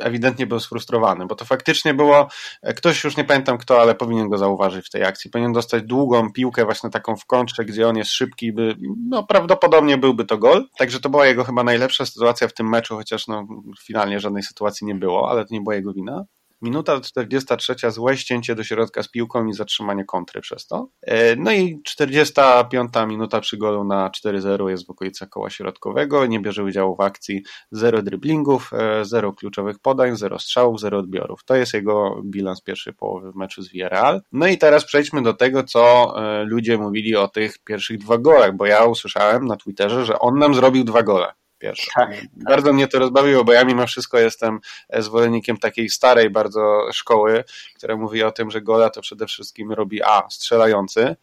ewidentnie 0.01 0.47
był 0.47 0.59
sfrustrowany 0.59 0.92
sfrustrowany, 0.93 1.25
bo 1.25 1.35
to 1.35 1.45
faktycznie 1.45 1.93
było, 1.93 2.27
e, 2.61 2.73
ktoś 2.73 3.03
już 3.03 3.17
nie 3.17 3.23
pamiętam 3.23 3.57
kto, 3.57 3.81
ale 3.81 3.95
powinien 3.95 4.29
go 4.29 4.37
zauważyć 4.37 4.87
w 4.87 4.89
tej 4.89 5.03
akcji. 5.03 5.31
Powinien 5.31 5.53
dostać 5.53 5.83
długą 5.83 6.31
piłkę, 6.31 6.65
właśnie 6.65 6.89
taką 6.89 7.15
w 7.15 7.25
kontrze, 7.25 7.65
gdzie 7.65 7.87
on 7.87 7.97
jest 7.97 8.11
szybki, 8.11 8.53
by, 8.53 8.75
no 9.09 9.23
prawdopodobnie 9.23 9.97
byłby 9.97 10.25
to 10.25 10.37
gol. 10.37 10.65
Także 10.77 10.99
to 10.99 11.09
była 11.09 11.25
jego 11.25 11.43
chyba 11.43 11.63
najlepsza 11.63 12.05
sytuacja 12.05 12.47
w 12.47 12.53
tym 12.53 12.69
meczu, 12.69 12.95
chociaż 12.95 13.27
no, 13.27 13.47
finalnie 13.83 14.19
żadnej 14.19 14.43
sytuacji 14.43 14.87
nie 14.87 14.95
było, 14.95 15.29
ale 15.29 15.45
to 15.45 15.53
nie 15.53 15.61
była 15.61 15.75
jego 15.75 15.93
wina. 15.93 16.25
Minuta 16.63 16.99
43, 16.99 17.75
złe 17.91 18.17
ścięcie 18.17 18.55
do 18.55 18.63
środka 18.63 19.03
z 19.03 19.09
piłką 19.09 19.45
i 19.45 19.53
zatrzymanie 19.53 20.05
kontry 20.05 20.41
przez 20.41 20.67
to. 20.67 20.87
E, 21.01 21.35
no 21.35 21.51
i 21.51 21.81
45 21.83 22.89
minuta 23.07 23.39
przy 23.39 23.57
golu 23.57 23.83
na 23.83 24.09
4-0 24.09 24.67
jest 24.67 24.87
w 24.87 24.89
okolicach 24.89 25.29
koła 25.29 25.49
środkowego, 25.49 26.25
nie 26.25 26.39
bierze 26.39 26.63
udziału 26.63 26.95
w 26.95 27.01
akcji, 27.01 27.43
zero 27.71 28.01
driblingów, 28.01 28.71
e, 28.73 29.05
zero 29.05 29.33
kluczowych 29.33 29.79
podań, 29.79 30.17
zero 30.17 30.39
strzałów, 30.39 30.79
zero 30.79 30.97
odbiorów. 30.97 31.43
To 31.45 31.55
jest 31.55 31.73
jego 31.73 32.21
bilans 32.25 32.61
pierwszej 32.61 32.93
połowy 32.93 33.31
w 33.31 33.35
meczu 33.35 33.61
z 33.61 33.71
Villarreal. 33.71 34.21
No 34.31 34.47
i 34.47 34.57
teraz 34.57 34.85
przejdźmy 34.85 35.21
do 35.21 35.33
tego, 35.33 35.63
co 35.63 36.13
e, 36.17 36.43
ludzie 36.43 36.77
mówili 36.77 37.15
o 37.15 37.27
tych 37.27 37.59
pierwszych 37.59 37.97
dwa 37.97 38.17
golach, 38.17 38.55
bo 38.55 38.65
ja 38.65 38.85
usłyszałem 38.85 39.45
na 39.45 39.55
Twitterze, 39.55 40.05
że 40.05 40.19
on 40.19 40.39
nam 40.39 40.55
zrobił 40.55 40.83
dwa 40.83 41.03
gole 41.03 41.33
pierwsze. 41.59 41.91
Tak, 41.95 42.09
tak. 42.09 42.25
Bardzo 42.35 42.73
mnie 42.73 42.87
to 42.87 42.99
rozbawiło, 42.99 43.43
bo 43.43 43.53
ja 43.53 43.65
mimo 43.65 43.87
wszystko 43.87 44.19
jestem 44.19 44.59
zwolennikiem 44.99 45.57
takiej 45.57 45.89
starej 45.89 46.29
bardzo 46.29 46.87
szkoły, 46.91 47.43
która 47.77 47.97
mówi 47.97 48.23
o 48.23 48.31
tym, 48.31 48.51
że 48.51 48.61
gola 48.61 48.89
to 48.89 49.01
przede 49.01 49.25
wszystkim 49.25 49.71
robi 49.71 50.03
A, 50.03 50.23
strzelający, 50.29 51.15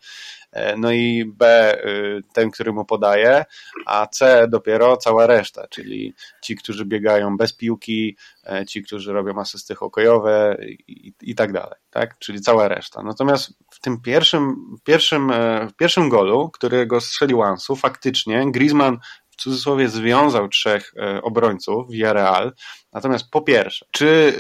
e, 0.53 0.77
no 0.77 0.93
i 0.93 1.25
B, 1.27 1.75
y, 1.85 2.23
ten, 2.33 2.51
który 2.51 2.73
mu 2.73 2.85
podaje, 2.85 3.45
a 3.87 4.07
C 4.07 4.47
dopiero 4.49 4.97
cała 4.97 5.27
reszta, 5.27 5.69
czyli 5.69 6.15
ci, 6.43 6.57
którzy 6.57 6.85
biegają 6.85 7.37
bez 7.37 7.53
piłki, 7.53 8.17
e, 8.47 8.67
ci, 8.67 8.83
którzy 8.83 9.13
robią 9.13 9.39
asysty 9.39 9.75
hokejowe 9.75 10.57
i, 10.89 11.13
i 11.23 11.35
tak 11.35 11.53
dalej, 11.53 11.79
tak? 11.91 12.19
Czyli 12.19 12.41
cała 12.41 12.69
reszta. 12.69 13.03
Natomiast 13.03 13.53
w 13.71 13.81
tym 13.81 14.01
pierwszym, 14.01 14.57
pierwszym, 14.85 15.31
e, 15.31 15.69
pierwszym 15.77 16.09
golu, 16.09 16.51
którego 16.51 17.01
strzelił 17.01 17.43
Ansu, 17.43 17.77
faktycznie 17.77 18.53
Griezmann 18.53 18.99
cudzysłowie 19.43 19.89
związał 19.89 20.49
trzech 20.49 20.93
e, 20.97 21.23
obrońców 21.23 21.91
Villarreal. 21.91 22.53
Natomiast 22.93 23.31
po 23.31 23.43
pierwsze, 23.43 23.87
czy 23.91 24.35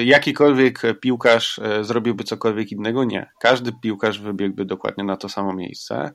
e, 0.00 0.04
jakikolwiek 0.04 0.82
piłkarz 1.00 1.58
e, 1.58 1.84
zrobiłby 1.84 2.24
cokolwiek 2.24 2.72
innego? 2.72 3.04
Nie. 3.04 3.30
Każdy 3.40 3.72
piłkarz 3.82 4.18
wybiegłby 4.18 4.64
dokładnie 4.64 5.04
na 5.04 5.16
to 5.16 5.28
samo 5.28 5.54
miejsce. 5.54 6.12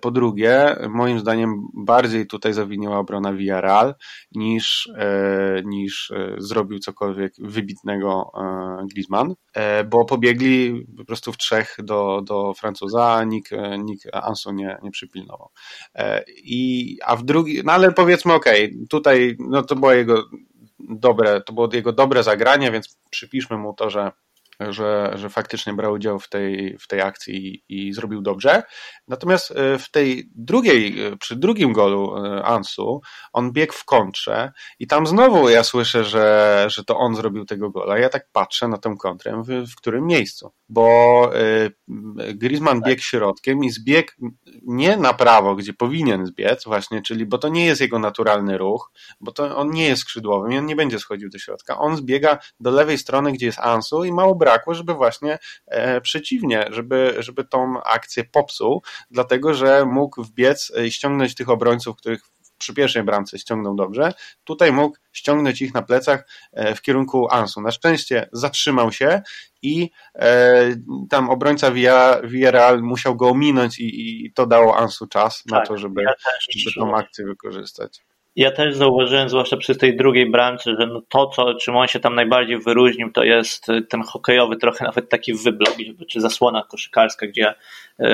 Po 0.00 0.10
drugie, 0.10 0.76
moim 0.88 1.20
zdaniem 1.20 1.68
bardziej 1.74 2.26
tutaj 2.26 2.52
zawiniła 2.52 2.98
obrona 2.98 3.32
Villarreal 3.32 3.94
niż, 4.32 4.88
niż 5.64 6.12
zrobił 6.38 6.78
cokolwiek 6.78 7.32
wybitnego 7.38 8.32
Griezmann, 8.94 9.34
bo 9.90 10.04
pobiegli 10.04 10.86
po 10.96 11.04
prostu 11.04 11.32
w 11.32 11.36
trzech 11.36 11.76
do, 11.82 12.22
do 12.24 12.54
Francuza, 12.54 13.24
nikt, 13.24 13.50
nikt 13.78 14.06
Ansu 14.12 14.52
nie, 14.52 14.78
nie 14.82 14.90
przypilnował. 14.90 15.50
I, 16.44 16.96
a 17.04 17.16
w 17.16 17.24
drugi, 17.24 17.62
no 17.64 17.72
ale 17.72 17.92
powiedzmy, 17.92 18.32
okej, 18.32 18.64
okay, 18.64 18.86
tutaj 18.88 19.36
no 19.38 19.62
to 19.62 19.76
było 19.76 19.92
jego 19.92 20.24
dobre, 20.90 21.40
to 21.40 21.52
było 21.52 21.68
jego 21.72 21.92
dobre 21.92 22.22
zagranie, 22.22 22.72
więc 22.72 22.98
przypiszmy 23.10 23.56
mu 23.56 23.74
to, 23.74 23.90
że 23.90 24.12
że, 24.68 25.12
że 25.14 25.30
faktycznie 25.30 25.74
brał 25.74 25.92
udział 25.92 26.18
w 26.20 26.28
tej, 26.28 26.78
w 26.80 26.86
tej 26.86 27.00
akcji 27.00 27.62
i, 27.68 27.88
i 27.88 27.92
zrobił 27.92 28.22
dobrze. 28.22 28.62
Natomiast 29.08 29.50
e, 29.50 29.78
w 29.78 29.90
tej 29.90 30.30
drugiej, 30.34 31.06
e, 31.06 31.16
przy 31.16 31.36
drugim 31.36 31.72
golu 31.72 32.16
e, 32.16 32.44
Ansu, 32.44 33.00
on 33.32 33.52
biegł 33.52 33.72
w 33.72 33.84
kontrze 33.84 34.52
i 34.78 34.86
tam 34.86 35.06
znowu 35.06 35.48
ja 35.48 35.64
słyszę, 35.64 36.04
że, 36.04 36.64
że 36.68 36.84
to 36.84 36.98
on 36.98 37.16
zrobił 37.16 37.44
tego 37.44 37.70
gola. 37.70 37.98
Ja 37.98 38.08
tak 38.08 38.26
patrzę 38.32 38.68
na 38.68 38.78
tę 38.78 38.94
kontrę, 38.98 39.42
w, 39.46 39.70
w 39.70 39.76
którym 39.76 40.06
miejscu, 40.06 40.52
bo 40.68 41.30
Griezmann 42.34 42.80
biegł 42.86 43.02
środkiem 43.02 43.64
i 43.64 43.70
zbiegł 43.70 44.12
nie 44.62 44.96
na 44.96 45.14
prawo, 45.14 45.54
gdzie 45.56 45.72
powinien 45.72 46.26
zbiec 46.26 46.64
właśnie, 46.64 47.02
czyli, 47.02 47.26
bo 47.26 47.38
to 47.38 47.48
nie 47.48 47.66
jest 47.66 47.80
jego 47.80 47.98
naturalny 47.98 48.58
ruch, 48.58 48.92
bo 49.20 49.32
to 49.32 49.56
on 49.56 49.70
nie 49.70 49.84
jest 49.84 50.02
skrzydłowym 50.02 50.52
i 50.52 50.58
on 50.58 50.66
nie 50.66 50.76
będzie 50.76 50.98
schodził 50.98 51.30
do 51.30 51.38
środka. 51.38 51.78
On 51.78 51.96
zbiega 51.96 52.38
do 52.60 52.70
lewej 52.70 52.98
strony, 52.98 53.32
gdzie 53.32 53.46
jest 53.46 53.58
Ansu 53.58 54.04
i 54.04 54.12
mało 54.12 54.34
brakło, 54.50 54.74
żeby 54.74 54.94
właśnie 54.94 55.38
e, 55.66 56.00
przeciwnie, 56.00 56.66
żeby, 56.70 57.14
żeby 57.18 57.44
tą 57.44 57.82
akcję 57.82 58.24
popsuł, 58.24 58.82
dlatego 59.10 59.54
że 59.54 59.84
mógł 59.84 60.22
wbiec 60.22 60.72
i 60.86 60.90
ściągnąć 60.90 61.34
tych 61.34 61.48
obrońców, 61.48 61.96
których 61.96 62.20
przy 62.58 62.74
pierwszej 62.74 63.02
bramce 63.02 63.38
ściągnął 63.38 63.74
dobrze. 63.74 64.12
Tutaj 64.44 64.72
mógł 64.72 64.96
ściągnąć 65.12 65.62
ich 65.62 65.74
na 65.74 65.82
plecach 65.82 66.26
e, 66.52 66.74
w 66.74 66.82
kierunku 66.82 67.28
Ansu. 67.30 67.60
Na 67.60 67.70
szczęście 67.70 68.28
zatrzymał 68.32 68.92
się 68.92 69.22
i 69.62 69.90
e, 70.14 70.74
tam 71.10 71.30
obrońca 71.30 71.70
Villarreal 72.24 72.82
musiał 72.82 73.16
go 73.16 73.28
ominąć 73.28 73.78
i, 73.78 74.26
i 74.26 74.32
to 74.32 74.46
dało 74.46 74.78
Ansu 74.78 75.06
czas 75.06 75.42
tak, 75.42 75.60
na 75.60 75.66
to, 75.66 75.78
żeby, 75.78 76.02
ja 76.02 76.14
żeby 76.50 76.74
tą 76.74 76.96
akcję 76.96 77.24
wykorzystać. 77.24 78.09
Ja 78.36 78.50
też 78.50 78.76
zauważyłem, 78.76 79.28
zwłaszcza 79.28 79.56
przy 79.56 79.76
tej 79.76 79.96
drugiej 79.96 80.30
bramce, 80.30 80.76
że 80.80 80.86
no 80.86 81.02
to, 81.08 81.26
co, 81.26 81.54
czym 81.54 81.76
on 81.76 81.86
się 81.86 82.00
tam 82.00 82.14
najbardziej 82.14 82.58
wyróżnił, 82.58 83.12
to 83.12 83.24
jest 83.24 83.68
y, 83.68 83.82
ten 83.82 84.02
hokejowy, 84.02 84.56
trochę 84.56 84.84
nawet 84.84 85.08
taki 85.08 85.34
wyblok, 85.34 85.74
czy 86.08 86.20
zasłona 86.20 86.62
koszykarska, 86.62 87.26
gdzie 87.26 87.54
yy, 87.98 88.08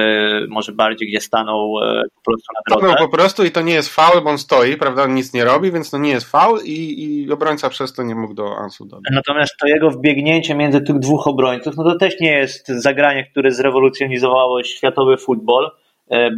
może 0.48 0.72
bardziej, 0.72 1.08
gdzie 1.08 1.20
stanął 1.20 1.74
yy, 1.80 2.02
po 2.14 2.30
prostu 2.30 2.52
na 2.54 2.60
drodze. 2.68 2.86
Stanął 2.86 3.08
po 3.10 3.16
prostu 3.16 3.44
i 3.44 3.50
to 3.50 3.62
nie 3.62 3.74
jest 3.74 3.94
faul, 3.94 4.22
bo 4.22 4.30
on 4.30 4.38
stoi, 4.38 4.76
prawda, 4.76 5.02
on 5.02 5.14
nic 5.14 5.32
nie 5.34 5.44
robi, 5.44 5.72
więc 5.72 5.90
to 5.90 5.98
nie 5.98 6.10
jest 6.10 6.30
faul 6.30 6.60
i, 6.64 7.04
i 7.04 7.32
obrońca 7.32 7.68
przez 7.68 7.92
to 7.92 8.02
nie 8.02 8.14
mógł 8.14 8.34
do 8.34 8.56
Ansu 8.56 8.84
dodać. 8.84 9.12
Natomiast 9.14 9.56
to 9.60 9.66
jego 9.66 9.90
wbiegnięcie 9.90 10.54
między 10.54 10.80
tych 10.80 10.98
dwóch 10.98 11.26
obrońców, 11.26 11.76
no 11.76 11.84
to 11.84 11.98
też 11.98 12.20
nie 12.20 12.32
jest 12.32 12.68
zagranie, 12.68 13.24
które 13.30 13.50
zrewolucjonizowało 13.50 14.62
światowy 14.62 15.16
futbol 15.16 15.70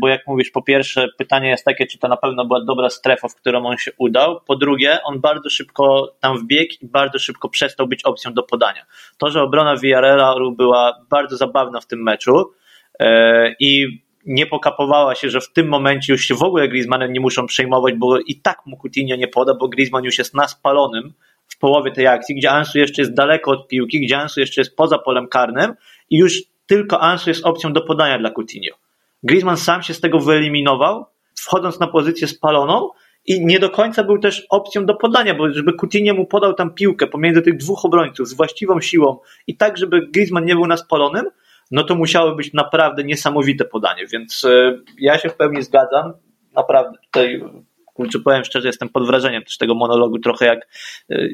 bo 0.00 0.08
jak 0.08 0.26
mówisz, 0.26 0.50
po 0.50 0.62
pierwsze 0.62 1.08
pytanie 1.18 1.48
jest 1.48 1.64
takie, 1.64 1.86
czy 1.86 1.98
to 1.98 2.08
na 2.08 2.16
pewno 2.16 2.44
była 2.44 2.64
dobra 2.64 2.90
strefa, 2.90 3.28
w 3.28 3.34
którą 3.34 3.66
on 3.66 3.76
się 3.76 3.90
udał, 3.98 4.40
po 4.46 4.56
drugie 4.56 4.98
on 5.04 5.20
bardzo 5.20 5.50
szybko 5.50 6.14
tam 6.20 6.38
wbiegł 6.38 6.74
i 6.80 6.86
bardzo 6.86 7.18
szybko 7.18 7.48
przestał 7.48 7.86
być 7.86 8.04
opcją 8.04 8.34
do 8.34 8.42
podania. 8.42 8.86
To, 9.18 9.30
że 9.30 9.42
obrona 9.42 9.76
Villarreal 9.76 10.52
była 10.56 11.04
bardzo 11.10 11.36
zabawna 11.36 11.80
w 11.80 11.86
tym 11.86 12.02
meczu 12.02 12.52
e, 13.00 13.54
i 13.60 14.00
nie 14.26 14.46
pokapowała 14.46 15.14
się, 15.14 15.30
że 15.30 15.40
w 15.40 15.52
tym 15.52 15.68
momencie 15.68 16.12
już 16.12 16.24
się 16.24 16.34
w 16.34 16.42
ogóle 16.42 16.68
Griezmannem 16.68 17.12
nie 17.12 17.20
muszą 17.20 17.46
przejmować, 17.46 17.94
bo 17.94 18.18
i 18.18 18.36
tak 18.36 18.66
mu 18.66 18.76
Coutinho 18.76 19.16
nie 19.16 19.28
poda, 19.28 19.54
bo 19.54 19.68
Griezmann 19.68 20.04
już 20.04 20.18
jest 20.18 20.34
na 20.34 20.48
spalonym 20.48 21.12
w 21.46 21.58
połowie 21.58 21.92
tej 21.92 22.06
akcji, 22.06 22.34
gdzie 22.34 22.50
Ansu 22.50 22.78
jeszcze 22.78 23.02
jest 23.02 23.14
daleko 23.14 23.50
od 23.50 23.68
piłki, 23.68 24.00
gdzie 24.00 24.18
Ansu 24.18 24.40
jeszcze 24.40 24.60
jest 24.60 24.76
poza 24.76 24.98
polem 24.98 25.28
karnym 25.28 25.74
i 26.10 26.18
już 26.18 26.42
tylko 26.66 27.00
Ansu 27.00 27.30
jest 27.30 27.44
opcją 27.44 27.72
do 27.72 27.80
podania 27.80 28.18
dla 28.18 28.30
Coutinho. 28.30 28.87
Griezmann 29.22 29.56
sam 29.56 29.82
się 29.82 29.94
z 29.94 30.00
tego 30.00 30.20
wyeliminował, 30.20 31.06
wchodząc 31.40 31.80
na 31.80 31.86
pozycję 31.86 32.28
spaloną 32.28 32.90
i 33.26 33.46
nie 33.46 33.58
do 33.58 33.70
końca 33.70 34.04
był 34.04 34.18
też 34.18 34.46
opcją 34.50 34.86
do 34.86 34.94
podania, 34.94 35.34
bo 35.34 35.52
żeby 35.52 35.72
Coutinho 35.72 36.14
mu 36.14 36.26
podał 36.26 36.54
tam 36.54 36.74
piłkę 36.74 37.06
pomiędzy 37.06 37.42
tych 37.42 37.56
dwóch 37.56 37.84
obrońców 37.84 38.28
z 38.28 38.34
właściwą 38.34 38.80
siłą 38.80 39.18
i 39.46 39.56
tak, 39.56 39.78
żeby 39.78 40.06
Griezmann 40.06 40.44
nie 40.44 40.54
był 40.54 40.66
na 40.66 40.76
spalonym, 40.76 41.24
no 41.70 41.84
to 41.84 41.94
musiało 41.94 42.34
być 42.34 42.52
naprawdę 42.52 43.04
niesamowite 43.04 43.64
podanie, 43.64 44.06
więc 44.06 44.44
e, 44.44 44.78
ja 44.98 45.18
się 45.18 45.28
w 45.28 45.36
pełni 45.36 45.62
zgadzam, 45.62 46.12
naprawdę 46.54 46.98
tutaj, 47.04 47.42
kurczę, 47.84 48.18
powiem 48.18 48.44
szczerze, 48.44 48.68
jestem 48.68 48.88
pod 48.88 49.06
wrażeniem 49.06 49.42
też 49.44 49.58
tego 49.58 49.74
monologu, 49.74 50.18
trochę 50.18 50.46
jak 50.46 50.68
e, 51.10 51.28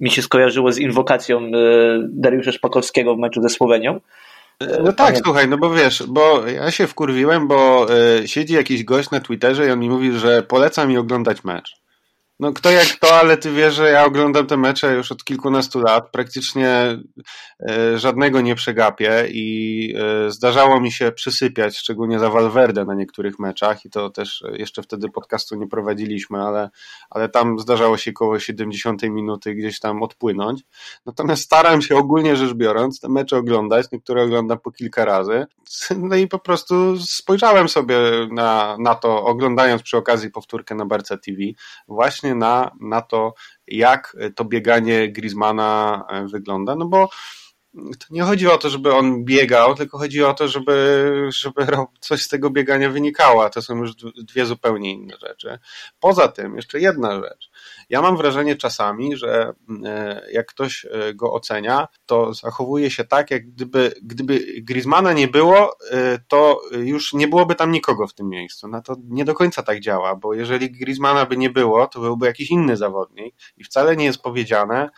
mi 0.00 0.10
się 0.10 0.22
skojarzyło 0.22 0.72
z 0.72 0.78
inwokacją 0.78 1.38
e, 1.38 1.50
Dariusza 2.08 2.52
Szpakowskiego 2.52 3.14
w 3.14 3.18
meczu 3.18 3.42
ze 3.42 3.48
Słowenią, 3.48 4.00
no 4.60 4.92
tak, 4.92 5.18
słuchaj, 5.24 5.48
no 5.48 5.58
bo 5.58 5.70
wiesz, 5.70 6.04
bo 6.08 6.46
ja 6.46 6.70
się 6.70 6.86
wkurwiłem, 6.86 7.48
bo 7.48 7.86
y, 8.20 8.28
siedzi 8.28 8.54
jakiś 8.54 8.84
gość 8.84 9.10
na 9.10 9.20
Twitterze 9.20 9.66
i 9.66 9.70
on 9.70 9.78
mi 9.78 9.90
mówi, 9.90 10.18
że 10.18 10.42
poleca 10.42 10.86
mi 10.86 10.98
oglądać 10.98 11.44
mecz. 11.44 11.76
No 12.40 12.52
kto 12.52 12.70
jak 12.70 12.86
to, 12.86 13.14
ale 13.14 13.36
ty 13.36 13.52
wiesz, 13.52 13.74
że 13.74 13.90
ja 13.90 14.04
oglądam 14.04 14.46
te 14.46 14.56
mecze 14.56 14.94
już 14.94 15.12
od 15.12 15.24
kilkunastu 15.24 15.80
lat, 15.80 16.10
praktycznie 16.10 16.98
e, 17.68 17.98
żadnego 17.98 18.40
nie 18.40 18.54
przegapię 18.54 19.24
i 19.30 19.94
e, 19.98 20.30
zdarzało 20.30 20.80
mi 20.80 20.92
się 20.92 21.12
przysypiać, 21.12 21.78
szczególnie 21.78 22.18
za 22.18 22.30
Valverde 22.30 22.84
na 22.84 22.94
niektórych 22.94 23.38
meczach 23.38 23.84
i 23.84 23.90
to 23.90 24.10
też 24.10 24.44
jeszcze 24.52 24.82
wtedy 24.82 25.08
podcastu 25.10 25.56
nie 25.56 25.68
prowadziliśmy, 25.68 26.42
ale, 26.42 26.70
ale 27.10 27.28
tam 27.28 27.58
zdarzało 27.58 27.96
się 27.96 28.12
koło 28.12 28.38
70 28.38 29.02
minuty 29.02 29.54
gdzieś 29.54 29.80
tam 29.80 30.02
odpłynąć. 30.02 30.62
Natomiast 31.06 31.42
staram 31.42 31.82
się 31.82 31.96
ogólnie 31.96 32.36
rzecz 32.36 32.54
biorąc 32.54 33.00
te 33.00 33.08
mecze 33.08 33.36
oglądać, 33.36 33.86
niektóre 33.92 34.22
oglądam 34.22 34.58
po 34.58 34.72
kilka 34.72 35.04
razy. 35.04 35.46
No 35.96 36.16
i 36.16 36.28
po 36.28 36.38
prostu 36.38 36.98
spojrzałem 36.98 37.68
sobie 37.68 37.96
na, 38.32 38.76
na 38.80 38.94
to, 38.94 39.24
oglądając 39.24 39.82
przy 39.82 39.96
okazji 39.96 40.30
powtórkę 40.30 40.74
na 40.74 40.86
Barca 40.86 41.16
TV, 41.16 41.38
właśnie 41.88 42.27
właśnie 42.28 42.34
na, 42.34 42.70
na 42.80 43.02
to, 43.02 43.34
jak 43.66 44.16
to 44.36 44.44
bieganie 44.44 45.12
Griezmana 45.12 46.04
e, 46.10 46.26
wygląda, 46.26 46.76
no 46.76 46.86
bo 46.86 47.08
to 47.74 48.06
nie 48.10 48.22
chodzi 48.22 48.48
o 48.48 48.58
to, 48.58 48.70
żeby 48.70 48.94
on 48.94 49.24
biegał, 49.24 49.74
tylko 49.74 49.98
chodzi 49.98 50.24
o 50.24 50.34
to, 50.34 50.48
żeby, 50.48 51.28
żeby 51.28 51.66
coś 52.00 52.22
z 52.22 52.28
tego 52.28 52.50
biegania 52.50 52.90
wynikało, 52.90 53.44
a 53.44 53.50
to 53.50 53.62
są 53.62 53.76
już 53.76 53.94
dwie 54.24 54.46
zupełnie 54.46 54.92
inne 54.92 55.16
rzeczy. 55.20 55.58
Poza 56.00 56.28
tym, 56.28 56.56
jeszcze 56.56 56.80
jedna 56.80 57.20
rzecz. 57.20 57.47
Ja 57.90 58.02
mam 58.02 58.16
wrażenie 58.16 58.56
czasami, 58.56 59.16
że 59.16 59.52
e, 59.84 60.22
jak 60.32 60.46
ktoś 60.46 60.84
e, 60.84 61.14
go 61.14 61.32
ocenia, 61.32 61.88
to 62.06 62.34
zachowuje 62.34 62.90
się 62.90 63.04
tak, 63.04 63.30
jak 63.30 63.50
gdyby, 63.50 63.92
gdyby 64.02 64.40
Griezmana 64.62 65.12
nie 65.12 65.28
było, 65.28 65.76
e, 65.90 66.18
to 66.28 66.60
już 66.72 67.12
nie 67.12 67.28
byłoby 67.28 67.54
tam 67.54 67.72
nikogo 67.72 68.06
w 68.06 68.14
tym 68.14 68.28
miejscu. 68.28 68.68
No 68.68 68.82
to 68.82 68.96
nie 69.08 69.24
do 69.24 69.34
końca 69.34 69.62
tak 69.62 69.80
działa, 69.80 70.16
bo 70.16 70.34
jeżeli 70.34 70.70
Griezmana 70.70 71.26
by 71.26 71.36
nie 71.36 71.50
było, 71.50 71.86
to 71.86 72.00
byłby 72.00 72.26
jakiś 72.26 72.50
inny 72.50 72.76
zawodnik 72.76 73.34
i 73.56 73.64
wcale 73.64 73.96
nie 73.96 74.04
jest 74.04 74.22
powiedziane, 74.22 74.88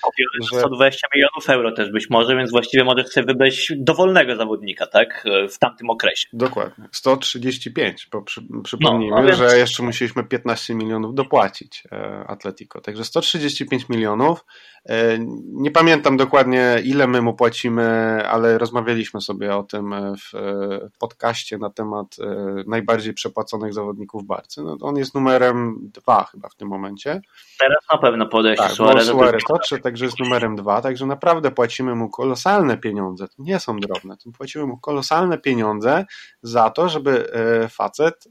że... 0.53 0.59
120 0.59 1.07
milionów 1.15 1.49
euro 1.49 1.73
też 1.73 1.93
być 1.93 2.11
może, 2.11 2.37
więc 2.37 2.51
właściwie 2.51 2.85
może 2.85 3.05
chce 3.05 3.23
wybrać 3.23 3.73
dowolnego 3.77 4.37
zawodnika, 4.37 4.87
tak, 4.87 5.25
w 5.51 5.59
tamtym 5.59 5.91
okresie. 5.91 6.29
Dokładnie. 6.33 6.89
135, 6.93 8.09
bo 8.13 8.23
przy, 8.23 8.43
przypomnijmy, 8.65 9.17
no, 9.17 9.23
no 9.23 9.29
więc... 9.29 9.39
że 9.39 9.59
jeszcze 9.59 9.83
musieliśmy 9.83 10.25
15 10.25 10.75
milionów 10.75 11.15
dopłacić 11.15 11.83
Atletico. 12.27 12.80
Także 12.81 13.05
135 13.05 13.89
milionów. 13.89 14.45
E, 14.89 15.19
nie 15.45 15.71
pamiętam 15.71 16.17
dokładnie, 16.17 16.77
ile 16.85 17.07
my 17.07 17.23
mu 17.23 17.35
płacimy, 17.35 17.83
ale 18.29 18.59
rozmawialiśmy 18.59 19.21
sobie 19.21 19.57
o 19.57 19.63
tym 19.63 19.95
w 20.17 20.99
podcaście 20.99 21.59
na 21.59 21.71
temat 21.71 22.17
e, 22.21 22.55
najbardziej 22.67 23.15
przepłaconych 23.15 23.75
zawodników 23.75 24.25
Barcy. 24.25 24.63
No, 24.63 24.77
on 24.81 24.97
jest 24.97 25.15
numerem 25.15 25.77
dwa 25.95 26.25
chyba 26.25 26.49
w 26.49 26.55
tym 26.55 26.69
momencie. 26.69 27.21
Teraz 27.59 27.85
na 27.93 27.99
pewno 27.99 28.27
podejście 28.27 28.65
tak, 28.65 28.73
Suarez. 28.73 29.07
Suarez 29.07 29.43
to, 29.45 29.79
także 29.83 30.05
jest 30.05 30.21
numerem 30.21 30.57
dwa, 30.57 30.81
także 30.81 31.07
naprawdę 31.07 31.51
płacimy 31.51 31.95
mu 31.95 32.11
kolosalne 32.11 32.79
pieniądze. 32.79 33.29
To 33.29 33.35
nie 33.39 33.61
są 33.61 33.77
drobne. 33.77 34.17
To 34.17 34.31
płacimy 34.39 34.67
mu 34.67 34.79
kolosalne 34.79 35.39
pieniądze 35.39 36.05
za 36.43 36.71
to, 36.71 36.89
żeby 36.89 37.33
e, 37.33 37.69
facet 37.69 38.29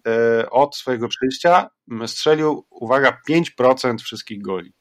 od 0.52 0.76
swojego 0.76 1.08
przyjścia 1.08 1.70
strzelił, 2.06 2.66
uwaga, 2.70 3.18
5% 3.30 3.98
wszystkich 4.04 4.42
goli. 4.42 4.74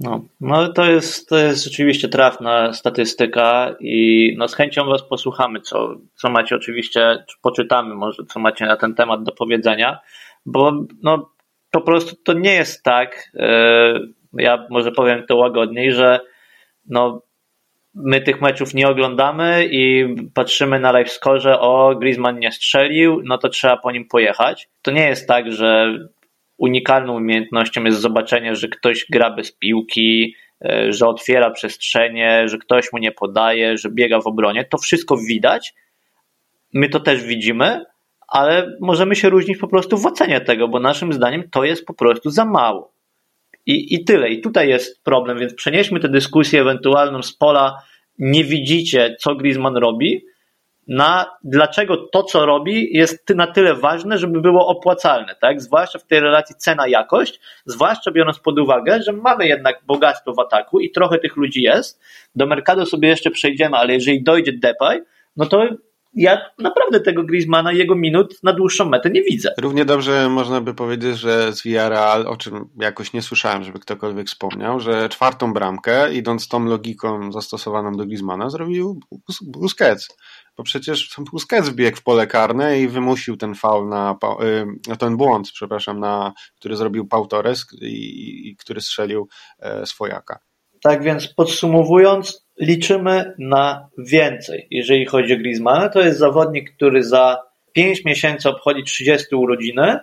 No, 0.00 0.24
no 0.40 0.72
to 0.72 0.84
jest, 0.84 1.28
to 1.28 1.38
jest 1.38 1.64
rzeczywiście 1.64 2.08
trafna 2.08 2.72
statystyka 2.72 3.74
i 3.80 4.34
no 4.38 4.48
z 4.48 4.54
chęcią 4.54 4.84
Was 4.84 5.02
posłuchamy, 5.08 5.60
co, 5.60 5.96
co 6.14 6.30
macie 6.30 6.56
oczywiście, 6.56 7.24
poczytamy 7.42 7.94
może, 7.94 8.24
co 8.28 8.40
macie 8.40 8.66
na 8.66 8.76
ten 8.76 8.94
temat 8.94 9.22
do 9.22 9.32
powiedzenia, 9.32 9.98
bo 10.46 10.72
no 11.02 11.30
po 11.70 11.80
prostu 11.80 12.16
to 12.24 12.32
nie 12.32 12.54
jest 12.54 12.82
tak, 12.82 13.30
yy, 13.34 14.14
ja 14.32 14.66
może 14.70 14.92
powiem 14.92 15.26
to 15.26 15.36
łagodniej, 15.36 15.92
że 15.92 16.20
no 16.86 17.22
my 17.94 18.20
tych 18.20 18.40
meczów 18.40 18.74
nie 18.74 18.88
oglądamy 18.88 19.68
i 19.70 20.14
patrzymy 20.34 20.80
na 20.80 20.92
live 20.92 21.10
score, 21.10 21.60
o 21.60 21.94
Griezmann 21.94 22.38
nie 22.38 22.52
strzelił, 22.52 23.22
no 23.24 23.38
to 23.38 23.48
trzeba 23.48 23.76
po 23.76 23.90
nim 23.90 24.08
pojechać. 24.08 24.68
To 24.82 24.90
nie 24.90 25.08
jest 25.08 25.28
tak, 25.28 25.52
że 25.52 25.98
unikalną 26.58 27.16
umiejętnością 27.16 27.84
jest 27.84 28.00
zobaczenie, 28.00 28.56
że 28.56 28.68
ktoś 28.68 29.06
gra 29.10 29.30
bez 29.30 29.52
piłki, 29.52 30.34
e, 30.64 30.92
że 30.92 31.06
otwiera 31.06 31.50
przestrzenie, 31.50 32.48
że 32.48 32.58
ktoś 32.58 32.92
mu 32.92 32.98
nie 32.98 33.12
podaje, 33.12 33.78
że 33.78 33.90
biega 33.90 34.20
w 34.20 34.26
obronie. 34.26 34.64
To 34.64 34.78
wszystko 34.78 35.16
widać. 35.16 35.74
My 36.72 36.88
to 36.88 37.00
też 37.00 37.22
widzimy, 37.22 37.84
ale 38.28 38.76
możemy 38.80 39.16
się 39.16 39.28
różnić 39.28 39.58
po 39.58 39.68
prostu 39.68 39.98
w 39.98 40.06
ocenie 40.06 40.40
tego, 40.40 40.68
bo 40.68 40.80
naszym 40.80 41.12
zdaniem 41.12 41.50
to 41.50 41.64
jest 41.64 41.86
po 41.86 41.94
prostu 41.94 42.30
za 42.30 42.44
mało. 42.44 42.92
I, 43.66 43.94
I 43.94 44.04
tyle. 44.04 44.28
I 44.28 44.40
tutaj 44.40 44.68
jest 44.68 45.04
problem, 45.04 45.38
więc 45.38 45.54
przenieśmy 45.54 46.00
tę 46.00 46.08
dyskusję 46.08 46.60
ewentualną 46.60 47.22
z 47.22 47.32
pola. 47.32 47.82
Nie 48.18 48.44
widzicie, 48.44 49.16
co 49.20 49.34
Griezmann 49.34 49.76
robi, 49.76 50.24
na 50.86 51.36
dlaczego 51.44 51.96
to, 51.96 52.22
co 52.22 52.46
robi, 52.46 52.96
jest 52.96 53.30
na 53.34 53.46
tyle 53.46 53.74
ważne, 53.74 54.18
żeby 54.18 54.40
było 54.40 54.66
opłacalne, 54.66 55.34
tak? 55.40 55.60
Zwłaszcza 55.60 55.98
w 55.98 56.06
tej 56.06 56.20
relacji 56.20 56.54
cena-jakość, 56.54 57.40
zwłaszcza 57.64 58.10
biorąc 58.10 58.38
pod 58.38 58.58
uwagę, 58.58 59.02
że 59.02 59.12
mamy 59.12 59.46
jednak 59.46 59.82
bogactwo 59.86 60.34
w 60.34 60.38
ataku 60.38 60.80
i 60.80 60.90
trochę 60.90 61.18
tych 61.18 61.36
ludzi 61.36 61.62
jest. 61.62 62.00
Do 62.36 62.46
Mercado 62.46 62.86
sobie 62.86 63.08
jeszcze 63.08 63.30
przejdziemy, 63.30 63.76
ale 63.76 63.92
jeżeli 63.92 64.22
dojdzie 64.22 64.52
Depay, 64.52 65.02
no 65.36 65.46
to 65.46 65.64
ja 66.16 66.38
naprawdę 66.58 67.00
tego 67.00 67.24
Griezmana 67.24 67.72
jego 67.72 67.94
minut 67.94 68.38
na 68.42 68.52
dłuższą 68.52 68.88
metę 68.88 69.10
nie 69.10 69.22
widzę. 69.22 69.54
Równie 69.58 69.84
dobrze 69.84 70.28
można 70.28 70.60
by 70.60 70.74
powiedzieć, 70.74 71.18
że 71.18 71.52
z 71.52 71.62
Villarreal, 71.62 72.26
o 72.26 72.36
czym 72.36 72.68
jakoś 72.80 73.12
nie 73.12 73.22
słyszałem, 73.22 73.64
żeby 73.64 73.78
ktokolwiek 73.78 74.26
wspomniał, 74.26 74.80
że 74.80 75.08
czwartą 75.08 75.52
bramkę, 75.52 76.14
idąc 76.14 76.48
tą 76.48 76.64
logiką 76.64 77.32
zastosowaną 77.32 77.92
do 77.92 78.06
Griezmana, 78.06 78.50
zrobił 78.50 79.00
Busquets 79.42 80.08
bo 80.56 80.62
przecież 80.62 81.16
Busquets 81.32 81.68
wbiegł 81.68 81.96
w 81.96 82.02
pole 82.02 82.26
karne 82.26 82.80
i 82.80 82.88
wymusił 82.88 83.36
ten 83.36 83.54
faul 83.54 83.88
na, 83.88 84.18
y, 84.92 84.96
ten 84.96 85.16
błąd, 85.16 85.52
przepraszam, 85.52 86.00
na, 86.00 86.32
który 86.56 86.76
zrobił 86.76 87.08
Pau 87.08 87.26
Torres 87.26 87.66
i, 87.80 88.48
i 88.48 88.56
który 88.56 88.80
strzelił 88.80 89.28
e, 89.58 89.86
swojaka. 89.86 90.38
Tak 90.82 91.02
więc 91.02 91.34
podsumowując, 91.34 92.45
liczymy 92.60 93.34
na 93.38 93.88
więcej. 93.98 94.66
Jeżeli 94.70 95.06
chodzi 95.06 95.34
o 95.34 95.36
Griezmana, 95.36 95.88
to 95.88 96.00
jest 96.00 96.18
zawodnik, 96.18 96.76
który 96.76 97.04
za 97.04 97.42
5 97.72 98.04
miesięcy 98.04 98.48
obchodzi 98.48 98.84
30 98.84 99.34
urodziny 99.34 99.98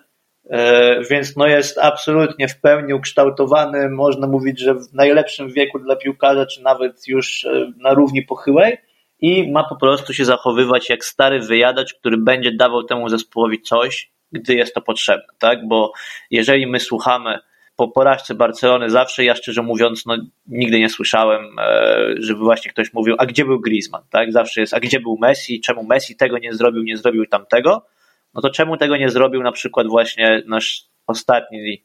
więc 1.10 1.36
no 1.36 1.48
jest 1.48 1.78
absolutnie 1.78 2.48
w 2.48 2.60
pełni 2.60 2.94
ukształtowany, 2.94 3.90
można 3.90 4.28
mówić, 4.28 4.60
że 4.60 4.74
w 4.74 4.94
najlepszym 4.94 5.52
wieku 5.52 5.80
dla 5.80 5.96
piłkarza, 5.96 6.46
czy 6.46 6.62
nawet 6.62 7.08
już 7.08 7.48
na 7.78 7.94
równi 7.94 8.22
pochyłej 8.22 8.78
i 9.20 9.52
ma 9.52 9.64
po 9.64 9.76
prostu 9.76 10.14
się 10.14 10.26
zachowywać 10.26 10.90
jak 10.90 11.06
stary 11.06 11.40
wyjadacz, 11.40 11.94
który 11.94 12.18
będzie 12.18 12.52
dawał 12.52 12.84
temu 12.84 13.10
zespołowi 13.10 13.62
coś, 13.62 14.12
gdy 14.32 14.56
jest 14.56 14.74
to 14.74 14.82
potrzebne, 14.82 15.34
tak? 15.40 15.68
Bo 15.68 15.92
jeżeli 16.32 16.68
my 16.68 16.80
słuchamy 16.80 17.40
po 17.76 17.88
porażce 17.88 18.36
Barcelony 18.36 18.90
zawsze, 18.90 19.24
ja 19.24 19.36
szczerze 19.36 19.62
mówiąc, 19.62 20.06
no, 20.06 20.18
nigdy 20.48 20.80
nie 20.80 20.90
słyszałem, 20.90 21.60
e, 21.60 22.14
żeby 22.18 22.40
właśnie 22.40 22.72
ktoś 22.72 22.94
mówił, 22.94 23.16
a 23.18 23.26
gdzie 23.26 23.46
był 23.46 23.60
Griezmann, 23.60 24.04
tak? 24.10 24.32
Zawsze 24.32 24.62
jest, 24.62 24.74
a 24.74 24.80
gdzie 24.80 25.00
był 25.00 25.18
Messi, 25.18 25.62
czemu 25.62 25.84
Messi 25.84 26.16
tego 26.16 26.38
nie 26.38 26.54
zrobił, 26.54 26.84
nie 26.84 26.98
zrobił 26.98 27.26
tamtego? 27.26 27.86
No 28.34 28.42
to 28.42 28.50
czemu 28.50 28.78
tego 28.78 28.98
nie 28.98 29.10
zrobił 29.10 29.44
na 29.44 29.52
przykład 29.52 29.88
właśnie 29.88 30.44
nasz 30.48 30.86
ostatni, 31.08 31.84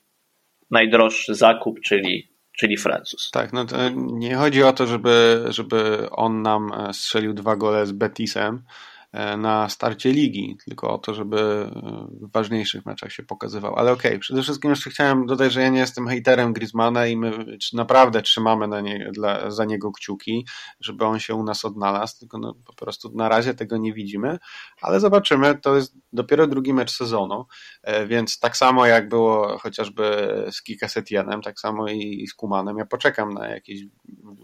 najdroższy 0.70 1.34
zakup, 1.34 1.80
czyli 1.80 2.28
czyli 2.58 2.76
Francuz. 2.76 3.30
Tak, 3.30 3.52
no 3.52 3.66
nie 3.96 4.34
chodzi 4.34 4.62
o 4.62 4.72
to, 4.72 4.86
żeby, 4.86 5.44
żeby 5.48 6.08
on 6.10 6.42
nam 6.42 6.72
e, 6.72 6.92
strzelił 6.92 7.34
dwa 7.34 7.56
gole 7.56 7.86
z 7.86 7.92
Betisem, 7.92 8.62
E, 8.62 8.97
na 9.12 9.68
starcie 9.68 10.12
ligi, 10.12 10.56
tylko 10.64 10.90
o 10.94 10.98
to, 10.98 11.14
żeby 11.14 11.38
e, 11.38 11.70
w 12.10 12.32
ważniejszych 12.32 12.86
meczach 12.86 13.12
się 13.12 13.22
pokazywał. 13.22 13.76
Ale 13.76 13.92
okej, 13.92 14.10
okay, 14.10 14.18
przede 14.18 14.42
wszystkim 14.42 14.70
jeszcze 14.70 14.90
chciałem 14.90 15.26
dodać, 15.26 15.52
że 15.52 15.62
ja 15.62 15.68
nie 15.68 15.78
jestem 15.78 16.08
hejterem 16.08 16.52
Griezmana 16.52 17.06
i 17.06 17.16
my 17.16 17.56
naprawdę 17.72 18.22
trzymamy 18.22 18.68
na 18.68 18.80
nie, 18.80 19.10
dla, 19.12 19.50
za 19.50 19.64
niego 19.64 19.92
kciuki, 19.92 20.46
żeby 20.80 21.04
on 21.04 21.18
się 21.18 21.34
u 21.34 21.42
nas 21.42 21.64
odnalazł, 21.64 22.18
tylko 22.18 22.38
no, 22.38 22.54
po 22.66 22.74
prostu 22.74 23.12
na 23.14 23.28
razie 23.28 23.54
tego 23.54 23.76
nie 23.76 23.92
widzimy, 23.92 24.38
ale 24.82 25.00
zobaczymy, 25.00 25.58
to 25.58 25.76
jest 25.76 25.94
dopiero 26.12 26.46
drugi 26.46 26.74
mecz 26.74 26.90
sezonu, 26.90 27.46
e, 27.82 28.06
więc 28.06 28.38
tak 28.38 28.56
samo 28.56 28.86
jak 28.86 29.08
było 29.08 29.58
chociażby 29.58 30.28
z 30.50 30.62
Kika 30.62 30.88
Setienem, 30.88 31.42
tak 31.42 31.60
samo 31.60 31.88
i 31.88 32.26
z 32.26 32.34
Kumanem, 32.34 32.78
ja 32.78 32.86
poczekam 32.86 33.34
na 33.34 33.48
jakieś 33.48 33.80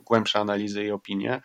głębsze 0.05 0.41
analizy 0.41 0.85
i 0.85 0.91
opinie, 0.91 1.41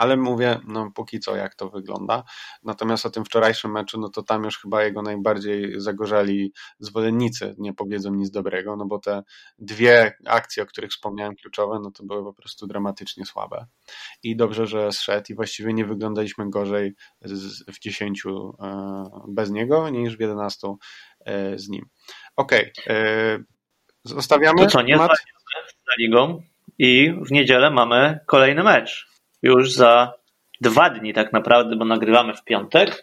ale 0.00 0.16
mówię, 0.16 0.60
no 0.66 0.90
póki 0.94 1.20
co 1.20 1.36
jak 1.36 1.54
to 1.54 1.70
wygląda. 1.70 2.24
Natomiast 2.62 3.06
o 3.06 3.10
tym 3.10 3.24
wczorajszym 3.24 3.72
meczu, 3.72 4.00
no 4.00 4.08
to 4.08 4.22
tam 4.22 4.44
już 4.44 4.58
chyba 4.58 4.84
jego 4.84 5.02
najbardziej 5.02 5.80
zagorzali 5.80 6.52
zwolennicy 6.78 7.54
nie 7.58 7.74
powiedzą 7.74 8.14
nic 8.14 8.30
dobrego, 8.30 8.76
no 8.76 8.86
bo 8.86 8.98
te 8.98 9.22
dwie 9.58 10.12
akcje, 10.26 10.62
o 10.62 10.66
których 10.66 10.90
wspomniałem 10.90 11.36
kluczowe, 11.36 11.78
no 11.82 11.90
to 11.90 12.04
były 12.04 12.24
po 12.24 12.34
prostu 12.34 12.66
dramatycznie 12.66 13.26
słabe. 13.26 13.66
I 14.22 14.36
dobrze, 14.36 14.66
że 14.66 14.92
zszedł 14.92 15.26
i 15.30 15.34
właściwie 15.34 15.72
nie 15.72 15.84
wyglądaliśmy 15.84 16.50
gorzej 16.50 16.94
w 17.72 17.78
10 17.78 18.22
e, 18.26 18.30
bez 19.28 19.50
niego 19.50 19.88
niż 19.88 20.16
w 20.16 20.20
11 20.20 20.74
e, 21.24 21.58
z 21.58 21.68
nim. 21.68 21.86
Okej, 22.36 22.72
okay. 22.84 22.96
E, 22.96 23.38
zostawiamy. 24.04 24.58
To 24.58 24.66
co, 24.66 24.82
nie 24.82 24.98
za 24.98 25.08
ligą 25.98 26.42
i 26.78 27.14
w 27.26 27.30
niedzielę 27.30 27.70
mamy 27.70 28.18
kolejny 28.26 28.62
mecz 28.62 29.09
już 29.42 29.72
za 29.72 30.12
dwa 30.60 30.90
dni 30.90 31.14
tak 31.14 31.32
naprawdę, 31.32 31.76
bo 31.76 31.84
nagrywamy 31.84 32.34
w 32.34 32.44
piątek, 32.44 33.02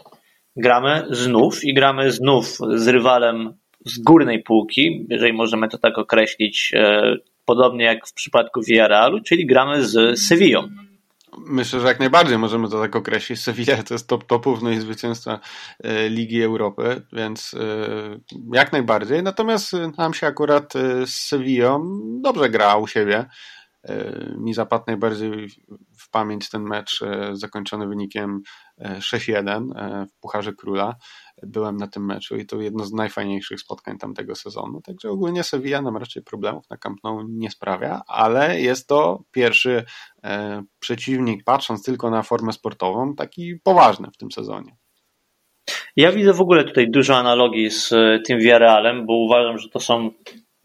gramy 0.56 1.06
znów 1.10 1.64
i 1.64 1.74
gramy 1.74 2.12
znów 2.12 2.58
z 2.76 2.88
rywalem 2.88 3.54
z 3.86 4.00
górnej 4.00 4.44
półki, 4.44 5.06
jeżeli 5.10 5.34
możemy 5.34 5.70
to 5.70 5.78
tak 5.78 5.98
określić, 5.98 6.72
e, 6.76 7.16
podobnie 7.46 7.86
jak 7.86 8.08
w 8.08 8.14
przypadku 8.14 8.62
Villarrealu, 8.62 9.22
czyli 9.22 9.46
gramy 9.46 9.86
z 9.86 10.20
Sevillą. 10.20 10.68
Myślę, 11.38 11.80
że 11.80 11.88
jak 11.88 12.00
najbardziej 12.00 12.38
możemy 12.38 12.70
to 12.70 12.80
tak 12.80 12.96
określić. 12.96 13.40
Sevilla 13.40 13.84
to 13.84 13.94
jest 13.94 14.10
top 14.10 14.24
topów, 14.24 14.62
no 14.62 14.72
i 14.72 14.80
zwycięzca 14.80 15.40
e, 15.84 16.10
Ligi 16.10 16.44
Europy, 16.44 17.02
więc 17.14 17.54
e, 17.54 17.60
jak 18.54 18.72
najbardziej. 18.72 19.24
Natomiast 19.24 19.74
nam 19.98 20.14
się 20.14 20.28
akurat 20.28 20.74
z 21.06 21.10
Sevillą 21.10 22.00
dobrze 22.22 22.50
gra 22.50 22.76
u 22.76 22.88
siebie. 22.88 23.26
Mi 24.38 24.54
zapadł 24.54 24.84
najbardziej 24.88 25.48
w 26.00 26.10
pamięć 26.10 26.50
ten 26.50 26.64
mecz 26.64 27.02
e, 27.02 27.30
zakończony 27.34 27.88
wynikiem 27.88 28.42
6-1 28.82 29.48
e, 29.48 29.80
e, 29.80 30.06
w 30.06 30.20
Pucharze 30.20 30.54
Króla. 30.54 30.96
Byłem 31.44 31.78
na 31.78 31.88
tym 31.88 32.06
meczu 32.06 32.36
i 32.36 32.46
to 32.46 32.62
jedno 32.62 32.86
z 32.86 32.94
najfajniejszych 32.94 33.60
spotkań 33.60 33.98
tamtego 33.98 34.36
sezonu. 34.36 34.82
Także 34.82 35.10
ogólnie 35.10 35.44
Sevilla 35.44 35.82
nam 35.82 35.98
raczej 35.98 36.24
problemów 36.24 36.70
na 36.70 36.78
Camp 36.78 36.98
Nou 37.04 37.24
nie 37.30 37.52
sprawia, 37.52 38.02
ale 38.08 38.62
jest 38.62 38.88
to 38.88 39.24
pierwszy 39.32 39.86
przeciwnik, 40.80 41.44
patrząc 41.44 41.84
tylko 41.84 42.10
na 42.10 42.24
formę 42.24 42.54
sportową, 42.54 43.16
taki 43.16 43.56
poważny 43.64 44.08
w 44.14 44.18
tym 44.18 44.32
sezonie. 44.32 44.76
Ja 45.96 46.12
widzę 46.12 46.34
w 46.34 46.42
ogóle 46.42 46.64
tutaj 46.64 46.92
dużo 46.92 47.18
analogii 47.18 47.70
z 47.70 47.90
tym 48.26 48.40
Villarrealem, 48.40 49.06
bo 49.06 49.14
uważam, 49.14 49.58
że 49.58 49.70
to 49.70 49.80
są 49.80 50.12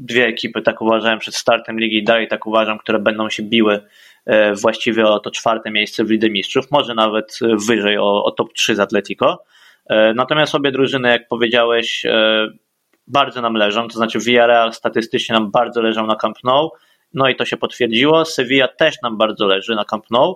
dwie 0.07 0.27
ekipy, 0.27 0.63
tak 0.63 0.83
uważałem 0.83 1.19
przed 1.19 1.35
startem 1.35 1.81
ligi 1.81 1.97
i 1.97 2.05
dalej 2.05 2.29
tak 2.29 2.47
uważam, 2.47 2.79
które 2.79 2.99
będą 2.99 3.31
się 3.31 3.43
biły 3.43 3.81
E, 4.27 4.55
właściwie 4.55 5.07
o 5.07 5.21
to 5.21 5.31
czwarte 5.31 5.71
miejsce 5.71 6.05
w 6.05 6.11
Lidze 6.11 6.31
Mistrzów, 6.31 6.71
może 6.71 6.95
nawet 6.95 7.39
wyżej 7.69 7.99
o, 7.99 8.25
o 8.25 8.31
top 8.31 8.53
3 8.53 8.75
z 8.75 8.81
Atletico. 8.81 9.45
E, 9.87 10.15
natomiast 10.15 10.55
obie 10.55 10.73
drużyny, 10.73 11.09
jak 11.09 11.29
powiedziałeś, 11.29 12.07
e, 12.07 12.49
bardzo 13.07 13.41
nam 13.41 13.55
leżą, 13.55 13.89
to 13.89 13.95
znaczy 13.95 14.19
Villarreal 14.19 14.73
statystycznie 14.73 15.33
nam 15.33 15.51
bardzo 15.51 15.83
leżał 15.83 16.07
na 16.07 16.17
Camp 16.17 16.37
Nou, 16.45 16.71
no 17.15 17.29
i 17.29 17.37
to 17.37 17.45
się 17.45 17.57
potwierdziło. 17.57 18.25
Sevilla 18.25 18.69
też 18.69 18.95
nam 19.03 19.19
bardzo 19.19 19.47
leży 19.47 19.75
na 19.75 19.85
Camp 19.85 20.05
Nou. 20.11 20.35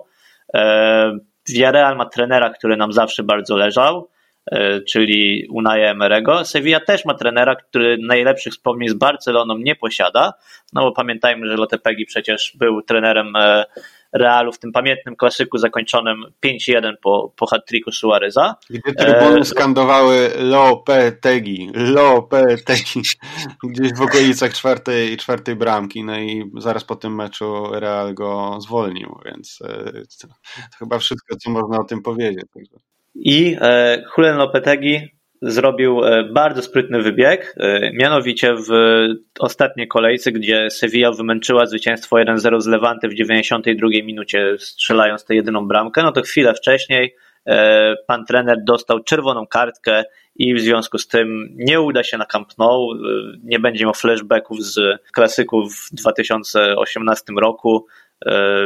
Villarreal 1.49 1.97
ma 1.97 2.05
trenera, 2.05 2.49
który 2.49 2.77
nam 2.77 2.93
zawsze 2.93 3.23
bardzo 3.23 3.57
leżał. 3.57 4.09
E, 4.51 4.81
czyli 4.81 5.47
Unai 5.49 5.81
Emerego. 5.81 6.45
Sevilla 6.45 6.79
też 6.79 7.05
ma 7.05 7.13
trenera, 7.13 7.55
który 7.55 7.97
najlepszych 8.01 8.53
wspomnień 8.53 8.89
z 8.89 8.93
Barceloną 8.93 9.57
nie 9.57 9.75
posiada, 9.75 10.33
no 10.73 10.81
bo 10.81 10.91
pamiętajmy, 10.91 11.47
że 11.47 11.57
Lotepegi 11.57 12.05
przecież 12.05 12.53
był 12.59 12.81
trenerem 12.81 13.35
e, 13.35 13.65
Realu 14.13 14.51
w 14.51 14.59
tym 14.59 14.71
pamiętnym 14.71 15.15
klasyku 15.15 15.57
zakończonym 15.57 16.23
5-1 16.45 16.93
po, 17.01 17.33
po 17.35 17.47
hat-tricku 17.47 17.91
Suareza. 17.91 18.55
Gdzie 18.69 18.93
trybuny 18.93 19.39
e, 19.39 19.45
skandowały 19.45 20.29
Lopetegi, 20.37 21.71
Lopetegi, 21.73 23.01
gdzieś 23.63 23.93
w 23.93 24.01
okolicach 24.01 24.53
czwartej, 24.53 25.17
czwartej 25.17 25.55
bramki, 25.55 26.03
no 26.03 26.19
i 26.19 26.51
zaraz 26.57 26.83
po 26.83 26.95
tym 26.95 27.15
meczu 27.15 27.67
Real 27.71 28.13
go 28.13 28.57
zwolnił, 28.61 29.19
więc 29.25 29.59
to, 30.21 30.27
to 30.27 30.77
chyba 30.79 30.99
wszystko, 30.99 31.35
co 31.35 31.49
można 31.49 31.77
o 31.77 31.83
tym 31.83 32.01
powiedzieć. 32.01 32.45
I 33.19 33.57
e, 33.61 34.03
Julen 34.17 34.37
Lopetegi 34.37 35.07
zrobił 35.41 36.05
e, 36.05 36.23
bardzo 36.23 36.61
sprytny 36.61 37.01
wybieg, 37.01 37.55
e, 37.57 37.91
mianowicie 37.93 38.55
w 38.55 38.71
ostatniej 39.39 39.87
kolejce, 39.87 40.31
gdzie 40.31 40.69
Sevilla 40.71 41.11
wymęczyła 41.11 41.65
zwycięstwo 41.65 42.15
1-0 42.15 42.61
z 42.61 42.67
Levante 42.67 43.07
w 43.07 43.13
92 43.13 43.89
minucie, 43.89 44.55
strzelając 44.59 45.25
tę 45.25 45.35
jedyną 45.35 45.67
bramkę, 45.67 46.03
no 46.03 46.11
to 46.11 46.21
chwilę 46.21 46.53
wcześniej 46.53 47.15
pan 48.07 48.25
trener 48.25 48.57
dostał 48.63 49.03
czerwoną 49.03 49.47
kartkę 49.47 50.03
i 50.35 50.55
w 50.55 50.59
związku 50.59 50.97
z 50.97 51.07
tym 51.07 51.49
nie 51.55 51.81
uda 51.81 52.03
się 52.03 52.17
na 52.17 52.25
Camp 52.25 52.57
Nou, 52.57 52.89
nie 53.43 53.59
będzie 53.59 53.85
miał 53.85 53.93
flashbacków 53.93 54.63
z 54.63 55.01
klasyków 55.11 55.73
w 55.75 55.95
2018 55.95 57.33
roku, 57.41 57.85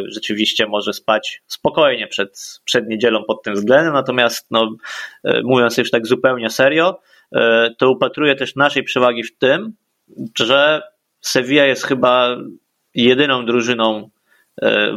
rzeczywiście 0.06 0.68
może 0.68 0.94
spać 0.94 1.42
spokojnie 1.48 2.08
przed, 2.08 2.60
przed 2.66 2.88
niedzielą 2.88 3.24
pod 3.24 3.44
tym 3.44 3.54
względem, 3.54 3.94
natomiast 3.94 4.48
no, 4.52 4.76
e, 5.24 5.42
mówiąc 5.44 5.78
już 5.78 5.92
tak 5.92 6.08
zupełnie 6.08 6.50
serio, 6.50 7.00
e, 7.36 7.70
to 7.78 7.92
upatruję 7.92 8.36
też 8.36 8.56
naszej 8.56 8.84
przewagi 8.84 9.24
w 9.24 9.38
tym, 9.38 9.74
że 10.40 10.82
Sevilla 11.22 11.66
jest 11.66 11.84
chyba 11.84 12.38
jedyną 12.96 13.46
drużyną 13.46 14.10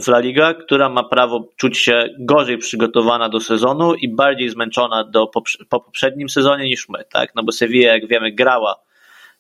w 0.01 0.09
La 0.09 0.19
Liga, 0.19 0.55
która 0.55 0.89
ma 0.89 1.05
prawo 1.05 1.49
czuć 1.57 1.79
się 1.79 2.09
gorzej 2.19 2.59
przygotowana 2.59 3.29
do 3.29 3.41
sezonu 3.41 3.95
i 3.95 4.09
bardziej 4.09 4.51
zmęczona 4.51 5.05
do, 5.05 5.27
po 5.27 5.81
poprzednim 5.81 6.29
sezonie 6.29 6.65
niż 6.65 6.89
my, 6.89 7.05
tak? 7.13 7.35
No 7.35 7.43
bo 7.43 7.53
Sevilla, 7.53 7.93
jak 7.93 8.09
wiemy, 8.09 8.33
grała 8.33 8.77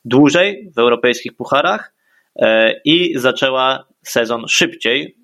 dłużej 0.04 0.70
w 0.76 0.78
europejskich 0.78 1.36
pucharach 1.36 1.94
i 2.84 3.18
zaczęła 3.18 3.86
sezon 4.08 4.48
szybciej. 4.48 5.16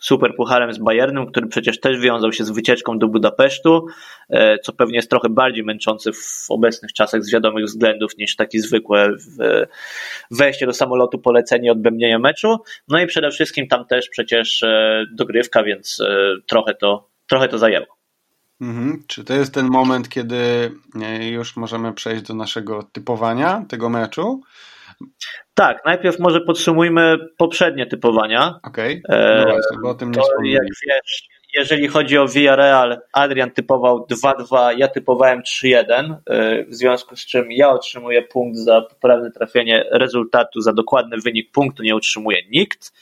Super 0.00 0.36
pucharem 0.36 0.72
z 0.72 0.78
Bayernem, 0.78 1.26
który 1.26 1.46
przecież 1.46 1.80
też 1.80 2.00
wiązał 2.00 2.32
się 2.32 2.44
z 2.44 2.50
wycieczką 2.50 2.98
do 2.98 3.08
Budapesztu, 3.08 3.86
e, 4.30 4.58
co 4.58 4.72
pewnie 4.72 4.96
jest 4.96 5.10
trochę 5.10 5.28
bardziej 5.28 5.64
męczące 5.64 6.12
w 6.12 6.46
obecnych 6.48 6.92
czasach 6.92 7.24
z 7.24 7.32
wiadomych 7.32 7.64
względów 7.64 8.16
niż 8.18 8.36
taki 8.36 8.58
zwykłe 8.58 9.10
wejście 10.30 10.66
do 10.66 10.72
samolotu, 10.72 11.18
polecenie, 11.18 11.72
odbębnienie 11.72 12.18
meczu. 12.18 12.56
No 12.88 13.00
i 13.00 13.06
przede 13.06 13.30
wszystkim 13.30 13.68
tam 13.68 13.86
też 13.86 14.08
przecież 14.08 14.62
e, 14.62 15.04
dogrywka, 15.12 15.62
więc 15.62 16.00
e, 16.00 16.34
trochę 16.46 16.74
to, 16.74 17.08
trochę 17.26 17.48
to 17.48 17.58
zajęło. 17.58 17.86
Mhm. 18.60 19.04
Czy 19.06 19.24
to 19.24 19.34
jest 19.34 19.54
ten 19.54 19.66
moment, 19.66 20.08
kiedy 20.08 20.70
już 21.30 21.56
możemy 21.56 21.92
przejść 21.92 22.22
do 22.22 22.34
naszego 22.34 22.82
typowania 22.82 23.64
tego 23.68 23.88
meczu? 23.88 24.42
Tak, 25.54 25.84
najpierw 25.84 26.18
może 26.18 26.40
podsumujmy 26.40 27.16
poprzednie 27.38 27.86
typowania. 27.86 28.60
Okej, 28.62 29.02
okay. 29.08 29.44
no 29.72 29.82
bo 29.82 29.88
o 29.88 29.94
tym 29.94 30.12
nie 30.42 30.52
Jak 30.52 30.64
wiesz, 30.86 31.28
jeżeli 31.54 31.88
chodzi 31.88 32.18
o 32.18 32.28
Villarreal, 32.28 33.00
Adrian 33.12 33.50
typował 33.50 34.06
2-2, 34.06 34.78
ja 34.78 34.88
typowałem 34.88 35.42
3-1, 35.42 36.14
y, 36.14 36.66
w 36.68 36.74
związku 36.74 37.16
z 37.16 37.26
czym 37.26 37.52
ja 37.52 37.70
otrzymuję 37.70 38.22
punkt 38.22 38.58
za 38.58 38.80
poprawne 38.80 39.30
trafienie 39.30 39.84
rezultatu, 39.90 40.60
za 40.60 40.72
dokładny 40.72 41.16
wynik 41.18 41.52
punktu 41.52 41.82
nie 41.82 41.96
utrzymuje 41.96 42.38
nikt. 42.50 42.92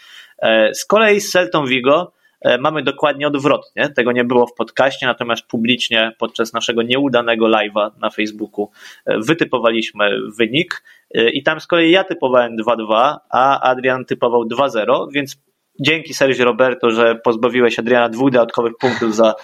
Y, 0.44 0.74
z 0.74 0.84
kolei 0.84 1.20
z 1.20 1.30
Celtą 1.30 1.66
Vigo 1.66 2.12
mamy 2.60 2.82
dokładnie 2.82 3.26
odwrotnie. 3.26 3.90
Tego 3.96 4.12
nie 4.12 4.24
było 4.24 4.46
w 4.46 4.54
podcaście, 4.54 5.06
natomiast 5.06 5.46
publicznie 5.46 6.12
podczas 6.18 6.52
naszego 6.52 6.82
nieudanego 6.82 7.46
live'a 7.46 7.90
na 8.00 8.10
Facebooku 8.10 8.70
wytypowaliśmy 9.06 10.10
wynik 10.38 10.82
i 11.14 11.42
tam 11.42 11.60
z 11.60 11.66
kolei 11.66 11.90
ja 11.90 12.04
typowałem 12.04 12.56
2-2, 12.56 13.16
a 13.30 13.60
Adrian 13.60 14.04
typował 14.04 14.44
2-0, 14.44 15.06
więc 15.12 15.36
dzięki 15.80 16.14
Sergio 16.14 16.44
Roberto, 16.44 16.90
że 16.90 17.14
pozbawiłeś 17.14 17.78
Adriana 17.78 18.08
dwóch 18.08 18.30
dodatkowych 18.30 18.72
punktów 18.80 19.14
za 19.14 19.28
e, 19.30 19.34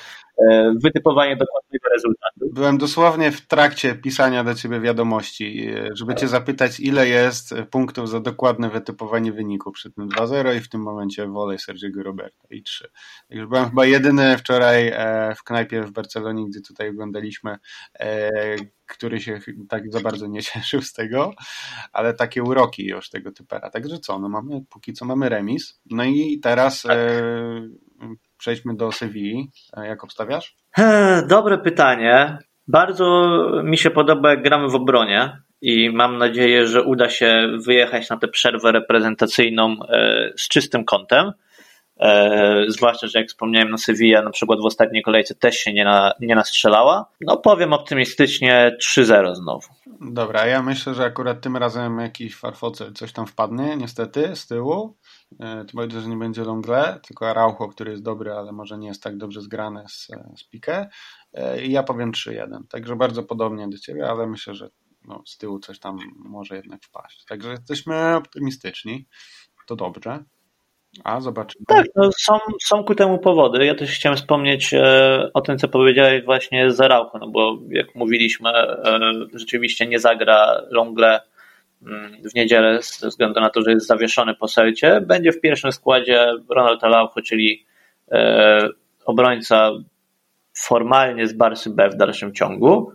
wytypowanie 0.82 1.36
dokładnego 1.36 1.88
rezultatu. 1.94 2.54
Byłem 2.54 2.78
dosłownie 2.78 3.32
w 3.32 3.46
trakcie 3.46 3.94
pisania 3.94 4.44
do 4.44 4.54
ciebie 4.54 4.80
wiadomości, 4.80 5.68
e, 5.68 5.88
żeby 5.92 6.14
cię 6.14 6.28
zapytać, 6.28 6.80
ile 6.80 7.08
jest 7.08 7.54
punktów 7.70 8.08
za 8.08 8.20
dokładne 8.20 8.70
wytypowanie 8.70 9.32
wyniku 9.32 9.72
przy 9.72 9.90
tym 9.92 10.08
2-0 10.08 10.56
i 10.56 10.60
w 10.60 10.68
tym 10.68 10.80
momencie 10.80 11.26
wolę 11.26 11.58
Sergiego 11.58 12.02
Roberto 12.02 12.48
i 12.50 12.62
3. 12.62 12.88
Także 13.28 13.46
byłem 13.46 13.68
chyba 13.68 13.86
jedyny 13.86 14.38
wczoraj 14.38 14.88
e, 14.88 15.34
w 15.34 15.44
knajpie 15.44 15.82
w 15.82 15.92
Barcelonie, 15.92 16.46
gdzie 16.46 16.60
tutaj 16.60 16.88
oglądaliśmy 16.88 17.58
który 18.86 19.20
się 19.20 19.40
tak 19.68 19.92
za 19.92 20.00
bardzo 20.00 20.26
nie 20.26 20.42
cieszył 20.52 20.82
z 20.82 20.92
tego, 20.92 21.34
ale 21.92 22.14
takie 22.14 22.42
uroki 22.42 22.86
już 22.86 23.10
tego 23.10 23.32
typera. 23.32 23.70
Także 23.70 23.98
co, 23.98 24.18
no 24.18 24.28
mamy, 24.28 24.64
póki 24.70 24.92
co 24.92 25.04
mamy 25.04 25.28
remis. 25.28 25.80
No 25.90 26.04
i 26.04 26.40
teraz 26.42 26.82
tak. 26.82 26.96
e, 26.96 27.68
przejdźmy 28.38 28.76
do 28.76 28.92
Sewilli. 28.92 29.50
Jak 29.76 30.04
obstawiasz? 30.04 30.56
Dobre 31.28 31.58
pytanie. 31.58 32.38
Bardzo 32.68 33.38
mi 33.64 33.78
się 33.78 33.90
podoba, 33.90 34.30
jak 34.30 34.42
gramy 34.42 34.68
w 34.68 34.74
obronie 34.74 35.38
i 35.62 35.90
mam 35.90 36.18
nadzieję, 36.18 36.66
że 36.66 36.82
uda 36.82 37.08
się 37.08 37.48
wyjechać 37.66 38.10
na 38.10 38.16
tę 38.16 38.28
przerwę 38.28 38.72
reprezentacyjną 38.72 39.76
e, 39.88 40.32
z 40.36 40.48
czystym 40.48 40.84
kątem. 40.84 41.32
E, 42.00 42.64
zwłaszcza, 42.68 43.06
że 43.06 43.18
jak 43.18 43.28
wspomniałem, 43.28 43.70
no 43.70 43.78
Sevilla 43.78 44.22
na 44.22 44.30
przykład 44.30 44.60
w 44.60 44.64
ostatniej 44.64 45.02
kolejce 45.02 45.34
też 45.34 45.56
się 45.56 45.72
nie, 45.72 45.84
na, 45.84 46.12
nie 46.20 46.34
nastrzelała. 46.34 47.10
No 47.20 47.36
powiem 47.36 47.72
optymistycznie 47.72 48.76
3-0 48.82 49.34
znowu. 49.34 49.68
Dobra, 50.00 50.46
ja 50.46 50.62
myślę, 50.62 50.94
że 50.94 51.04
akurat 51.04 51.40
tym 51.40 51.56
razem 51.56 51.98
jakiś 51.98 52.36
farfoce 52.36 52.92
coś 52.92 53.12
tam 53.12 53.26
wpadnie, 53.26 53.76
niestety, 53.76 54.36
z 54.36 54.46
tyłu. 54.46 54.96
E, 55.40 55.64
tym 55.64 55.74
bardziej, 55.74 56.00
że 56.00 56.08
nie 56.08 56.16
będzie 56.16 56.44
Longle, 56.44 57.00
tylko 57.06 57.28
Araujo, 57.28 57.68
który 57.68 57.90
jest 57.90 58.02
dobry, 58.02 58.32
ale 58.32 58.52
może 58.52 58.78
nie 58.78 58.88
jest 58.88 59.02
tak 59.02 59.16
dobrze 59.16 59.40
zgrany 59.40 59.84
z, 59.88 60.08
z 60.36 60.44
Pique. 60.44 60.88
E, 61.32 61.62
I 61.62 61.72
ja 61.72 61.82
powiem 61.82 62.12
3-1. 62.12 62.66
Także 62.70 62.96
bardzo 62.96 63.22
podobnie 63.22 63.68
do 63.68 63.78
Ciebie, 63.78 64.08
ale 64.08 64.26
myślę, 64.26 64.54
że 64.54 64.68
no, 65.04 65.22
z 65.26 65.38
tyłu 65.38 65.58
coś 65.58 65.78
tam 65.78 65.98
może 66.16 66.56
jednak 66.56 66.82
wpaść. 66.84 67.24
Także 67.24 67.50
jesteśmy 67.50 68.16
optymistyczni. 68.16 69.06
To 69.66 69.76
dobrze. 69.76 70.24
A, 71.04 71.20
zobaczymy. 71.20 71.64
Tak, 71.68 71.86
no 71.96 72.10
są, 72.12 72.38
są 72.64 72.84
ku 72.84 72.94
temu 72.94 73.18
powody. 73.18 73.66
Ja 73.66 73.74
też 73.74 73.90
chciałem 73.90 74.16
wspomnieć 74.16 74.74
e, 74.74 75.30
o 75.34 75.40
tym, 75.40 75.58
co 75.58 75.68
powiedziałeś 75.68 76.24
właśnie 76.24 76.70
z 76.70 76.76
Zarałko, 76.76 77.18
no 77.18 77.28
bo 77.28 77.58
jak 77.70 77.94
mówiliśmy, 77.94 78.50
e, 78.50 79.00
rzeczywiście 79.34 79.86
nie 79.86 79.98
zagra 79.98 80.62
Longle 80.70 81.20
mm, 81.82 82.16
w 82.30 82.34
niedzielę 82.34 82.78
ze 82.82 83.08
względu 83.08 83.40
na 83.40 83.50
to, 83.50 83.62
że 83.62 83.70
jest 83.70 83.86
zawieszony 83.86 84.34
po 84.34 84.48
selcie. 84.48 85.00
Będzie 85.00 85.32
w 85.32 85.40
pierwszym 85.40 85.72
składzie 85.72 86.26
Ronald 86.48 86.84
Araujo, 86.84 87.22
czyli 87.24 87.66
e, 88.12 88.68
obrońca 89.04 89.70
formalnie 90.54 91.26
z 91.26 91.32
Barsy 91.32 91.70
B 91.70 91.90
w 91.90 91.96
dalszym 91.96 92.34
ciągu. 92.34 92.92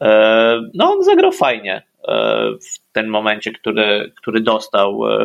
E, 0.00 0.60
no 0.74 0.92
on 0.92 1.04
zagrał 1.04 1.32
fajnie. 1.32 1.89
E, 2.08 2.50
w 2.52 2.92
tym 2.92 3.08
momencie, 3.08 3.52
który, 3.52 4.12
który 4.16 4.40
dostał 4.40 5.08
e, 5.08 5.18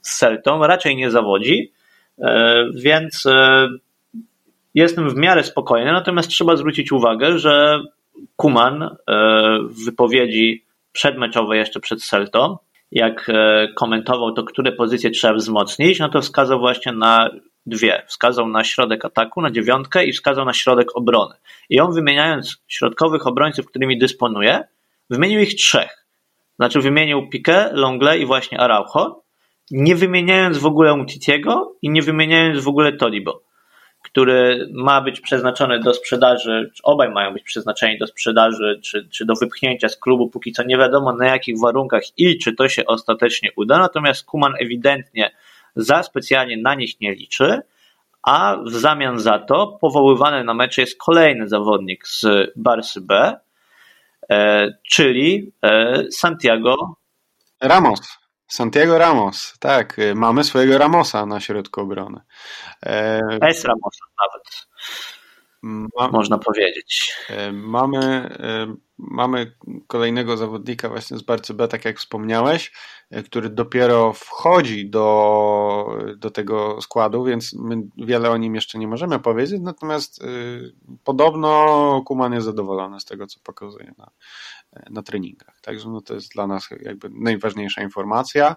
z 0.00 0.18
Celtą, 0.18 0.66
raczej 0.66 0.96
nie 0.96 1.10
zawodzi, 1.10 1.72
e, 2.18 2.66
więc 2.74 3.24
jestem 4.74 5.10
w 5.10 5.16
miarę 5.16 5.44
spokojny, 5.44 5.92
natomiast 5.92 6.28
trzeba 6.28 6.56
zwrócić 6.56 6.92
uwagę, 6.92 7.38
że 7.38 7.82
Kuman 8.36 8.96
w 9.68 9.84
wypowiedzi 9.84 10.64
przedmeczowej 10.92 11.58
jeszcze 11.58 11.80
przed 11.80 12.02
Celtą, 12.04 12.56
jak 12.92 13.30
komentował 13.76 14.32
to, 14.32 14.44
które 14.44 14.72
pozycje 14.72 15.10
trzeba 15.10 15.34
wzmocnić, 15.34 15.98
no 15.98 16.08
to 16.08 16.20
wskazał 16.20 16.58
właśnie 16.58 16.92
na 16.92 17.30
dwie. 17.66 18.02
Wskazał 18.06 18.48
na 18.48 18.64
środek 18.64 19.04
ataku, 19.04 19.42
na 19.42 19.50
dziewiątkę 19.50 20.04
i 20.04 20.12
wskazał 20.12 20.44
na 20.44 20.52
środek 20.52 20.96
obrony. 20.96 21.34
I 21.68 21.80
on 21.80 21.94
wymieniając 21.94 22.62
środkowych 22.68 23.26
obrońców, 23.26 23.66
którymi 23.66 23.98
dysponuje, 23.98 24.64
wymienił 25.10 25.40
ich 25.40 25.54
trzech. 25.54 25.99
Znaczy 26.60 26.80
wymienił 26.80 27.28
Piqué, 27.34 27.68
Longle 27.72 28.18
i 28.18 28.26
właśnie 28.26 28.60
Araujo, 28.60 29.22
nie 29.70 29.96
wymieniając 29.96 30.58
w 30.58 30.66
ogóle 30.66 30.94
Umtitiego 30.94 31.76
i 31.82 31.90
nie 31.90 32.02
wymieniając 32.02 32.64
w 32.64 32.68
ogóle 32.68 32.92
Todibo, 32.92 33.42
który 34.04 34.68
ma 34.72 35.00
być 35.00 35.20
przeznaczony 35.20 35.78
do 35.78 35.94
sprzedaży, 35.94 36.70
czy 36.74 36.82
obaj 36.82 37.10
mają 37.10 37.32
być 37.32 37.42
przeznaczeni 37.42 37.98
do 37.98 38.06
sprzedaży, 38.06 38.80
czy, 38.84 39.08
czy 39.08 39.26
do 39.26 39.34
wypchnięcia 39.34 39.88
z 39.88 39.96
klubu, 39.96 40.30
póki 40.30 40.52
co 40.52 40.62
nie 40.62 40.78
wiadomo 40.78 41.12
na 41.12 41.26
jakich 41.26 41.58
warunkach 41.60 42.02
i 42.16 42.38
czy 42.38 42.54
to 42.54 42.68
się 42.68 42.86
ostatecznie 42.86 43.50
uda, 43.56 43.78
natomiast 43.78 44.24
Kuman 44.24 44.52
ewidentnie 44.58 45.30
za 45.76 46.02
specjalnie 46.02 46.56
na 46.56 46.74
nich 46.74 47.00
nie 47.00 47.14
liczy, 47.14 47.60
a 48.22 48.56
w 48.66 48.70
zamian 48.70 49.18
za 49.18 49.38
to 49.38 49.78
powoływany 49.80 50.44
na 50.44 50.54
mecze 50.54 50.80
jest 50.80 50.98
kolejny 50.98 51.48
zawodnik 51.48 52.06
z 52.06 52.26
Barsy 52.56 53.00
B, 53.00 53.36
czyli 54.90 55.52
e, 55.62 56.02
Santiago 56.10 56.96
Ramos. 57.60 58.18
Santiago 58.46 58.98
Ramos, 58.98 59.54
tak, 59.58 59.98
e, 59.98 60.14
mamy 60.14 60.44
swojego 60.44 60.78
Ramosa 60.78 61.26
na 61.26 61.40
środku 61.40 61.80
obrony. 61.80 62.20
S 63.42 63.64
Ramosa 63.64 64.04
nawet. 64.20 64.66
Ma, 65.62 66.08
można 66.08 66.38
powiedzieć. 66.38 67.16
Mamy, 67.52 68.30
mamy 69.10 69.56
kolejnego 69.86 70.36
zawodnika 70.36 70.88
właśnie 70.88 71.18
z 71.18 71.22
Barcy 71.22 71.54
B, 71.54 71.68
tak 71.68 71.84
jak 71.84 71.98
wspomniałeś, 71.98 72.72
który 73.24 73.50
dopiero 73.50 74.12
wchodzi 74.12 74.90
do, 74.90 75.98
do 76.16 76.30
tego 76.30 76.80
składu, 76.80 77.24
więc 77.24 77.56
wiele 77.96 78.30
o 78.30 78.36
nim 78.36 78.54
jeszcze 78.54 78.78
nie 78.78 78.88
możemy 78.88 79.18
powiedzieć, 79.18 79.60
natomiast 79.62 80.22
y, 80.22 80.26
podobno 81.04 82.02
Kuman 82.06 82.32
jest 82.32 82.46
zadowolony 82.46 83.00
z 83.00 83.04
tego, 83.04 83.26
co 83.26 83.40
pokazuje 83.40 83.92
na, 83.98 84.10
na 84.90 85.02
treningach. 85.02 85.60
Także 85.60 85.88
no 85.88 86.00
to 86.00 86.14
jest 86.14 86.32
dla 86.32 86.46
nas 86.46 86.68
jakby 86.82 87.10
najważniejsza 87.10 87.82
informacja. 87.82 88.56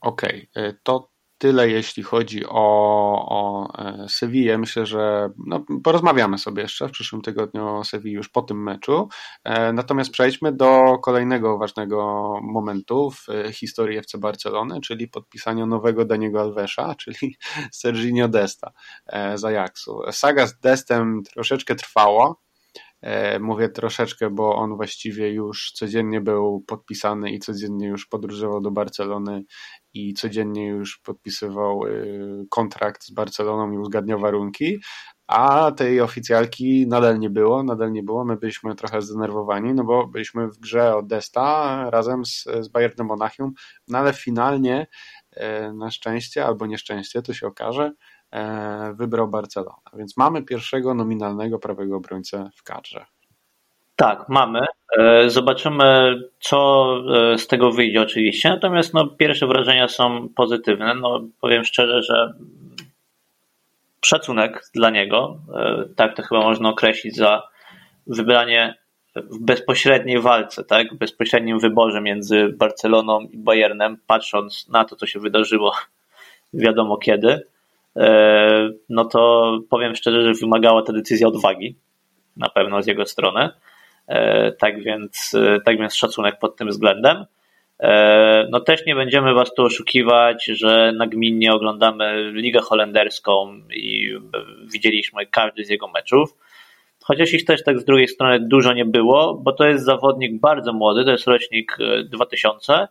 Okej, 0.00 0.48
okay. 0.54 0.78
to 0.82 1.11
tyle 1.42 1.70
jeśli 1.70 2.02
chodzi 2.02 2.46
o, 2.46 3.26
o 3.28 3.68
e. 3.78 4.58
Myślę, 4.58 4.86
że 4.86 5.30
no, 5.46 5.64
porozmawiamy 5.84 6.38
sobie 6.38 6.62
jeszcze 6.62 6.88
w 6.88 6.90
przyszłym 6.90 7.22
tygodniu 7.22 7.68
o 7.68 7.84
Sewilli 7.84 8.14
już 8.14 8.28
po 8.28 8.42
tym 8.42 8.62
meczu. 8.62 9.08
E, 9.44 9.72
natomiast 9.72 10.10
przejdźmy 10.10 10.52
do 10.52 10.98
kolejnego 10.98 11.58
ważnego 11.58 12.32
momentu 12.42 13.10
w 13.10 13.26
historii 13.52 13.98
FC 13.98 14.18
Barcelony, 14.18 14.80
czyli 14.80 15.08
podpisania 15.08 15.66
nowego 15.66 16.04
Daniego 16.04 16.40
Alvesa, 16.40 16.94
czyli 17.02 17.36
Serginio 17.72 18.28
Desta 18.28 18.72
e, 19.06 19.38
z 19.38 19.44
Ajaxu. 19.44 20.00
Saga 20.12 20.46
z 20.46 20.58
Destem 20.58 21.22
troszeczkę 21.34 21.74
trwała. 21.74 22.34
Mówię 23.40 23.68
troszeczkę, 23.68 24.30
bo 24.30 24.56
on 24.56 24.76
właściwie 24.76 25.32
już 25.32 25.72
codziennie 25.72 26.20
był 26.20 26.64
podpisany 26.66 27.30
i 27.30 27.38
codziennie 27.38 27.86
już 27.86 28.06
podróżował 28.06 28.60
do 28.60 28.70
Barcelony 28.70 29.44
i 29.94 30.14
codziennie 30.14 30.66
już 30.66 30.98
podpisywał 30.98 31.86
y, 31.86 32.46
kontrakt 32.50 33.04
z 33.04 33.10
Barceloną 33.10 33.72
i 33.72 33.78
uzgadniał 33.78 34.20
warunki, 34.20 34.78
a 35.26 35.72
tej 35.72 36.00
oficjalki 36.00 36.86
nadal 36.88 37.18
nie 37.18 37.30
było, 37.30 37.62
nadal 37.62 37.92
nie 37.92 38.02
było. 38.02 38.24
My 38.24 38.36
byliśmy 38.36 38.74
trochę 38.74 39.02
zdenerwowani, 39.02 39.74
no 39.74 39.84
bo 39.84 40.06
byliśmy 40.06 40.48
w 40.48 40.58
grze 40.58 40.96
o 40.96 41.02
Desta 41.02 41.90
razem 41.90 42.24
z, 42.24 42.44
z 42.60 42.68
Bayernem 42.68 43.06
Monachium, 43.06 43.52
no 43.88 43.98
ale 43.98 44.12
finalnie 44.12 44.86
e, 45.30 45.72
na 45.72 45.90
szczęście 45.90 46.46
albo 46.46 46.66
nieszczęście, 46.66 47.22
to 47.22 47.34
się 47.34 47.46
okaże, 47.46 47.92
e, 48.30 48.94
wybrał 48.94 49.28
Barcelona. 49.28 49.90
Więc 49.94 50.16
mamy 50.16 50.42
pierwszego 50.42 50.94
nominalnego 50.94 51.58
prawego 51.58 51.96
obrońcę 51.96 52.50
w 52.56 52.62
kadrze. 52.62 53.06
Tak, 54.02 54.28
mamy. 54.28 54.60
E, 54.98 55.30
zobaczymy, 55.30 56.14
co 56.40 56.96
e, 57.32 57.38
z 57.38 57.46
tego 57.46 57.70
wyjdzie 57.70 58.02
oczywiście. 58.02 58.48
Natomiast 58.48 58.94
no, 58.94 59.06
pierwsze 59.06 59.46
wrażenia 59.46 59.88
są 59.88 60.28
pozytywne. 60.28 60.94
No, 60.94 61.20
powiem 61.40 61.64
szczerze, 61.64 62.02
że 62.02 62.32
szacunek 64.04 64.70
dla 64.74 64.90
niego, 64.90 65.36
e, 65.54 65.84
tak 65.96 66.16
to 66.16 66.22
chyba 66.22 66.40
można 66.40 66.68
określić, 66.68 67.16
za 67.16 67.42
wybranie 68.06 68.74
w 69.16 69.38
bezpośredniej 69.38 70.20
walce, 70.20 70.64
tak, 70.64 70.94
w 70.94 70.98
bezpośrednim 70.98 71.58
wyborze 71.58 72.00
między 72.00 72.48
Barceloną 72.48 73.20
i 73.20 73.38
Bayernem, 73.38 73.96
patrząc 74.06 74.68
na 74.68 74.84
to, 74.84 74.96
co 74.96 75.06
się 75.06 75.20
wydarzyło 75.20 75.72
wiadomo 76.64 76.96
kiedy. 76.96 77.46
no 78.88 79.04
to 79.04 79.52
powiem 79.70 79.94
szczerze, 79.94 80.22
że 80.22 80.32
wymagała 80.40 80.82
ta 80.82 80.92
decyzja 80.92 81.28
odwagi, 81.28 81.76
na 82.36 82.48
pewno 82.48 82.82
z 82.82 82.86
jego 82.86 83.06
strony. 83.06 83.50
Tak 84.58 84.82
więc, 84.82 85.36
tak 85.64 85.78
więc 85.78 85.94
szacunek 85.94 86.38
pod 86.38 86.56
tym 86.56 86.68
względem. 86.68 87.24
No 88.50 88.60
też 88.60 88.86
nie 88.86 88.94
będziemy 88.94 89.34
Was 89.34 89.54
tu 89.54 89.62
oszukiwać, 89.62 90.44
że 90.44 90.92
nagminnie 90.96 91.52
oglądamy 91.52 92.32
Ligę 92.32 92.60
Holenderską 92.60 93.60
i 93.74 94.18
widzieliśmy 94.72 95.26
każdy 95.26 95.64
z 95.64 95.68
jego 95.68 95.88
meczów. 95.88 96.36
Chociaż 97.04 97.32
ich 97.32 97.44
też 97.44 97.64
tak 97.64 97.78
z 97.78 97.84
drugiej 97.84 98.08
strony 98.08 98.40
dużo 98.40 98.72
nie 98.72 98.84
było, 98.84 99.34
bo 99.34 99.52
to 99.52 99.64
jest 99.64 99.84
zawodnik 99.84 100.40
bardzo 100.40 100.72
młody, 100.72 101.04
to 101.04 101.10
jest 101.10 101.26
rocznik 101.26 101.78
2000 102.04 102.88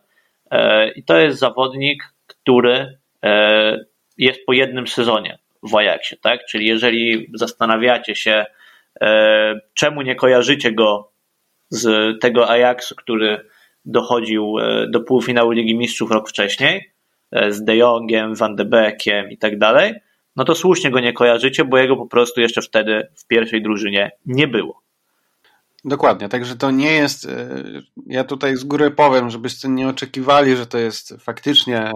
i 0.96 1.04
to 1.04 1.18
jest 1.18 1.38
zawodnik, 1.38 2.04
który 2.26 2.98
jest 4.18 4.46
po 4.46 4.52
jednym 4.52 4.86
sezonie 4.86 5.38
w 5.62 5.74
Ajaxie, 5.74 6.16
tak? 6.16 6.44
Czyli 6.44 6.66
jeżeli 6.66 7.30
zastanawiacie 7.34 8.14
się, 8.14 8.32
e, 8.32 8.46
czemu 9.74 10.02
nie 10.02 10.14
kojarzycie 10.14 10.72
go 10.72 11.12
z 11.70 12.20
tego 12.20 12.50
Ajaxu, 12.50 12.94
który 12.96 13.52
dochodził 13.84 14.58
e, 14.58 14.86
do 14.90 15.00
półfinału 15.00 15.50
Ligi 15.50 15.76
Mistrzów 15.76 16.10
rok 16.10 16.28
wcześniej, 16.28 16.92
e, 17.30 17.52
z 17.52 17.64
De 17.64 17.76
Jongiem, 17.76 18.34
Van 18.34 18.56
de 18.56 18.64
Beekiem 18.64 19.30
i 19.30 19.38
tak 19.38 19.58
dalej, 19.58 19.94
no 20.36 20.44
to 20.44 20.54
słusznie 20.54 20.90
go 20.90 21.00
nie 21.00 21.12
kojarzycie, 21.12 21.64
bo 21.64 21.78
jego 21.78 21.96
po 21.96 22.06
prostu 22.06 22.40
jeszcze 22.40 22.62
wtedy 22.62 23.08
w 23.16 23.26
pierwszej 23.26 23.62
drużynie 23.62 24.10
nie 24.26 24.48
było. 24.48 24.82
Dokładnie, 25.84 26.28
także 26.28 26.56
to 26.56 26.70
nie 26.70 26.92
jest, 26.92 27.28
ja 28.06 28.24
tutaj 28.24 28.56
z 28.56 28.64
góry 28.64 28.90
powiem, 28.90 29.30
żebyście 29.30 29.68
nie 29.68 29.88
oczekiwali, 29.88 30.56
że 30.56 30.66
to 30.66 30.78
jest 30.78 31.14
faktycznie 31.20 31.92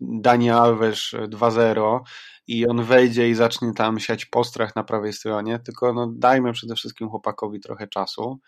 Dani 0.00 0.50
Alves 0.50 1.12
2-0 1.12 2.00
i 2.46 2.66
on 2.66 2.84
wejdzie 2.84 3.28
i 3.28 3.34
zacznie 3.34 3.74
tam 3.74 4.00
siać 4.00 4.26
postrach 4.26 4.76
na 4.76 4.84
prawej 4.84 5.12
stronie, 5.12 5.58
tylko 5.58 5.92
no 5.92 6.12
dajmy 6.16 6.52
przede 6.52 6.74
wszystkim 6.74 7.08
chłopakowi 7.08 7.60
trochę 7.60 7.88
czasu. 7.88 8.38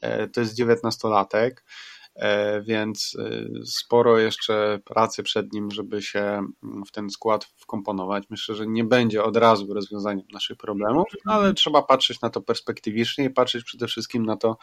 E, 0.00 0.28
to 0.28 0.40
jest 0.40 0.54
dziewiętnastolatek, 0.54 1.64
e, 2.14 2.62
więc 2.62 3.16
e, 3.18 3.46
sporo 3.64 4.18
jeszcze 4.18 4.78
pracy 4.84 5.22
przed 5.22 5.52
nim, 5.52 5.70
żeby 5.70 6.02
się 6.02 6.20
mm, 6.20 6.84
w 6.86 6.92
ten 6.92 7.10
skład 7.10 7.44
wkomponować. 7.44 8.24
Myślę, 8.30 8.54
że 8.54 8.66
nie 8.66 8.84
będzie 8.84 9.24
od 9.24 9.36
razu 9.36 9.74
rozwiązaniem 9.74 10.26
naszych 10.32 10.56
problemów, 10.56 11.06
ale 11.26 11.54
trzeba 11.54 11.82
patrzeć 11.82 12.20
na 12.20 12.30
to 12.30 12.40
perspektywicznie 12.40 13.24
i 13.24 13.30
patrzeć 13.30 13.64
przede 13.64 13.86
wszystkim 13.86 14.26
na 14.26 14.36
to, 14.36 14.56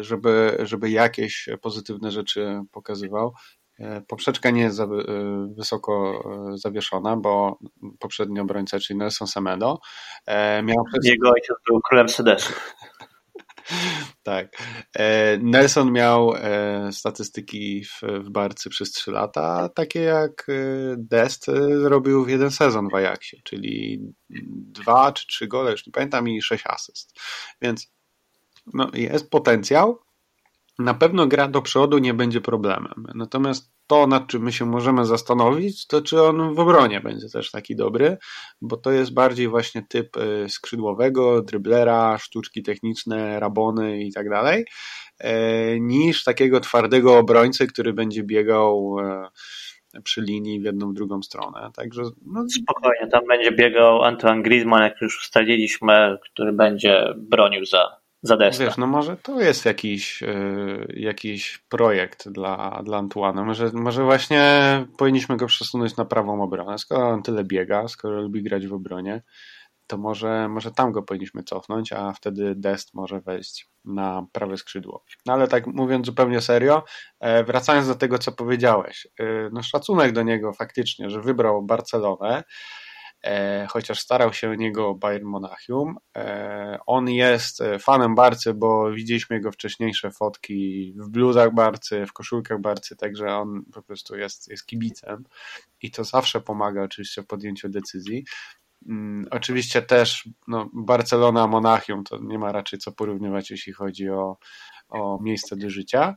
żeby, 0.00 0.58
żeby 0.62 0.90
jakieś 0.90 1.48
pozytywne 1.60 2.10
rzeczy 2.10 2.60
pokazywał. 2.72 3.32
E, 3.78 4.00
poprzeczka 4.00 4.50
nie 4.50 4.62
jest 4.62 4.76
za 4.76 4.84
e, 4.84 4.88
wysoko 5.56 6.24
e, 6.54 6.58
zawieszona, 6.58 7.16
bo 7.16 7.58
poprzedni 7.98 8.40
obrońca, 8.40 8.78
czyli 8.78 8.98
Nelson 8.98 9.28
Semedo, 9.28 9.78
miał... 10.62 10.84
Jego 11.02 11.30
ojciec 11.30 11.56
był 11.68 11.80
królem 11.80 12.08
sedesu. 12.08 12.52
tak. 14.22 14.48
Nelson 15.40 15.92
miał 15.92 16.32
statystyki 16.90 17.84
w, 17.84 18.30
Barcy 18.30 18.70
przez 18.70 18.92
3 18.92 19.10
lata, 19.10 19.68
takie 19.68 20.00
jak 20.00 20.46
Dest 20.96 21.46
zrobił 21.82 22.24
w 22.24 22.28
jeden 22.28 22.50
sezon 22.50 22.88
w 22.88 22.94
Ajaxie, 22.94 23.40
czyli 23.44 24.00
dwa 24.56 25.12
czy 25.12 25.26
trzy 25.26 25.46
gole, 25.46 25.70
już 25.70 25.86
nie 25.86 25.92
pamiętam, 25.92 26.28
i 26.28 26.42
sześć 26.42 26.64
asyst. 26.66 27.20
Więc 27.62 27.92
no, 28.74 28.90
jest 28.94 29.30
potencjał, 29.30 29.98
na 30.78 30.94
pewno 30.94 31.26
gra 31.26 31.48
do 31.48 31.62
przodu 31.62 31.98
nie 31.98 32.14
będzie 32.14 32.40
problemem. 32.40 33.06
Natomiast 33.14 33.72
to, 33.86 34.06
nad 34.06 34.26
czym 34.26 34.42
my 34.42 34.52
się 34.52 34.66
możemy 34.66 35.04
zastanowić, 35.04 35.86
to 35.86 36.02
czy 36.02 36.22
on 36.22 36.54
w 36.54 36.58
obronie 36.58 37.00
będzie 37.00 37.28
też 37.28 37.50
taki 37.50 37.76
dobry, 37.76 38.16
bo 38.60 38.76
to 38.76 38.90
jest 38.90 39.14
bardziej 39.14 39.48
właśnie 39.48 39.82
typ 39.88 40.16
y, 40.16 40.48
skrzydłowego, 40.48 41.42
dryblera, 41.42 42.18
sztuczki 42.18 42.62
techniczne, 42.62 43.40
rabony 43.40 44.00
i 44.00 44.12
tak 44.12 44.30
dalej, 44.30 44.64
e, 45.18 45.80
niż 45.80 46.24
takiego 46.24 46.60
twardego 46.60 47.18
obrońcy, 47.18 47.66
który 47.66 47.92
będzie 47.92 48.22
biegał 48.22 48.96
e, 49.00 49.28
przy 50.04 50.20
linii 50.22 50.60
w 50.60 50.64
jedną, 50.64 50.90
w 50.90 50.94
drugą 50.94 51.22
stronę. 51.22 51.70
Także 51.76 52.02
no... 52.26 52.44
Spokojnie, 52.62 53.06
tam 53.12 53.26
będzie 53.28 53.52
biegał 53.52 54.02
Antoine 54.02 54.42
Griezmann, 54.42 54.82
jak 54.82 55.00
już 55.00 55.20
ustaliliśmy, 55.20 56.18
który 56.22 56.52
będzie 56.52 57.14
bronił 57.16 57.64
za 57.64 57.97
za 58.22 58.36
deskę. 58.36 58.64
Wiesz, 58.64 58.76
no 58.76 58.86
może 58.86 59.16
to 59.16 59.40
jest 59.40 59.64
jakiś, 59.64 60.22
yy, 60.22 60.94
jakiś 60.96 61.58
projekt 61.68 62.28
dla, 62.28 62.82
dla 62.84 62.98
Antuana. 62.98 63.44
Może, 63.44 63.70
może 63.72 64.04
właśnie 64.04 64.42
powinniśmy 64.98 65.36
go 65.36 65.46
przesunąć 65.46 65.96
na 65.96 66.04
prawą 66.04 66.42
obronę. 66.42 66.78
Skoro 66.78 67.08
on 67.08 67.22
tyle 67.22 67.44
biega, 67.44 67.88
skoro 67.88 68.22
lubi 68.22 68.42
grać 68.42 68.66
w 68.66 68.72
obronie, 68.72 69.22
to 69.88 69.98
może, 69.98 70.48
może 70.48 70.70
tam 70.70 70.92
go 70.92 71.02
powinniśmy 71.02 71.42
cofnąć, 71.42 71.92
a 71.92 72.12
wtedy 72.12 72.54
Dest 72.54 72.94
może 72.94 73.20
wejść 73.20 73.68
na 73.84 74.26
prawe 74.32 74.56
skrzydło. 74.56 75.04
No 75.26 75.32
ale 75.32 75.48
tak 75.48 75.66
mówiąc 75.66 76.06
zupełnie 76.06 76.40
serio, 76.40 76.84
e, 77.20 77.44
wracając 77.44 77.88
do 77.88 77.94
tego, 77.94 78.18
co 78.18 78.32
powiedziałeś, 78.32 79.06
e, 79.20 79.24
no 79.52 79.62
szacunek 79.62 80.12
do 80.12 80.22
niego 80.22 80.52
faktycznie, 80.52 81.10
że 81.10 81.20
wybrał 81.20 81.62
Barcelonę, 81.62 82.44
chociaż 83.68 84.00
starał 84.00 84.32
się 84.32 84.50
o 84.50 84.54
niego 84.54 84.94
Bayern 84.94 85.26
Monachium. 85.26 85.96
E, 86.16 86.78
on 86.86 87.08
jest 87.08 87.60
e, 87.60 87.78
fanem 87.78 88.14
Barcy, 88.14 88.54
bo 88.54 88.92
widzieliśmy 88.92 89.36
jego 89.36 89.52
wcześniejsze 89.52 90.10
fotki 90.10 90.94
w 90.96 91.08
bluzach 91.08 91.54
Barcy, 91.54 92.06
w 92.06 92.12
koszulkach 92.12 92.60
Barcy, 92.60 92.96
także 92.96 93.26
on 93.36 93.62
po 93.72 93.82
prostu 93.82 94.16
jest, 94.16 94.50
jest 94.50 94.66
kibicem 94.66 95.24
i 95.82 95.90
to 95.90 96.04
zawsze 96.04 96.40
pomaga 96.40 96.82
oczywiście 96.82 97.22
w 97.22 97.26
podjęciu 97.26 97.68
decyzji. 97.68 98.24
Mm, 98.88 99.26
oczywiście 99.30 99.82
też 99.82 100.28
no, 100.48 100.70
Barcelona, 100.72 101.46
Monachium 101.46 102.04
to 102.04 102.18
nie 102.22 102.38
ma 102.38 102.52
raczej 102.52 102.78
co 102.78 102.92
porównywać, 102.92 103.50
jeśli 103.50 103.72
chodzi 103.72 104.10
o, 104.10 104.36
o 104.88 105.18
miejsce 105.22 105.56
do 105.56 105.70
życia 105.70 106.16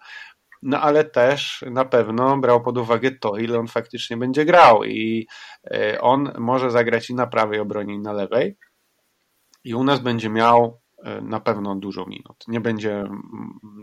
no 0.62 0.82
ale 0.82 1.04
też 1.04 1.66
na 1.72 1.86
pewno 1.86 2.38
brał 2.38 2.62
pod 2.62 2.78
uwagę 2.78 3.12
to, 3.12 3.38
ile 3.38 3.60
on 3.60 3.68
faktycznie 3.68 4.18
będzie 4.18 4.46
grał 4.46 4.84
i 4.84 5.28
e, 5.72 6.02
on 6.02 6.32
może 6.38 6.72
zagrać 6.72 7.10
i 7.10 7.16
na 7.16 7.28
prawej 7.28 7.60
obronie, 7.60 7.94
i 7.94 8.00
na 8.00 8.14
lewej 8.14 8.58
i 9.64 9.74
u 9.76 9.84
nas 9.84 10.00
będzie 10.00 10.30
miał 10.30 10.82
e, 11.04 11.22
na 11.22 11.40
pewno 11.40 11.76
dużo 11.76 12.06
minut. 12.06 12.48
Nie 12.48 12.62
będzie, 12.62 13.04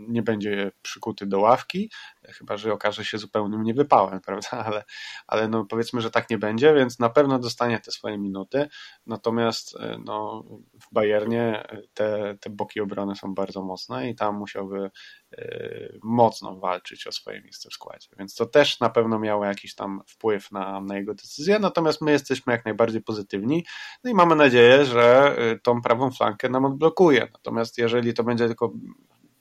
nie 0.07 0.23
będzie 0.23 0.71
przykuty 0.81 1.25
do 1.25 1.39
ławki, 1.39 1.91
chyba 2.33 2.57
że 2.57 2.73
okaże 2.73 3.05
się 3.05 3.17
zupełnym 3.17 3.63
niewypałem, 3.63 4.21
prawda? 4.25 4.49
Ale, 4.51 4.83
ale 5.27 5.47
no 5.47 5.65
powiedzmy, 5.65 6.01
że 6.01 6.11
tak 6.11 6.29
nie 6.29 6.37
będzie, 6.37 6.73
więc 6.73 6.99
na 6.99 7.09
pewno 7.09 7.39
dostanie 7.39 7.79
te 7.79 7.91
swoje 7.91 8.17
minuty. 8.17 8.67
Natomiast 9.05 9.75
e, 9.75 9.97
no, 10.05 10.43
w 10.73 10.93
Bayernie 10.93 11.67
te, 11.93 12.37
te 12.41 12.49
boki 12.49 12.81
obrony 12.81 13.15
są 13.15 13.33
bardzo 13.33 13.61
mocne 13.61 14.09
i 14.09 14.15
tam 14.15 14.37
musiałby 14.37 14.89
Y, 15.37 15.99
mocno 16.03 16.55
walczyć 16.55 17.07
o 17.07 17.11
swoje 17.11 17.41
miejsce 17.41 17.69
w 17.69 17.73
składzie. 17.73 18.09
Więc 18.19 18.35
to 18.35 18.45
też 18.45 18.79
na 18.79 18.89
pewno 18.89 19.19
miało 19.19 19.45
jakiś 19.45 19.75
tam 19.75 20.01
wpływ 20.07 20.51
na, 20.51 20.81
na 20.81 20.97
jego 20.97 21.13
decyzję, 21.13 21.59
natomiast 21.59 22.01
my 22.01 22.11
jesteśmy 22.11 22.53
jak 22.53 22.65
najbardziej 22.65 23.01
pozytywni 23.01 23.65
no 24.03 24.11
i 24.11 24.13
mamy 24.13 24.35
nadzieję, 24.35 24.85
że 24.85 25.35
tą 25.63 25.81
prawą 25.81 26.11
flankę 26.11 26.49
nam 26.49 26.65
odblokuje. 26.65 27.27
Natomiast 27.33 27.77
jeżeli 27.77 28.13
to 28.13 28.23
będzie 28.23 28.47
tylko 28.47 28.73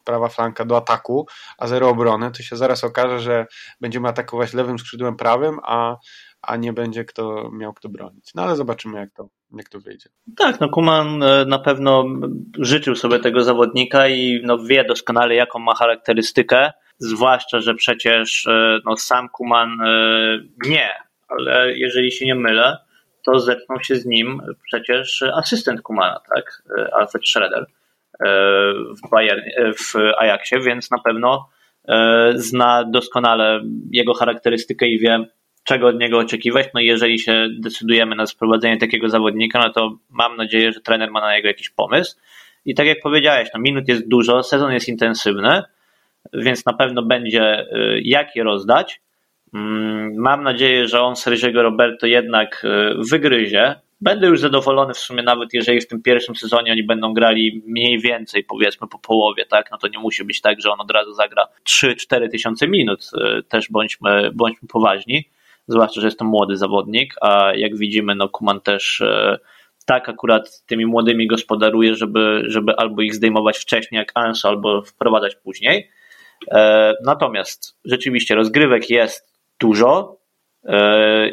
prawa 0.08 0.28
flanka 0.28 0.64
do 0.64 0.76
ataku, 0.76 1.26
a 1.58 1.66
zero 1.66 1.88
obrony, 1.88 2.30
to 2.30 2.42
się 2.42 2.56
zaraz 2.56 2.84
okaże, 2.84 3.20
że 3.20 3.46
będziemy 3.80 4.08
atakować 4.08 4.54
lewym 4.54 4.78
skrzydłem 4.78 5.16
prawym, 5.16 5.58
a 5.62 5.96
a 6.42 6.56
nie 6.56 6.72
będzie 6.72 7.04
kto 7.04 7.50
miał 7.52 7.72
kto 7.72 7.88
bronić. 7.88 8.34
No 8.34 8.42
ale 8.42 8.56
zobaczymy, 8.56 8.98
jak 8.98 9.10
to, 9.10 9.28
jak 9.56 9.68
to 9.68 9.80
wyjdzie. 9.80 10.08
Tak, 10.36 10.60
no 10.60 10.68
Kuman 10.68 11.22
e, 11.22 11.44
na 11.44 11.58
pewno 11.58 12.04
życzył 12.58 12.94
sobie 12.94 13.18
tego 13.18 13.42
zawodnika 13.42 14.08
i 14.08 14.40
no 14.44 14.58
wie 14.58 14.84
doskonale, 14.84 15.34
jaką 15.34 15.58
ma 15.58 15.74
charakterystykę, 15.74 16.72
zwłaszcza, 16.98 17.60
że 17.60 17.74
przecież 17.74 18.46
e, 18.46 18.78
no, 18.84 18.96
sam 18.96 19.28
Kuman 19.28 19.80
e, 19.80 20.38
nie, 20.66 20.90
ale 21.28 21.78
jeżeli 21.78 22.12
się 22.12 22.26
nie 22.26 22.34
mylę, 22.34 22.78
to 23.24 23.40
zetknął 23.40 23.82
się 23.82 23.96
z 23.96 24.06
nim 24.06 24.42
przecież 24.66 25.24
asystent 25.34 25.82
Kumana, 25.82 26.20
tak? 26.34 26.62
Alfred 26.92 27.28
Schroeder 27.28 27.66
w, 29.04 29.10
Bayern, 29.10 29.40
w 29.78 29.94
Ajaxie, 30.18 30.60
więc 30.60 30.90
na 30.90 30.98
pewno 30.98 31.48
zna 32.34 32.84
doskonale 32.84 33.60
jego 33.92 34.14
charakterystykę 34.14 34.88
i 34.88 34.98
wie, 34.98 35.24
czego 35.64 35.86
od 35.86 35.98
niego 36.00 36.18
oczekiwać. 36.18 36.66
No 36.74 36.80
i 36.80 36.86
jeżeli 36.86 37.18
się 37.18 37.48
decydujemy 37.60 38.16
na 38.16 38.26
sprowadzenie 38.26 38.76
takiego 38.76 39.08
zawodnika, 39.08 39.58
no 39.58 39.72
to 39.72 39.98
mam 40.10 40.36
nadzieję, 40.36 40.72
że 40.72 40.80
trener 40.80 41.10
ma 41.10 41.20
na 41.20 41.36
niego 41.36 41.48
jakiś 41.48 41.70
pomysł. 41.70 42.16
I 42.64 42.74
tak 42.74 42.86
jak 42.86 42.98
powiedziałeś, 43.02 43.48
no 43.54 43.60
minut 43.60 43.88
jest 43.88 44.08
dużo, 44.08 44.42
sezon 44.42 44.72
jest 44.72 44.88
intensywny, 44.88 45.62
więc 46.32 46.66
na 46.66 46.72
pewno 46.72 47.02
będzie 47.02 47.66
jak 48.02 48.36
je 48.36 48.44
rozdać. 48.44 49.00
Mm, 49.54 50.14
mam 50.16 50.42
nadzieję, 50.42 50.88
że 50.88 51.00
on 51.00 51.16
Sergiego 51.16 51.62
Roberto 51.62 52.06
jednak 52.06 52.66
wygryzie. 53.10 53.74
Będę 54.00 54.26
już 54.26 54.40
zadowolony 54.40 54.94
w 54.94 54.98
sumie 54.98 55.22
nawet 55.22 55.54
jeżeli 55.54 55.80
w 55.80 55.88
tym 55.88 56.02
pierwszym 56.02 56.36
sezonie 56.36 56.72
oni 56.72 56.82
będą 56.82 57.12
grali 57.12 57.62
mniej 57.66 58.00
więcej, 58.00 58.44
powiedzmy 58.44 58.88
po 58.88 58.98
połowie, 58.98 59.46
tak? 59.46 59.70
No 59.70 59.78
to 59.78 59.88
nie 59.88 59.98
musi 59.98 60.24
być 60.24 60.40
tak, 60.40 60.60
że 60.60 60.70
on 60.70 60.80
od 60.80 60.90
razu 60.90 61.14
zagra 61.14 61.46
3-4 61.68 62.30
tysiące 62.30 62.68
minut. 62.68 63.10
Y, 63.38 63.42
też 63.42 63.68
bądźmy, 63.70 64.30
bądźmy 64.34 64.68
poważni 64.68 65.28
zwłaszcza, 65.68 66.00
że 66.00 66.06
jest 66.06 66.18
to 66.18 66.24
młody 66.24 66.56
zawodnik, 66.56 67.14
a 67.20 67.52
jak 67.54 67.76
widzimy, 67.76 68.14
no 68.14 68.28
Kuman 68.28 68.60
też 68.60 69.02
tak 69.86 70.08
akurat 70.08 70.62
tymi 70.66 70.86
młodymi 70.86 71.26
gospodaruje, 71.26 71.94
żeby, 71.94 72.42
żeby 72.46 72.76
albo 72.76 73.02
ich 73.02 73.14
zdejmować 73.14 73.58
wcześniej 73.58 73.98
jak 73.98 74.12
Anso, 74.14 74.48
albo 74.48 74.82
wprowadzać 74.82 75.36
później. 75.36 75.90
Natomiast 77.04 77.78
rzeczywiście 77.84 78.34
rozgrywek 78.34 78.90
jest 78.90 79.32
dużo, 79.60 80.18
E, 80.18 80.27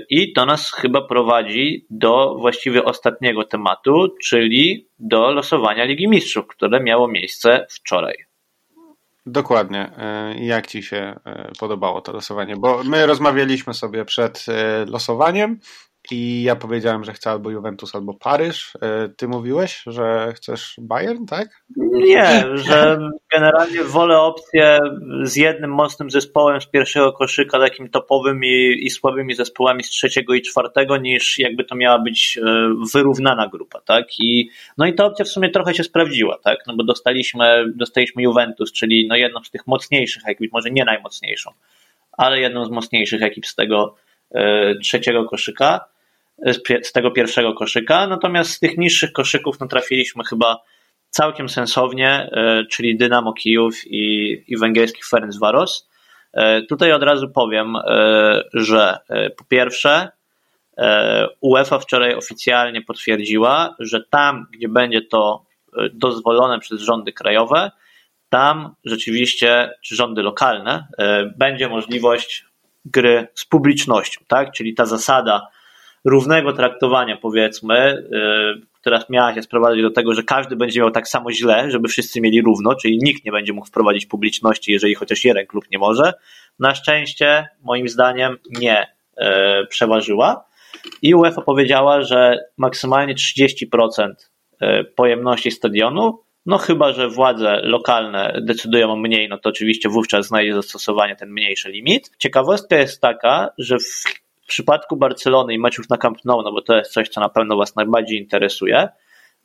I 0.10 0.34
to 0.34 0.46
nas 0.46 0.72
chyba 0.72 1.02
prowadzi 1.02 1.86
do 1.90 2.36
właściwie 2.40 2.84
ostatniego 2.84 3.44
tematu, 3.44 4.08
czyli 4.24 4.90
do 5.00 5.32
losowania 5.32 5.84
Ligi 5.84 6.08
Mistrzów, 6.08 6.48
które 6.48 6.80
miało 6.80 7.08
miejsce 7.08 7.68
wczoraj. 7.70 8.16
Dokładnie. 9.26 9.92
E, 9.98 10.36
jak 10.46 10.68
Ci 10.68 10.84
się 10.84 11.16
e, 11.26 11.52
podobało 11.60 12.02
to 12.02 12.12
losowanie? 12.12 12.56
Bo 12.58 12.84
my 12.84 13.06
rozmawialiśmy 13.06 13.74
sobie 13.74 14.06
przed 14.06 14.46
losowaniem 14.88 15.60
i 16.12 16.44
ja 16.44 16.56
powiedziałem, 16.56 17.04
że 17.04 17.14
chcę 17.14 17.30
albo 17.30 17.50
Juventus, 17.50 17.96
albo 17.96 18.14
Paryż. 18.14 18.74
E, 18.82 19.10
ty 19.10 19.28
mówiłeś, 19.28 19.84
że 19.88 20.34
chcesz 20.36 20.76
Bayern, 20.82 21.26
tak? 21.26 21.48
Nie, 21.78 22.46
że 22.54 22.98
generalnie 23.32 23.84
wolę 23.84 24.20
opcję 24.20 24.80
z 25.24 25.36
jednym 25.36 25.74
mocnym 25.74 26.12
zespołem 26.12 26.62
z 26.62 26.66
pierwszego 26.66 27.14
koszyka, 27.14 27.60
takim 27.60 27.90
topowym 27.90 28.44
i, 28.44 28.86
i 28.86 28.90
słabymi 28.90 29.36
zespołami 29.36 29.84
z 29.84 29.90
trzeciego 29.90 30.34
i 30.34 30.42
czwartego, 30.42 30.98
niż 30.98 31.40
jakby 31.40 31.64
to 31.64 31.76
miała 31.76 32.00
być 32.00 32.38
e, 32.38 32.70
wyrównana 32.94 33.48
grupa, 33.48 33.82
tak? 33.82 34.06
I, 34.20 34.50
no 34.78 34.86
i 34.86 34.94
ta 34.94 35.06
opcja 35.06 35.26
w 35.26 35.30
sumie 35.30 35.50
trochę 35.50 35.74
się 35.74 35.84
sprawdziła, 35.84 36.38
tak? 36.44 36.60
No 36.68 36.76
bo 36.76 36.84
dostaliśmy, 36.84 37.66
dostaliśmy 37.76 38.24
Juventus, 38.24 38.72
czyli 38.72 39.08
no 39.08 39.16
jedną 39.16 39.44
z 39.44 39.52
tych 39.52 39.68
mocniejszych 39.68 40.24
ekip, 40.28 40.52
może 40.54 40.72
nie 40.72 40.86
najmocniejszą, 40.86 41.52
ale 42.12 42.40
jedną 42.40 42.66
z 42.66 42.70
mocniejszych 42.70 43.24
ekip 43.24 43.46
z 43.46 43.56
tego 43.56 43.96
e, 44.32 44.76
trzeciego 44.76 45.26
koszyka 45.26 45.95
z 46.84 46.92
tego 46.92 47.12
pierwszego 47.12 47.54
koszyka, 47.54 48.08
natomiast 48.08 48.52
z 48.52 48.60
tych 48.60 48.78
niższych 48.78 49.12
koszyków 49.12 49.60
no, 49.60 49.68
trafiliśmy 49.68 50.24
chyba 50.30 50.62
całkiem 51.10 51.50
sensownie, 51.50 52.10
e, 52.32 52.66
czyli 52.72 52.98
Dynamo 52.98 53.34
Kijów 53.34 53.76
i, 53.86 54.44
i 54.48 54.58
węgierski 54.58 55.02
Ferencvaros. 55.10 55.90
E, 56.34 56.62
tutaj 56.62 56.92
od 56.92 57.04
razu 57.04 57.30
powiem, 57.30 57.76
e, 57.76 57.82
że 58.54 58.98
po 59.38 59.44
pierwsze 59.44 60.10
UEFA 61.42 61.80
wczoraj 61.80 62.16
oficjalnie 62.16 62.82
potwierdziła, 62.82 63.76
że 63.80 64.04
tam, 64.10 64.48
gdzie 64.52 64.70
będzie 64.70 65.02
to 65.02 65.46
dozwolone 65.94 66.60
przez 66.60 66.82
rządy 66.82 67.14
krajowe, 67.14 67.72
tam 68.30 68.76
rzeczywiście, 68.86 69.72
czy 69.82 69.96
rządy 69.96 70.22
lokalne, 70.22 70.88
będzie 71.38 71.70
możliwość 71.70 72.46
gry 72.86 73.28
z 73.34 73.46
publicznością, 73.46 74.22
tak? 74.28 74.52
Czyli 74.52 74.74
ta 74.74 74.86
zasada 74.86 75.48
równego 76.06 76.54
traktowania, 76.54 77.18
powiedzmy, 77.18 78.08
y, 78.62 78.66
która 78.74 79.04
miała 79.10 79.34
się 79.34 79.42
sprowadzać 79.42 79.82
do 79.82 79.92
tego, 79.92 80.14
że 80.14 80.24
każdy 80.24 80.56
będzie 80.56 80.80
miał 80.80 80.92
tak 80.92 81.08
samo 81.08 81.32
źle, 81.32 81.72
żeby 81.72 81.88
wszyscy 81.88 82.22
mieli 82.22 82.42
równo, 82.42 82.76
czyli 82.76 83.00
nikt 83.04 83.26
nie 83.26 83.32
będzie 83.32 83.54
mógł 83.54 83.68
wprowadzić 83.68 84.06
publiczności, 84.06 84.72
jeżeli 84.72 84.96
chociaż 84.96 85.26
jeden 85.26 85.48
klub 85.48 85.66
nie 85.72 85.80
może. 85.80 86.14
Na 86.60 86.76
szczęście, 86.76 87.48
moim 87.64 87.90
zdaniem, 87.90 88.38
nie 88.60 88.84
y, 88.84 89.26
przeważyła. 89.70 90.46
I 91.02 91.16
UEFA 91.16 91.42
powiedziała, 91.42 92.02
że 92.02 92.40
maksymalnie 92.58 93.16
30% 93.16 94.14
y, 94.62 94.84
pojemności 94.96 95.52
stadionu 95.52 96.26
no 96.46 96.58
chyba, 96.58 96.94
że 96.94 97.10
władze 97.10 97.62
lokalne 97.64 98.42
decydują 98.42 98.92
o 98.92 98.96
mniej, 98.96 99.30
no 99.30 99.38
to 99.38 99.50
oczywiście 99.50 99.90
wówczas 99.90 100.28
znajdzie 100.28 100.54
zastosowanie 100.54 101.16
ten 101.16 101.32
mniejszy 101.32 101.70
limit. 101.70 102.12
Ciekawostka 102.18 102.76
jest 102.76 103.02
taka, 103.02 103.50
że 103.58 103.78
w 103.80 104.25
w 104.46 104.48
przypadku 104.48 104.98
Barcelony 104.98 105.54
i 105.54 105.60
meczów 105.60 105.90
na 105.90 105.98
Camp 105.98 106.26
Nou, 106.26 106.42
no 106.42 106.52
bo 106.52 106.62
to 106.62 106.76
jest 106.76 106.94
coś, 106.94 107.10
co 107.10 107.22
na 107.22 107.30
pewno 107.30 107.58
Was 107.58 107.76
najbardziej 107.76 108.20
interesuje, 108.20 108.88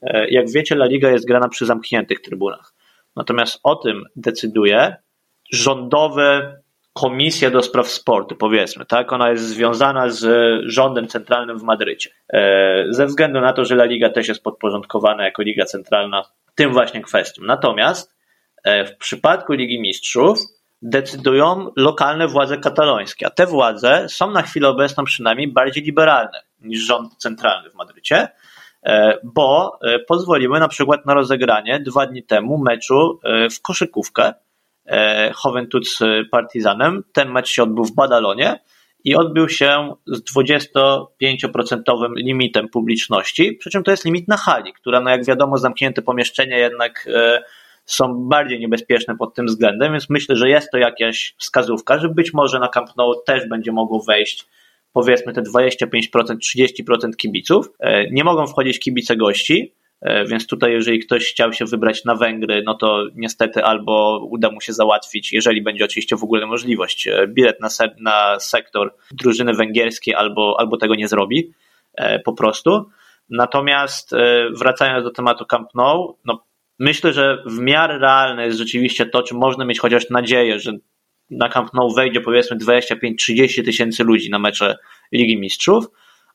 e, 0.02 0.30
jak 0.30 0.50
wiecie, 0.50 0.74
La 0.74 0.86
Liga 0.86 1.10
jest 1.10 1.26
grana 1.26 1.48
przy 1.48 1.66
zamkniętych 1.66 2.20
trybunach. 2.20 2.74
Natomiast 3.16 3.60
o 3.62 3.76
tym 3.76 4.04
decyduje 4.16 4.96
rządowe 5.52 6.56
komisja 6.92 7.50
do 7.50 7.62
spraw 7.62 7.88
sportu, 7.88 8.36
powiedzmy, 8.36 8.86
tak? 8.86 9.12
Ona 9.12 9.30
jest 9.30 9.44
związana 9.44 10.10
z 10.10 10.24
rządem 10.66 11.08
centralnym 11.08 11.58
w 11.58 11.62
Madrycie. 11.62 12.10
E, 12.32 12.84
ze 12.90 13.06
względu 13.06 13.40
na 13.40 13.52
to, 13.52 13.64
że 13.64 13.74
La 13.74 13.84
Liga 13.84 14.10
też 14.10 14.28
jest 14.28 14.42
podporządkowana 14.42 15.24
jako 15.24 15.42
Liga 15.42 15.64
Centralna 15.64 16.24
tym 16.54 16.72
właśnie 16.72 17.02
kwestiom. 17.02 17.46
Natomiast 17.46 18.14
e, 18.64 18.84
w 18.84 18.96
przypadku 18.96 19.52
Ligi 19.52 19.80
Mistrzów 19.80 20.38
decydują 20.82 21.70
lokalne 21.76 22.28
władze 22.28 22.58
katalońskie, 22.58 23.26
a 23.26 23.30
te 23.30 23.46
władze 23.46 24.06
są 24.08 24.30
na 24.30 24.42
chwilę 24.42 24.68
obecną 24.68 25.04
przynajmniej 25.04 25.48
bardziej 25.48 25.84
liberalne 25.84 26.42
niż 26.60 26.86
rząd 26.86 27.16
centralny 27.16 27.70
w 27.70 27.74
Madrycie, 27.74 28.28
e, 28.82 29.18
bo 29.24 29.78
e, 29.82 29.98
pozwoliły 29.98 30.60
na 30.60 30.68
przykład 30.68 31.06
na 31.06 31.14
rozegranie 31.14 31.80
dwa 31.80 32.06
dni 32.06 32.22
temu 32.22 32.58
meczu 32.58 33.20
e, 33.24 33.50
w 33.50 33.62
koszykówkę 33.62 34.34
Juventud 35.44 35.88
z 35.88 35.98
Partizanem. 36.30 37.04
Ten 37.12 37.30
mecz 37.30 37.48
się 37.48 37.62
odbył 37.62 37.84
w 37.84 37.94
Badalonie 37.94 38.60
i 39.04 39.16
odbył 39.16 39.48
się 39.48 39.94
z 40.06 40.34
25% 40.36 41.82
limitem 42.16 42.68
publiczności, 42.68 43.52
przy 43.52 43.70
czym 43.70 43.82
to 43.82 43.90
jest 43.90 44.04
limit 44.04 44.28
na 44.28 44.36
hali, 44.36 44.72
która, 44.72 45.00
no 45.00 45.10
jak 45.10 45.24
wiadomo, 45.24 45.58
zamknięte 45.58 46.02
pomieszczenie 46.02 46.58
jednak 46.58 47.08
są 47.92 48.28
bardziej 48.28 48.60
niebezpieczne 48.60 49.16
pod 49.16 49.34
tym 49.34 49.46
względem, 49.46 49.92
więc 49.92 50.10
myślę, 50.10 50.36
że 50.36 50.48
jest 50.48 50.70
to 50.70 50.78
jakaś 50.78 51.34
wskazówka, 51.38 51.98
że 51.98 52.08
być 52.08 52.32
może 52.34 52.58
na 52.58 52.68
Camp 52.68 52.96
Nou 52.96 53.14
też 53.26 53.48
będzie 53.48 53.72
mogło 53.72 54.02
wejść 54.02 54.46
powiedzmy 54.92 55.32
te 55.32 55.42
25%, 55.42 55.86
30% 56.84 57.16
kibiców. 57.16 57.66
E, 57.80 58.10
nie 58.10 58.24
mogą 58.24 58.46
wchodzić 58.46 58.80
kibice 58.80 59.16
gości, 59.16 59.74
e, 60.00 60.24
więc 60.24 60.46
tutaj, 60.46 60.72
jeżeli 60.72 60.98
ktoś 60.98 61.30
chciał 61.30 61.52
się 61.52 61.64
wybrać 61.64 62.04
na 62.04 62.14
Węgry, 62.14 62.62
no 62.66 62.74
to 62.74 63.06
niestety 63.14 63.64
albo 63.64 64.26
uda 64.30 64.50
mu 64.50 64.60
się 64.60 64.72
załatwić, 64.72 65.32
jeżeli 65.32 65.62
będzie 65.62 65.84
oczywiście 65.84 66.16
w 66.16 66.24
ogóle 66.24 66.46
możliwość, 66.46 67.06
e, 67.06 67.26
bilet 67.26 67.60
na, 67.60 67.68
se 67.68 67.94
na 68.00 68.40
sektor 68.40 68.94
drużyny 69.10 69.54
węgierskiej, 69.54 70.14
albo, 70.14 70.56
albo 70.58 70.76
tego 70.76 70.94
nie 70.94 71.08
zrobi 71.08 71.52
po 72.24 72.32
prostu. 72.32 72.90
Natomiast 73.30 74.14
wracając 74.58 75.04
do 75.04 75.10
tematu 75.10 75.46
Camp 75.46 75.68
Nou, 75.74 76.16
no 76.24 76.44
Myślę, 76.80 77.12
że 77.12 77.42
w 77.46 77.58
miarę 77.58 77.98
realne 77.98 78.46
jest 78.46 78.58
rzeczywiście 78.58 79.06
to, 79.06 79.22
czy 79.22 79.34
można 79.34 79.64
mieć 79.64 79.80
chociaż 79.80 80.10
nadzieję, 80.10 80.60
że 80.60 80.72
na 81.30 81.48
Camp 81.48 81.74
Nou 81.74 81.94
wejdzie 81.94 82.20
powiedzmy 82.20 82.56
25-30 82.56 83.64
tysięcy 83.64 84.04
ludzi 84.04 84.30
na 84.30 84.38
mecze 84.38 84.78
Ligi 85.12 85.36
Mistrzów, 85.40 85.84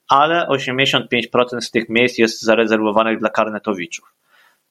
ale 0.09 0.47
85% 0.47 1.61
z 1.61 1.71
tych 1.71 1.89
miejsc 1.89 2.17
jest 2.17 2.41
zarezerwowanych 2.41 3.19
dla 3.19 3.29
karnetowiczów. 3.29 4.13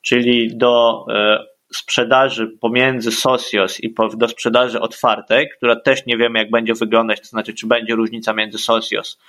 Czyli 0.02 0.56
do 0.56 1.04
e, 1.10 1.44
sprzedaży 1.72 2.56
pomiędzy 2.60 3.12
Socios 3.12 3.80
i 3.80 3.94
do 4.16 4.28
sprzedaży 4.28 4.80
otwartej, 4.80 5.48
która 5.56 5.76
też 5.76 6.06
nie 6.06 6.16
wiemy 6.16 6.38
jak 6.38 6.50
będzie 6.50 6.74
wyglądać, 6.74 7.20
to 7.20 7.26
znaczy 7.26 7.54
czy 7.54 7.66
będzie 7.66 7.94
różnica 7.94 8.32
między 8.32 8.58
Socios 8.58 9.20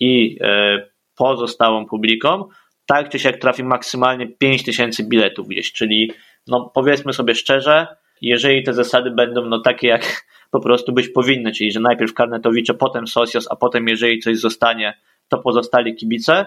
i 0.00 0.38
e, 0.40 0.86
pozostałą 1.16 1.86
publiką, 1.86 2.48
tak 2.86 3.08
czy 3.08 3.18
siak 3.18 3.36
trafi 3.36 3.64
maksymalnie 3.64 4.26
5000 4.26 5.04
biletów 5.04 5.48
gdzieś, 5.48 5.72
czyli 5.72 6.12
no 6.46 6.70
powiedzmy 6.74 7.12
sobie 7.12 7.34
szczerze, 7.34 7.86
jeżeli 8.20 8.62
te 8.62 8.72
zasady 8.72 9.10
będą 9.10 9.44
no 9.44 9.60
takie 9.60 9.88
jak 9.88 10.24
po 10.50 10.60
prostu 10.60 10.92
być 10.92 11.08
powinny, 11.08 11.52
czyli 11.52 11.72
że 11.72 11.80
najpierw 11.80 12.14
Karnetowicze, 12.14 12.74
potem 12.74 13.06
Socios, 13.06 13.48
a 13.50 13.56
potem 13.56 13.88
jeżeli 13.88 14.18
coś 14.18 14.38
zostanie, 14.38 14.98
to 15.28 15.38
pozostali 15.38 15.94
kibice, 15.94 16.46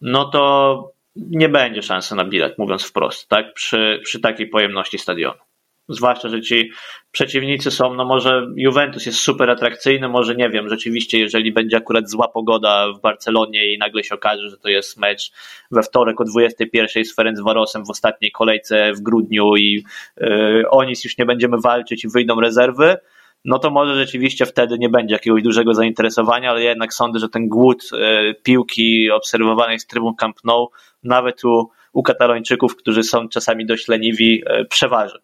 no 0.00 0.24
to 0.24 0.92
nie 1.16 1.48
będzie 1.48 1.82
szansy 1.82 2.14
na 2.14 2.24
bilet, 2.24 2.58
mówiąc 2.58 2.84
wprost, 2.84 3.28
tak, 3.28 3.54
przy, 3.54 4.00
przy 4.04 4.20
takiej 4.20 4.48
pojemności 4.48 4.98
stadionu. 4.98 5.47
Zwłaszcza, 5.88 6.28
że 6.28 6.40
ci 6.40 6.70
przeciwnicy 7.10 7.70
są, 7.70 7.94
no 7.94 8.04
może 8.04 8.46
Juventus 8.56 9.06
jest 9.06 9.18
super 9.18 9.50
atrakcyjny, 9.50 10.08
może 10.08 10.34
nie 10.34 10.50
wiem, 10.50 10.68
rzeczywiście, 10.68 11.18
jeżeli 11.18 11.52
będzie 11.52 11.76
akurat 11.76 12.10
zła 12.10 12.28
pogoda 12.28 12.92
w 12.92 13.00
Barcelonie 13.00 13.74
i 13.74 13.78
nagle 13.78 14.04
się 14.04 14.14
okaże, 14.14 14.48
że 14.50 14.56
to 14.56 14.68
jest 14.68 14.98
mecz 14.98 15.32
we 15.70 15.82
wtorek 15.82 16.20
o 16.20 16.24
21 16.24 17.04
z 17.04 17.14
Ferencvarosem 17.14 17.84
w 17.84 17.90
ostatniej 17.90 18.32
kolejce 18.32 18.92
w 18.92 19.00
grudniu 19.00 19.56
i 19.56 19.84
yy, 20.16 20.70
o 20.70 20.84
nic 20.84 21.04
już 21.04 21.18
nie 21.18 21.26
będziemy 21.26 21.56
walczyć 21.60 22.04
i 22.04 22.08
wyjdą 22.08 22.40
rezerwy, 22.40 22.96
no 23.44 23.58
to 23.58 23.70
może 23.70 23.94
rzeczywiście 23.94 24.46
wtedy 24.46 24.78
nie 24.78 24.88
będzie 24.88 25.14
jakiegoś 25.14 25.42
dużego 25.42 25.74
zainteresowania, 25.74 26.50
ale 26.50 26.62
ja 26.62 26.68
jednak 26.68 26.94
sądzę, 26.94 27.18
że 27.18 27.28
ten 27.28 27.48
głód 27.48 27.90
yy, 27.92 28.34
piłki 28.42 29.10
obserwowanej 29.10 29.80
z 29.80 29.86
trybun 29.86 30.14
Camp 30.14 30.36
Nou 30.44 30.70
nawet 31.02 31.44
u, 31.44 31.70
u 31.92 32.02
Katalończyków, 32.02 32.76
którzy 32.76 33.02
są 33.02 33.28
czasami 33.28 33.66
dość 33.66 33.88
leniwi, 33.88 34.42
yy, 34.46 34.64
przeważy. 34.64 35.18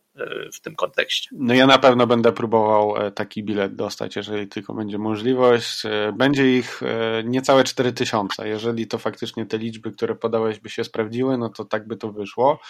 w 0.53 0.61
tym 0.61 0.77
kontekście. 0.77 1.31
No 1.33 1.55
ja 1.55 1.67
na 1.67 1.79
pewno 1.79 2.07
będę 2.07 2.33
próbował 2.33 2.95
taki 3.15 3.45
bilet 3.45 3.75
dostać, 3.75 4.17
jeżeli 4.17 4.49
tylko 4.49 4.75
będzie 4.75 4.99
możliwość. 4.99 5.83
Będzie 6.19 6.59
ich 6.59 6.81
niecałe 7.25 7.65
4000. 7.65 8.49
Jeżeli 8.49 8.87
to 8.87 8.99
faktycznie 8.99 9.47
te 9.47 9.59
liczby, 9.59 9.93
które 9.93 10.15
podałeś 10.15 10.61
by 10.61 10.69
się 10.69 10.85
sprawdziły, 10.85 11.39
no 11.39 11.49
to 11.49 11.65
tak 11.65 11.87
by 11.87 11.97
to 11.97 12.12
wyszło. 12.12 12.61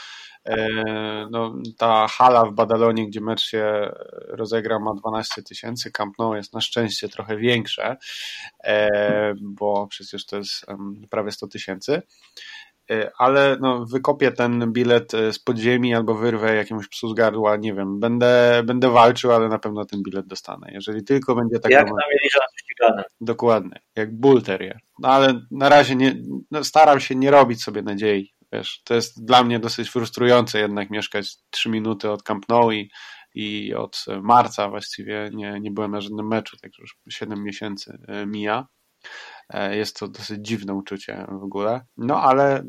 No, 1.31 1.55
ta 1.79 2.09
hala 2.09 2.45
w 2.45 2.53
Badalonie, 2.53 3.07
gdzie 3.07 3.21
mecz 3.21 3.43
się 3.43 3.93
rozegrał, 4.29 4.81
ma 4.81 4.95
12 4.95 5.43
tysięcy. 5.43 5.93
Camp 5.93 6.19
Nou 6.19 6.35
jest 6.35 6.53
na 6.53 6.61
szczęście 6.61 7.09
trochę 7.09 7.37
większe, 7.37 7.97
bo 9.41 9.87
przecież 9.87 10.27
to 10.27 10.37
jest 10.37 10.67
prawie 11.11 11.33
100 11.33 11.49
tysięcy. 11.49 12.03
E, 12.91 13.11
ale 13.19 13.57
no, 13.61 13.87
wykopię 13.87 14.33
ten 14.33 14.73
bilet 14.73 15.15
e, 15.15 15.33
z 15.33 15.39
podziemi 15.39 15.95
albo 15.95 16.15
wyrwę 16.15 16.55
jakiemuś 16.55 16.89
psu 16.89 17.09
z 17.09 17.15
gardła, 17.15 17.57
nie 17.57 17.75
wiem, 17.75 18.01
będę, 18.01 18.63
będę 18.65 18.91
walczył, 18.91 19.33
ale 19.33 19.49
na 19.49 19.59
pewno 19.59 19.85
ten 19.85 20.03
bilet 20.03 20.27
dostanę. 20.27 20.71
Jeżeli 20.73 21.05
tylko 21.05 21.35
będzie 21.35 21.59
tak. 21.59 21.73
Jak 21.73 21.91
na 21.91 22.03
ścigane. 22.57 23.05
Dokładnie, 23.21 23.81
jak 23.97 24.17
bull 24.17 24.43
terrier. 24.43 24.79
No 24.99 25.09
ale 25.09 25.41
na 25.51 25.69
razie 25.69 25.97
nie, 25.97 26.17
no, 26.51 26.65
staram 26.65 27.01
się 27.01 27.15
nie 27.15 27.31
robić 27.31 27.63
sobie 27.63 27.83
nadziei. 27.83 28.35
Wiesz, 28.53 28.83
to 28.85 28.95
jest 28.95 29.25
dla 29.25 29.45
mnie 29.45 29.59
dosyć 29.59 29.91
frustrujące 29.91 30.59
jednak 30.59 30.91
mieszkać 30.91 31.37
3 31.51 31.69
minuty 31.69 32.11
od 32.11 32.23
Camp 32.23 32.49
Nou 32.49 32.73
i, 32.73 32.91
i 33.35 33.75
od 33.75 34.05
marca 34.23 34.69
właściwie 34.69 35.31
nie, 35.33 35.61
nie 35.61 35.71
byłem 35.71 35.91
na 35.91 36.01
żadnym 36.01 36.29
meczu, 36.29 36.57
także 36.57 36.83
już 36.83 36.97
7 37.09 37.45
miesięcy 37.45 37.99
e, 38.09 38.27
mija. 38.27 38.67
E, 39.51 39.77
jest 39.77 39.99
to 39.99 40.09
dosyć 40.09 40.47
dziwne 40.47 40.75
uczucie 40.75 41.27
w 41.29 41.43
ogóle. 41.43 41.85
No 41.97 42.23
ale 42.23 42.65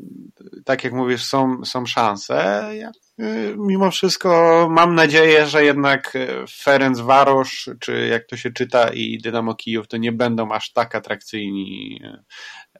tak 0.64 0.84
jak 0.84 0.92
mówisz, 0.92 1.24
są, 1.24 1.64
są 1.64 1.86
szanse. 1.86 2.70
Ja, 2.74 2.90
y, 3.20 3.54
mimo 3.58 3.90
wszystko 3.90 4.68
mam 4.70 4.94
nadzieję, 4.94 5.46
że 5.46 5.64
jednak 5.64 6.16
e, 6.16 6.46
Ferenc 6.62 7.00
Warosz, 7.00 7.70
czy 7.80 8.06
jak 8.06 8.26
to 8.26 8.36
się 8.36 8.50
czyta, 8.50 8.88
i 8.88 9.18
Dynamo 9.18 9.54
Kijów 9.54 9.88
to 9.88 9.96
nie 9.96 10.12
będą 10.12 10.52
aż 10.52 10.72
tak 10.72 10.94
atrakcyjni 10.94 12.00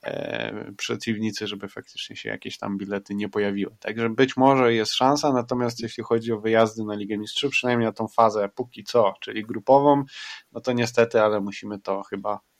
e, 0.02 0.72
przeciwnicy, 0.76 1.46
żeby 1.46 1.68
faktycznie 1.68 2.16
się 2.16 2.28
jakieś 2.28 2.58
tam 2.58 2.78
bilety 2.78 3.14
nie 3.14 3.28
pojawiły. 3.28 3.76
Także 3.80 4.10
być 4.10 4.36
może 4.36 4.74
jest 4.74 4.92
szansa, 4.92 5.32
natomiast 5.32 5.80
jeśli 5.80 6.04
chodzi 6.04 6.32
o 6.32 6.40
wyjazdy 6.40 6.84
na 6.84 6.94
Ligę 6.94 7.18
Mistrzów, 7.18 7.50
przynajmniej 7.50 7.86
na 7.86 7.92
tą 7.92 8.08
fazę 8.08 8.48
póki 8.54 8.84
co, 8.84 9.14
czyli 9.20 9.42
grupową, 9.42 10.04
no 10.52 10.60
to 10.60 10.72
niestety, 10.72 11.20
ale 11.20 11.40
musimy 11.40 11.78
to 11.78 12.02
chyba 12.02 12.40
E, 12.40 12.55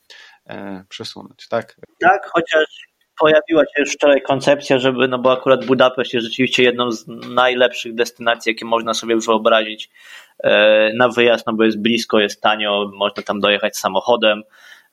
przesunąć, 0.88 1.48
tak? 1.48 1.76
Tak, 2.00 2.26
chociaż 2.26 2.86
pojawiła 3.18 3.62
się 3.62 3.82
już 3.82 3.92
wczoraj 3.92 4.22
koncepcja, 4.22 4.78
żeby, 4.78 5.08
no 5.08 5.18
bo 5.18 5.32
akurat 5.32 5.64
Budapeszt 5.64 6.14
jest 6.14 6.26
rzeczywiście 6.26 6.62
jedną 6.62 6.92
z 6.92 7.06
najlepszych 7.34 7.94
destynacji, 7.94 8.50
jakie 8.50 8.64
można 8.64 8.94
sobie 8.94 9.16
wyobrazić 9.16 9.90
e, 10.38 10.92
na 10.94 11.08
wyjazd, 11.08 11.46
no 11.46 11.52
bo 11.52 11.64
jest 11.64 11.82
blisko, 11.82 12.20
jest 12.20 12.42
tanio, 12.42 12.90
można 12.94 13.22
tam 13.22 13.40
dojechać 13.40 13.76
samochodem, 13.76 14.42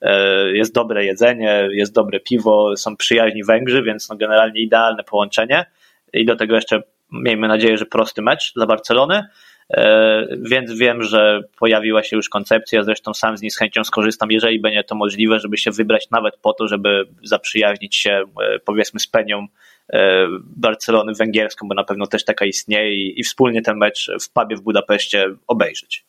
e, 0.00 0.50
jest 0.52 0.74
dobre 0.74 1.04
jedzenie, 1.04 1.68
jest 1.70 1.94
dobre 1.94 2.20
piwo, 2.20 2.76
są 2.76 2.96
przyjaźni 2.96 3.44
Węgrzy, 3.44 3.82
więc 3.82 4.08
no 4.08 4.16
generalnie 4.16 4.60
idealne 4.60 5.04
połączenie 5.04 5.66
i 6.12 6.24
do 6.24 6.36
tego 6.36 6.54
jeszcze 6.54 6.82
miejmy 7.12 7.48
nadzieję, 7.48 7.78
że 7.78 7.86
prosty 7.86 8.22
mecz 8.22 8.52
dla 8.54 8.66
Barcelony. 8.66 9.28
E, 9.70 10.26
więc 10.40 10.72
wiem, 10.72 11.02
że 11.02 11.40
pojawiła 11.58 12.02
się 12.02 12.16
już 12.16 12.28
koncepcja, 12.28 12.84
zresztą 12.84 13.14
sam 13.14 13.36
z 13.36 13.42
niej 13.42 13.50
z 13.50 13.58
chęcią 13.58 13.84
skorzystam, 13.84 14.30
jeżeli 14.30 14.60
będzie 14.60 14.84
to 14.84 14.94
możliwe, 14.94 15.40
żeby 15.40 15.58
się 15.58 15.70
wybrać 15.70 16.10
nawet 16.10 16.36
po 16.36 16.52
to, 16.52 16.68
żeby 16.68 17.06
zaprzyjaźnić 17.22 17.96
się 17.96 18.24
e, 18.40 18.58
powiedzmy 18.58 19.00
z 19.00 19.06
Penią 19.06 19.46
e, 19.92 20.26
Barcelony 20.40 21.14
węgierską, 21.14 21.68
bo 21.68 21.74
na 21.74 21.84
pewno 21.84 22.06
też 22.06 22.24
taka 22.24 22.44
istnieje 22.44 22.94
i, 22.94 23.22
wspólnie 23.22 23.62
ten 23.62 23.76
mecz 23.76 24.10
w 24.20 24.30
pubie 24.30 24.56
w 24.56 24.60
Budapeszcie 24.60 25.34
obejrzeć. 25.46 26.04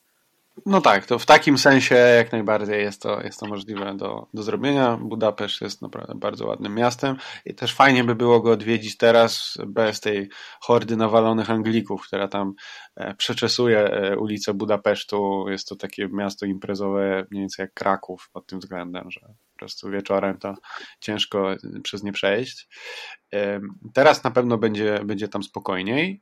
No 0.66 0.82
tak, 0.82 1.06
to 1.06 1.20
w 1.20 1.26
takim 1.26 1.58
sensie 1.58 1.96
jak 1.96 2.32
najbardziej 2.32 2.82
jest 2.82 3.02
to, 3.02 3.22
jest 3.22 3.40
to 3.40 3.46
możliwe 3.46 3.98
do, 3.98 4.28
do 4.34 4.44
zrobienia. 4.44 4.98
Budapeszt 4.98 5.62
jest 5.62 5.82
naprawdę 5.82 6.16
bardzo 6.16 6.48
ładnym 6.48 6.76
miastem 6.76 7.16
i 7.46 7.56
też 7.56 7.74
fajnie 7.74 8.04
by 8.04 8.16
było 8.16 8.42
go 8.42 8.52
odwiedzić 8.52 8.98
teraz 8.98 9.58
bez 9.68 10.00
tej 10.00 10.30
hordy 10.62 10.98
nawalonych 10.98 11.50
Anglików, 11.50 12.08
która 12.08 12.28
tam 12.28 12.54
e, 12.96 13.16
przeczesuje 13.16 13.80
e, 13.80 14.18
ulicę 14.18 14.54
Budapesztu. 14.54 15.46
Jest 15.50 15.68
to 15.68 15.76
takie 15.76 16.08
miasto 16.08 16.46
imprezowe 16.46 17.26
mniej 17.32 17.42
więcej 17.42 17.64
jak 17.64 17.74
Kraków 17.74 18.30
pod 18.34 18.48
tym 18.48 18.60
względem, 18.60 19.12
że 19.12 19.22
po 19.56 19.60
prostu 19.60 19.90
wieczorem 19.90 20.38
to 20.38 20.56
ciężko 21.00 21.56
przez 21.84 22.04
nie 22.04 22.12
przejść. 22.12 22.68
Teraz 23.94 24.24
na 24.24 24.32
pewno 24.32 24.58
będzie, 24.58 25.00
będzie 25.06 25.28
tam 25.28 25.44
spokojniej. 25.44 26.22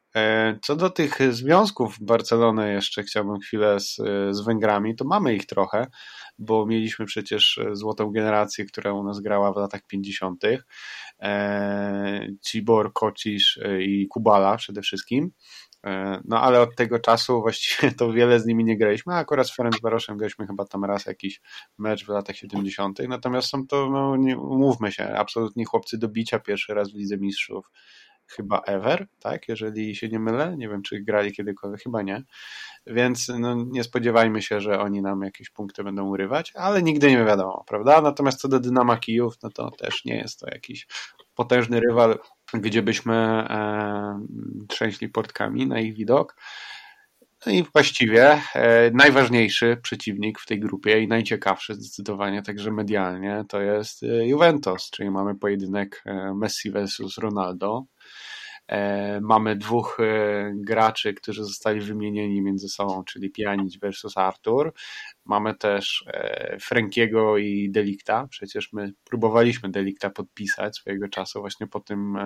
Co 0.62 0.76
do 0.76 0.90
tych 0.90 1.34
związków 1.34 1.98
Barcelony, 2.02 2.74
jeszcze 2.74 3.04
chciałbym 3.04 3.40
chwilę 3.40 3.80
z, 3.80 3.96
z 4.32 4.42
Węgrami, 4.46 4.96
to 4.96 5.06
mamy 5.06 5.36
ich 5.36 5.46
trochę, 5.46 5.88
bo 6.40 6.66
mieliśmy 6.66 7.06
przecież 7.06 7.60
złotą 7.72 8.12
generację, 8.12 8.66
która 8.66 8.94
u 8.94 9.04
nas 9.04 9.20
grała 9.20 9.54
w 9.54 9.58
latach 9.58 9.82
50. 9.88 10.44
E, 11.20 12.28
Cibor, 12.46 12.94
Kocisz 12.94 13.60
i 13.80 14.08
Kubala 14.08 14.58
przede 14.58 14.82
wszystkim. 14.82 15.32
E, 15.86 16.22
no 16.26 16.42
ale 16.42 16.62
od 16.62 16.76
tego 16.76 17.00
czasu 17.00 17.42
właściwie 17.42 17.92
to 17.92 18.14
wiele 18.14 18.40
z 18.40 18.46
nimi 18.46 18.64
nie 18.64 18.78
graliśmy, 18.78 19.14
a 19.14 19.18
akurat 19.18 19.48
z 19.48 19.56
Ferenc 19.56 19.80
Baroszem 19.80 20.18
graliśmy 20.18 20.48
chyba 20.48 20.66
tam 20.66 20.86
raz 20.86 21.06
jakiś 21.06 21.42
mecz 21.78 22.06
w 22.06 22.10
latach 22.10 22.36
70. 22.36 23.00
Natomiast 23.08 23.50
są 23.50 23.68
to, 23.68 23.90
no 23.90 24.16
nie, 24.16 24.38
umówmy 24.38 24.92
się, 24.92 25.04
absolutnie 25.04 25.66
chłopcy 25.66 25.98
do 25.98 26.08
bicia 26.08 26.40
pierwszy 26.40 26.74
raz 26.74 26.92
w 26.92 26.96
Lidze 26.96 27.18
Mistrzów 27.18 27.72
chyba 28.28 28.60
ever, 28.60 29.08
tak? 29.20 29.48
Jeżeli 29.48 29.96
się 29.96 30.10
nie 30.10 30.20
mylę, 30.20 30.56
nie 30.58 30.70
wiem 30.70 30.82
czy 30.82 31.02
grali 31.02 31.32
kiedykolwiek, 31.32 31.82
chyba 31.82 32.02
nie. 32.02 32.24
Więc 32.88 33.32
no, 33.40 33.56
nie 33.56 33.84
spodziewajmy 33.84 34.42
się, 34.42 34.62
że 34.62 34.80
oni 34.80 35.02
nam 35.02 35.22
jakieś 35.22 35.50
punkty 35.50 35.84
będą 35.84 36.08
urywać, 36.08 36.52
ale 36.56 36.84
nigdy 36.84 37.12
nie 37.12 37.26
wiadomo, 37.26 37.64
prawda? 37.68 38.02
Natomiast 38.02 38.40
co 38.40 38.48
do 38.48 38.60
Dynama 38.60 38.98
Kijów, 38.98 39.36
no 39.44 39.50
to 39.50 39.72
też 39.72 40.06
nie 40.06 40.16
jest 40.16 40.40
to 40.40 40.48
jakiś 40.48 40.88
potężny 41.36 41.80
rywal 41.80 42.20
gdzie 42.62 42.82
byśmy 42.82 43.16
e, 43.16 44.26
trzęśli 44.68 45.10
portkami 45.10 45.68
na 45.68 45.80
ich 45.80 45.96
widok. 45.96 46.36
No 47.46 47.52
i 47.52 47.64
właściwie 47.64 48.42
e, 48.56 48.92
najważniejszy 48.92 49.78
przeciwnik 49.82 50.40
w 50.40 50.46
tej 50.46 50.60
grupie 50.60 51.02
i 51.02 51.08
najciekawszy 51.08 51.76
zdecydowanie 51.76 52.42
także 52.42 52.72
medialnie 52.72 53.46
to 53.50 53.62
jest 53.62 54.04
e, 54.04 54.28
Juventus, 54.28 54.90
czyli 54.90 55.12
mamy 55.12 55.36
pojedynek 55.36 56.04
Messi 56.36 56.72
versus 56.72 57.18
Ronaldo. 57.18 57.86
E, 58.68 59.22
mamy 59.22 59.56
dwóch 59.56 59.98
e, 60.00 60.52
graczy, 60.56 61.14
którzy 61.14 61.44
zostali 61.44 61.82
wymienieni 61.82 62.42
między 62.42 62.70
sobą, 62.70 63.04
czyli 63.04 63.30
Pjanic 63.30 63.80
versus 63.80 64.18
Artur. 64.18 64.74
Mamy 65.26 65.56
też 65.56 66.06
e, 66.08 66.58
Frankiego 66.60 67.38
i 67.38 67.72
Delikta. 67.72 68.28
Przecież 68.28 68.74
my 68.74 68.94
próbowaliśmy 69.04 69.70
Delikta 69.70 70.10
podpisać 70.10 70.78
swojego 70.78 71.08
czasu 71.08 71.40
właśnie 71.40 71.68
po 71.68 71.80
tym, 71.80 72.18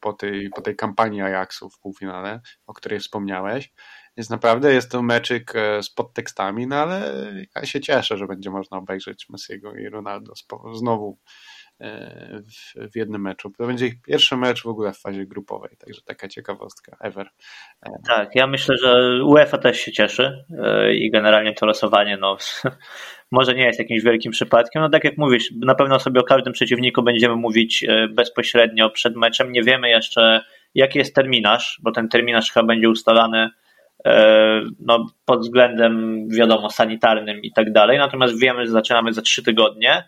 po 0.00 0.12
tej, 0.12 0.50
po 0.50 0.60
tej 0.60 0.76
kampanii 0.76 1.20
Ajaxu 1.20 1.70
w 1.70 1.78
półfinale, 1.78 2.40
o 2.66 2.74
której 2.74 3.00
wspomniałeś. 3.00 3.72
Więc 4.16 4.30
naprawdę 4.30 4.74
jest 4.74 4.90
to 4.90 5.02
meczyk 5.02 5.52
z 5.82 5.90
podtekstami, 5.90 6.66
no 6.66 6.76
ale 6.76 7.14
ja 7.56 7.66
się 7.66 7.80
cieszę, 7.80 8.16
że 8.16 8.26
będzie 8.26 8.50
można 8.50 8.76
obejrzeć 8.76 9.28
Messiego 9.28 9.74
i 9.74 9.88
Ronaldo 9.88 10.32
znowu 10.74 11.18
w, 11.80 12.90
w 12.92 12.96
jednym 12.96 13.22
meczu. 13.22 13.50
To 13.58 13.66
będzie 13.66 13.86
ich 13.86 14.02
pierwszy 14.02 14.36
mecz 14.36 14.62
w 14.62 14.66
ogóle 14.66 14.92
w 14.92 14.98
fazie 14.98 15.26
grupowej, 15.26 15.76
także 15.78 16.00
taka 16.02 16.28
ciekawostka 16.28 16.96
ever. 17.00 17.28
E, 17.86 17.90
tak, 18.06 18.34
ja 18.34 18.46
myślę, 18.46 18.76
że 18.82 19.24
UEFA 19.24 19.58
też 19.58 19.80
się 19.80 19.92
cieszy 19.92 20.44
e, 20.58 20.94
i 20.94 21.10
generalnie 21.10 21.54
to 21.54 21.66
losowanie 21.66 22.16
no, 22.16 22.36
może 23.30 23.54
nie 23.54 23.64
jest 23.64 23.78
jakimś 23.78 24.02
wielkim 24.02 24.32
przypadkiem. 24.32 24.82
No 24.82 24.88
tak 24.88 25.04
jak 25.04 25.18
mówisz, 25.18 25.52
na 25.66 25.74
pewno 25.74 25.98
sobie 25.98 26.20
o 26.20 26.24
każdym 26.24 26.52
przeciwniku 26.52 27.02
będziemy 27.02 27.36
mówić 27.36 27.86
bezpośrednio 28.10 28.90
przed 28.90 29.16
meczem. 29.16 29.52
Nie 29.52 29.62
wiemy 29.62 29.88
jeszcze, 29.88 30.40
jaki 30.74 30.98
jest 30.98 31.14
terminarz, 31.14 31.80
bo 31.82 31.92
ten 31.92 32.08
terminarz 32.08 32.52
chyba 32.52 32.66
będzie 32.66 32.88
ustalany 32.88 33.50
no, 34.80 35.06
pod 35.24 35.40
względem, 35.40 36.24
wiadomo, 36.28 36.70
sanitarnym 36.70 37.42
i 37.42 37.52
tak 37.52 37.72
dalej. 37.72 37.98
Natomiast 37.98 38.40
wiemy, 38.40 38.66
że 38.66 38.72
zaczynamy 38.72 39.12
za 39.12 39.22
trzy 39.22 39.42
tygodnie. 39.42 40.04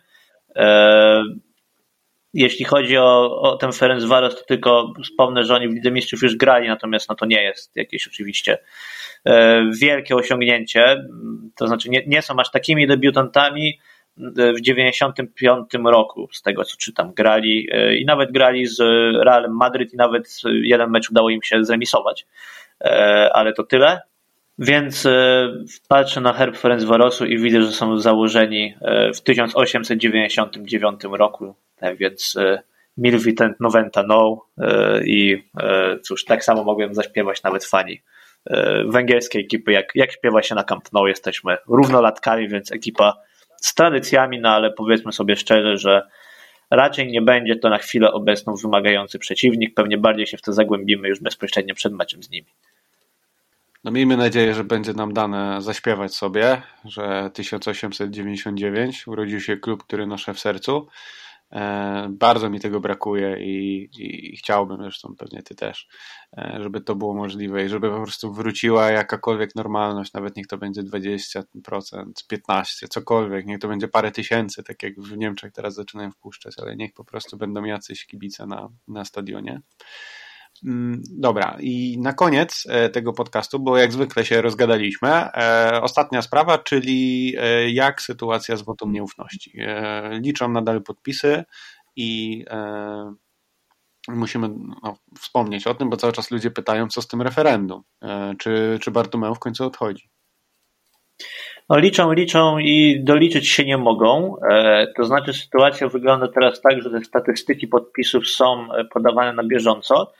Jeśli 2.35 2.65
chodzi 2.65 2.99
o, 2.99 3.41
o 3.41 3.57
ten 3.57 3.73
Ferenc 3.73 4.05
Varos, 4.05 4.37
to 4.37 4.45
tylko 4.45 4.93
wspomnę, 5.05 5.45
że 5.45 5.55
oni 5.55 5.69
w 5.69 5.73
Lidze 5.73 5.91
Mistrzów 5.91 6.23
już 6.23 6.37
grali, 6.37 6.69
natomiast 6.69 7.09
no 7.09 7.15
to 7.15 7.27
nie 7.27 7.43
jest 7.43 7.77
jakieś 7.77 8.09
oczywiście 8.09 8.59
e, 9.25 9.65
wielkie 9.81 10.17
osiągnięcie. 10.17 11.05
To 11.57 11.67
znaczy 11.67 11.91
nie, 11.91 12.03
nie 12.07 12.23
są 12.23 12.35
aż 12.39 12.51
takimi 12.51 12.87
debiutantami. 12.87 13.79
W 14.57 14.61
95 14.61 15.67
roku, 15.85 16.29
z 16.33 16.43
tego 16.43 16.65
co 16.65 16.77
czytam, 16.77 17.13
grali 17.15 17.69
e, 17.73 17.97
i 17.97 18.05
nawet 18.05 18.33
grali 18.33 18.67
z 18.67 18.79
Realem 19.25 19.57
Madryt 19.57 19.95
i 19.95 19.97
nawet 19.97 20.41
jeden 20.63 20.91
mecz 20.91 21.11
udało 21.11 21.31
im 21.31 21.43
się 21.43 21.65
zremisować, 21.65 22.27
e, 22.81 23.31
ale 23.33 23.53
to 23.53 23.65
tyle. 23.65 24.01
Więc 24.59 25.09
patrzę 25.89 26.21
na 26.21 26.33
herb 26.33 26.57
Ferencvarosu 26.57 27.27
i 27.27 27.39
widzę, 27.39 27.63
że 27.63 27.73
są 27.73 27.99
założeni 27.99 28.75
w 29.15 29.21
1899 29.21 31.01
roku 31.05 31.55
więc 31.99 32.37
e, 32.37 32.63
Milvitent 32.97 33.61
Noventa 33.61 34.03
No 34.03 34.47
e, 34.59 35.01
i 35.05 35.45
e, 35.61 35.99
cóż, 35.99 36.25
tak 36.25 36.45
samo 36.45 36.65
mogłem 36.65 36.95
zaśpiewać 36.95 37.43
nawet 37.43 37.65
fani 37.65 38.03
węgierskiej 38.87 39.45
ekipy, 39.45 39.73
jak, 39.73 39.87
jak 39.95 40.13
śpiewa 40.13 40.43
się 40.43 40.55
na 40.55 40.65
Camp 40.65 40.93
Nou, 40.93 41.07
jesteśmy 41.07 41.57
równolatkami, 41.69 42.49
więc 42.49 42.73
ekipa 42.73 43.17
z 43.57 43.75
tradycjami, 43.75 44.41
no 44.41 44.49
ale 44.49 44.71
powiedzmy 44.71 45.13
sobie 45.13 45.37
szczerze, 45.37 45.77
że 45.77 46.09
raczej 46.71 47.09
nie 47.09 47.23
będzie 47.23 47.57
to 47.57 47.69
na 47.69 47.79
chwilę 47.79 48.13
obecną 48.13 48.55
wymagający 48.55 49.19
przeciwnik, 49.19 49.75
pewnie 49.75 49.99
bardziej 49.99 50.27
się 50.27 50.37
w 50.37 50.43
to 50.43 50.53
zagłębimy 50.53 51.09
już 51.09 51.21
bezpośrednio 51.21 51.75
przed 51.75 51.93
meczem 51.93 52.23
z 52.23 52.31
nimi. 52.31 52.47
No 53.85 53.91
miejmy 53.91 54.17
nadzieję, 54.17 54.55
że 54.55 54.65
będzie 54.65 54.93
nam 54.93 55.13
dane 55.13 55.63
zaśpiewać 55.63 56.15
sobie, 56.15 56.63
że 56.85 57.31
1899 57.35 59.09
urodził 59.09 59.41
się 59.41 59.57
klub, 59.57 59.85
który 59.85 60.07
noszę 60.07 60.35
w 60.35 60.41
sercu. 60.41 60.89
E, 61.53 62.09
bardzo 62.11 62.51
mi 62.51 62.61
tego 62.61 62.81
brakuje 62.81 63.37
i, 63.41 63.89
i, 63.99 64.37
chciałbym, 64.37 64.83
zresztą 64.83 65.15
pewnie 65.19 65.43
ty 65.43 65.55
też, 65.55 65.89
e, 66.39 66.59
żeby 66.63 66.81
to 66.81 66.95
było 66.95 67.15
możliwe 67.15 67.65
i 67.65 67.69
żeby 67.69 67.91
po 67.91 68.03
prostu 68.03 68.33
wróciła 68.33 68.91
jakakolwiek 68.91 69.55
normalność, 69.55 70.13
nawet 70.13 70.37
niech 70.37 70.47
to 70.47 70.59
będzie 70.59 70.83
20%, 70.83 71.43
15%, 72.33 72.89
cokolwiek, 72.89 73.47
niech 73.47 73.59
to 73.59 73.69
będzie 73.69 73.89
parę 73.89 74.13
tysięcy, 74.13 74.63
tak 74.63 74.83
jak 74.83 75.01
w 75.01 75.17
Niemczech 75.17 75.53
teraz 75.53 75.75
zaczynają 75.75 76.11
wpuszczać, 76.11 76.55
ale 76.59 76.77
niech 76.77 76.93
po 76.93 77.05
prostu 77.05 77.37
będą 77.37 77.65
jacyś 77.65 78.07
kibice 78.07 78.47
na, 78.47 78.69
na 78.89 79.05
stadionie. 79.05 79.61
Mm, 80.65 81.03
dobra, 81.11 81.57
i 81.61 81.99
na 81.99 82.13
koniec 82.13 82.67
e, 82.69 82.89
tego 82.89 83.13
podcastu, 83.13 83.59
bo 83.59 83.77
jak 83.77 83.93
zwykle 83.93 84.25
się 84.25 84.43
rozgadaliśmy, 84.43 85.09
e, 85.09 85.81
ostatnia 85.83 86.23
sprawa, 86.23 86.59
czyli 86.59 87.35
e, 87.39 87.71
jak 87.71 88.03
sytuacja 88.03 88.57
z 88.57 88.63
wotum 88.63 88.93
nieufności. 88.93 89.53
Liczą 90.11 90.49
nadal 90.49 90.83
podpisy 90.83 91.45
i 91.97 92.45
musimy 94.09 94.49
no, 94.83 94.97
wspomnieć 95.19 95.67
o 95.67 95.75
tym, 95.75 95.91
bo 95.91 95.97
cały 95.97 96.13
czas 96.13 96.31
ludzie 96.31 96.51
pytają, 96.51 96.89
co 96.89 97.03
z 97.03 97.09
tym 97.09 97.23
referendum. 97.23 97.83
Czy, 98.39 98.79
czy 98.83 98.91
Bartumeu 98.91 99.35
w 99.35 99.39
końcu 99.39 99.65
odchodzi? 99.67 100.09
No 101.69 101.79
liczą, 101.79 102.13
liczą 102.13 102.59
i 102.59 103.01
doliczyć 103.05 103.49
się 103.49 103.65
nie 103.65 103.79
mogą. 103.79 104.37
To 104.97 105.05
znaczy 105.05 105.33
sytuacja 105.33 105.89
wygląda 105.89 106.29
teraz 106.29 106.61
tak, 106.61 106.83
że 106.83 106.91
te 106.91 107.05
statystyki 107.05 107.69
podpisów 107.69 108.29
są 108.29 108.69
podawane 108.93 109.33
na 109.33 109.45
bieżąco 109.45 110.13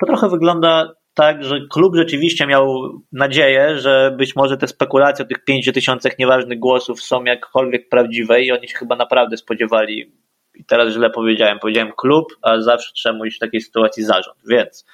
to 0.00 0.06
trochę 0.06 0.28
wygląda 0.28 0.92
tak, 1.14 1.44
że 1.44 1.60
klub 1.70 1.96
rzeczywiście 1.96 2.46
miał 2.46 2.92
nadzieję, 3.12 3.78
że 3.78 4.14
być 4.18 4.36
może 4.36 4.56
te 4.56 4.68
spekulacje 4.68 5.24
o 5.24 5.28
tych 5.28 5.44
pięciu 5.44 5.72
tysiącach 5.72 6.18
nieważnych 6.18 6.58
głosów 6.58 7.02
są 7.02 7.24
jakkolwiek 7.24 7.88
prawdziwe 7.88 8.42
i 8.42 8.52
oni 8.52 8.68
się 8.68 8.76
chyba 8.76 8.96
naprawdę 8.96 9.36
spodziewali, 9.36 10.12
i 10.54 10.64
teraz 10.64 10.92
źle 10.92 11.10
powiedziałem, 11.10 11.58
powiedziałem 11.58 11.92
klub, 11.96 12.26
a 12.42 12.60
zawsze 12.60 12.92
trzeba 12.94 13.18
mówić 13.18 13.36
w 13.36 13.38
takiej 13.38 13.60
sytuacji 13.60 14.04
zarząd. 14.04 14.38
Więc 14.46 14.86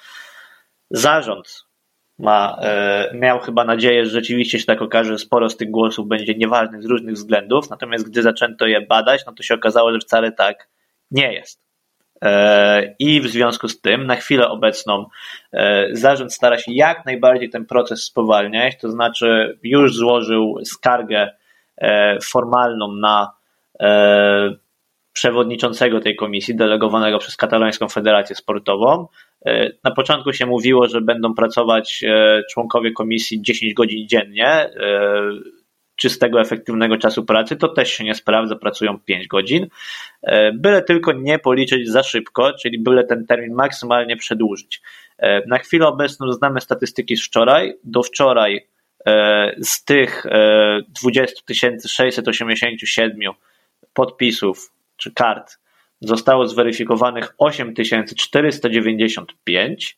zarząd 0.89 1.65
ma, 2.19 2.57
e, 2.61 3.11
miał 3.13 3.39
chyba 3.39 3.65
nadzieję, 3.65 4.05
że 4.05 4.11
rzeczywiście 4.11 4.59
się 4.59 4.65
tak 4.65 4.81
okaże, 4.81 5.11
że 5.11 5.17
sporo 5.17 5.49
z 5.49 5.57
tych 5.57 5.71
głosów 5.71 6.07
będzie 6.07 6.33
nieważnych 6.35 6.83
z 6.83 6.85
różnych 6.85 7.15
względów, 7.15 7.69
natomiast 7.69 8.09
gdy 8.09 8.21
zaczęto 8.21 8.67
je 8.67 8.81
badać, 8.81 9.25
no 9.25 9.33
to 9.33 9.43
się 9.43 9.55
okazało, 9.55 9.93
że 9.93 9.99
wcale 9.99 10.31
tak 10.31 10.69
nie 11.11 11.33
jest. 11.33 11.70
E, 12.21 12.95
I 12.99 13.21
w 13.21 13.27
związku 13.27 13.67
z 13.67 13.81
tym, 13.81 14.07
na 14.07 14.15
chwilę 14.15 14.49
obecną, 14.49 15.05
e, 15.53 15.87
zarząd 15.91 16.33
stara 16.33 16.57
się 16.57 16.71
jak 16.73 17.05
najbardziej 17.05 17.49
ten 17.49 17.65
proces 17.65 18.03
spowalniać, 18.03 18.77
to 18.81 18.89
znaczy 18.89 19.57
już 19.63 19.95
złożył 19.95 20.59
skargę 20.63 21.29
e, 21.77 22.17
formalną 22.19 22.91
na 22.93 23.41
przewodniczącego 25.13 25.99
tej 25.99 26.15
komisji, 26.15 26.55
delegowanego 26.55 27.19
przez 27.19 27.37
Katalońską 27.37 27.89
Federację 27.89 28.35
Sportową. 28.35 29.07
Na 29.83 29.91
początku 29.91 30.33
się 30.33 30.45
mówiło, 30.45 30.87
że 30.87 31.01
będą 31.01 31.33
pracować 31.33 32.03
członkowie 32.51 32.91
komisji 32.91 33.41
10 33.41 33.73
godzin 33.73 34.07
dziennie 34.07 34.69
czystego, 36.01 36.41
efektywnego 36.41 36.97
czasu 36.97 37.25
pracy, 37.25 37.55
to 37.55 37.67
też 37.67 37.93
się 37.93 38.03
nie 38.03 38.15
sprawdza, 38.15 38.55
pracują 38.55 38.99
5 38.99 39.27
godzin. 39.27 39.67
E, 40.23 40.51
byle 40.51 40.81
tylko 40.81 41.13
nie 41.13 41.39
policzyć 41.39 41.89
za 41.89 42.03
szybko, 42.03 42.53
czyli 42.53 42.79
byle 42.79 43.03
ten 43.03 43.25
termin 43.25 43.53
maksymalnie 43.53 44.17
przedłużyć. 44.17 44.81
E, 45.17 45.47
na 45.47 45.57
chwilę 45.57 45.87
obecną 45.87 46.31
znamy 46.31 46.61
statystyki 46.61 47.17
z 47.17 47.25
wczoraj. 47.25 47.73
Do 47.83 48.03
wczoraj 48.03 48.67
e, 49.05 49.55
z 49.61 49.85
tych 49.85 50.25
20 51.01 51.41
687 51.87 53.33
podpisów 53.93 54.73
czy 54.97 55.11
kart 55.11 55.57
zostało 56.01 56.47
zweryfikowanych 56.47 57.33
8495. 57.37 59.97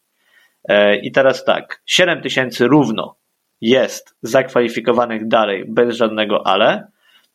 I 1.01 1.11
teraz 1.11 1.45
tak, 1.45 1.81
7000 1.85 2.67
równo 2.67 3.15
jest 3.63 4.15
zakwalifikowanych 4.21 5.27
dalej 5.27 5.65
bez 5.67 5.95
żadnego 5.95 6.47
ale. 6.47 6.87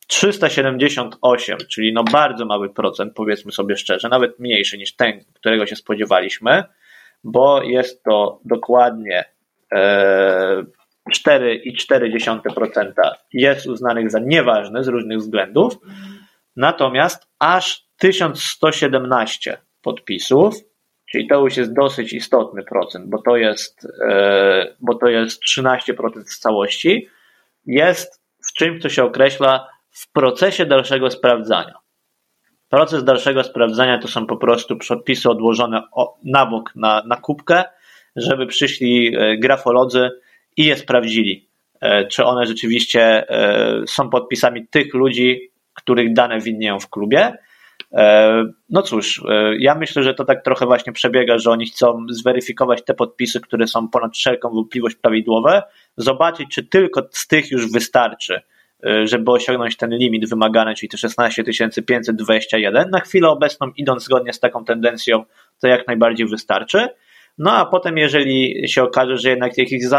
378, 0.07 1.59
czyli 1.71 1.93
no 1.93 2.05
bardzo 2.05 2.47
mały 2.47 2.75
procent, 2.75 3.13
powiedzmy 3.15 3.53
sobie 3.53 3.77
szczerze, 3.77 4.09
nawet 4.09 4.39
mniejszy 4.39 4.79
niż 4.79 4.97
ten, 4.97 5.21
którego 5.35 5.67
się 5.67 5.77
spodziewaliśmy, 5.77 6.65
bo 7.25 7.63
jest 7.63 8.03
to 8.03 8.41
dokładnie 8.45 9.25
e, 9.73 10.65
4,4% 11.29 12.93
jest 13.33 13.67
uznanych 13.67 14.11
za 14.11 14.19
nieważne 14.19 14.85
z 14.85 14.89
różnych 14.89 15.19
względów, 15.19 15.75
natomiast 16.57 17.29
aż 17.39 17.85
1117 17.99 19.59
podpisów 19.83 20.55
Czyli 21.13 21.27
to 21.27 21.41
już 21.41 21.57
jest 21.57 21.75
dosyć 21.75 22.13
istotny 22.13 22.63
procent, 22.63 23.07
bo 23.09 23.23
to 23.23 23.37
jest, 23.37 23.87
e, 24.09 24.75
bo 24.81 24.95
to 24.95 25.09
jest 25.09 25.43
13% 25.43 26.31
z 26.31 26.39
całości. 26.39 27.09
Jest 27.67 28.23
w 28.51 28.53
czymś, 28.53 28.83
co 28.83 28.89
się 28.89 29.05
określa 29.05 29.69
w 29.91 30.13
procesie 30.13 30.67
dalszego 30.67 31.11
sprawdzania. 31.11 31.75
Proces 32.69 33.05
dalszego 33.05 33.45
sprawdzania 33.45 33.99
to 33.99 34.09
są 34.09 34.27
po 34.27 34.37
prostu 34.37 34.77
przepisy 34.77 35.31
odłożone 35.31 35.83
na 36.25 36.47
bok 36.47 36.73
na, 36.77 37.03
na 37.07 37.17
kubkę, 37.17 37.65
żeby 38.17 38.47
przyszli 38.47 39.17
e, 39.17 39.39
grafolodzy 39.39 40.11
i 40.57 40.65
je 40.65 40.77
sprawdzili, 40.77 41.49
e, 41.81 42.07
czy 42.07 42.25
one 42.25 42.47
rzeczywiście 42.47 43.27
są 43.87 44.11
podpisami 44.11 44.67
tych 44.67 44.95
ludzi, 44.95 45.51
których 45.75 46.13
dane 46.13 46.41
widnieją 46.41 46.81
w 46.81 46.91
klubie 46.91 47.39
no 48.71 48.83
cóż, 48.83 49.23
e, 49.29 49.57
ja 49.59 49.75
myślę, 49.75 50.03
że 50.03 50.15
to 50.15 50.25
tak 50.25 50.45
trochę 50.45 50.67
właśnie 50.67 50.93
przebiega, 50.93 51.39
że 51.39 51.51
oni 51.51 51.67
chcą 51.67 52.07
zweryfikować 52.11 52.85
te 52.85 52.95
podpisy, 52.95 53.41
które 53.41 53.67
są 53.67 53.89
ponad 53.89 54.15
wszelką 54.15 54.51
wątpliwość 54.51 54.97
prawidłowe, 54.97 55.63
zobaczyć, 55.97 56.49
czy 56.51 56.65
tylko 56.65 57.03
z 57.11 57.27
tych 57.27 57.51
już 57.51 57.73
wystarczy, 57.73 58.41
e, 58.87 59.07
żeby 59.07 59.31
osiągnąć 59.31 59.77
ten 59.77 59.91
limit 59.91 60.29
wymagany, 60.31 60.75
czyli 60.75 60.89
te 60.89 60.99
16 60.99 61.45
521. 61.87 62.91
Na 62.91 63.01
chwilę 63.01 63.29
obecną, 63.29 63.73
idąc 63.77 64.05
zgodnie 64.05 64.33
z 64.33 64.41
taką 64.41 64.65
tendencją, 64.65 65.25
to 65.61 65.69
jak 65.69 65.87
najbardziej 65.87 66.27
wystarczy. 66.27 66.89
No 67.39 67.53
a 67.53 67.67
potem, 67.67 67.99
jeżeli 67.99 68.69
się 68.69 68.83
okaże, 68.83 69.19
że 69.19 69.31
jednak 69.31 69.53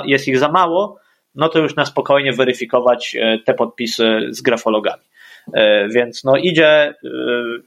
jest 0.05 0.27
ich 0.27 0.39
za 0.39 0.51
mało, 0.51 0.99
no 1.35 1.49
to 1.49 1.59
już 1.59 1.75
na 1.75 1.85
spokojnie 1.85 2.33
weryfikować 2.33 3.17
te 3.45 3.53
podpisy 3.53 4.19
z 4.29 4.41
grafologami. 4.41 5.03
E, 5.53 5.89
więc 5.89 6.23
no 6.23 6.37
idzie, 6.37 6.67
e, 6.67 6.93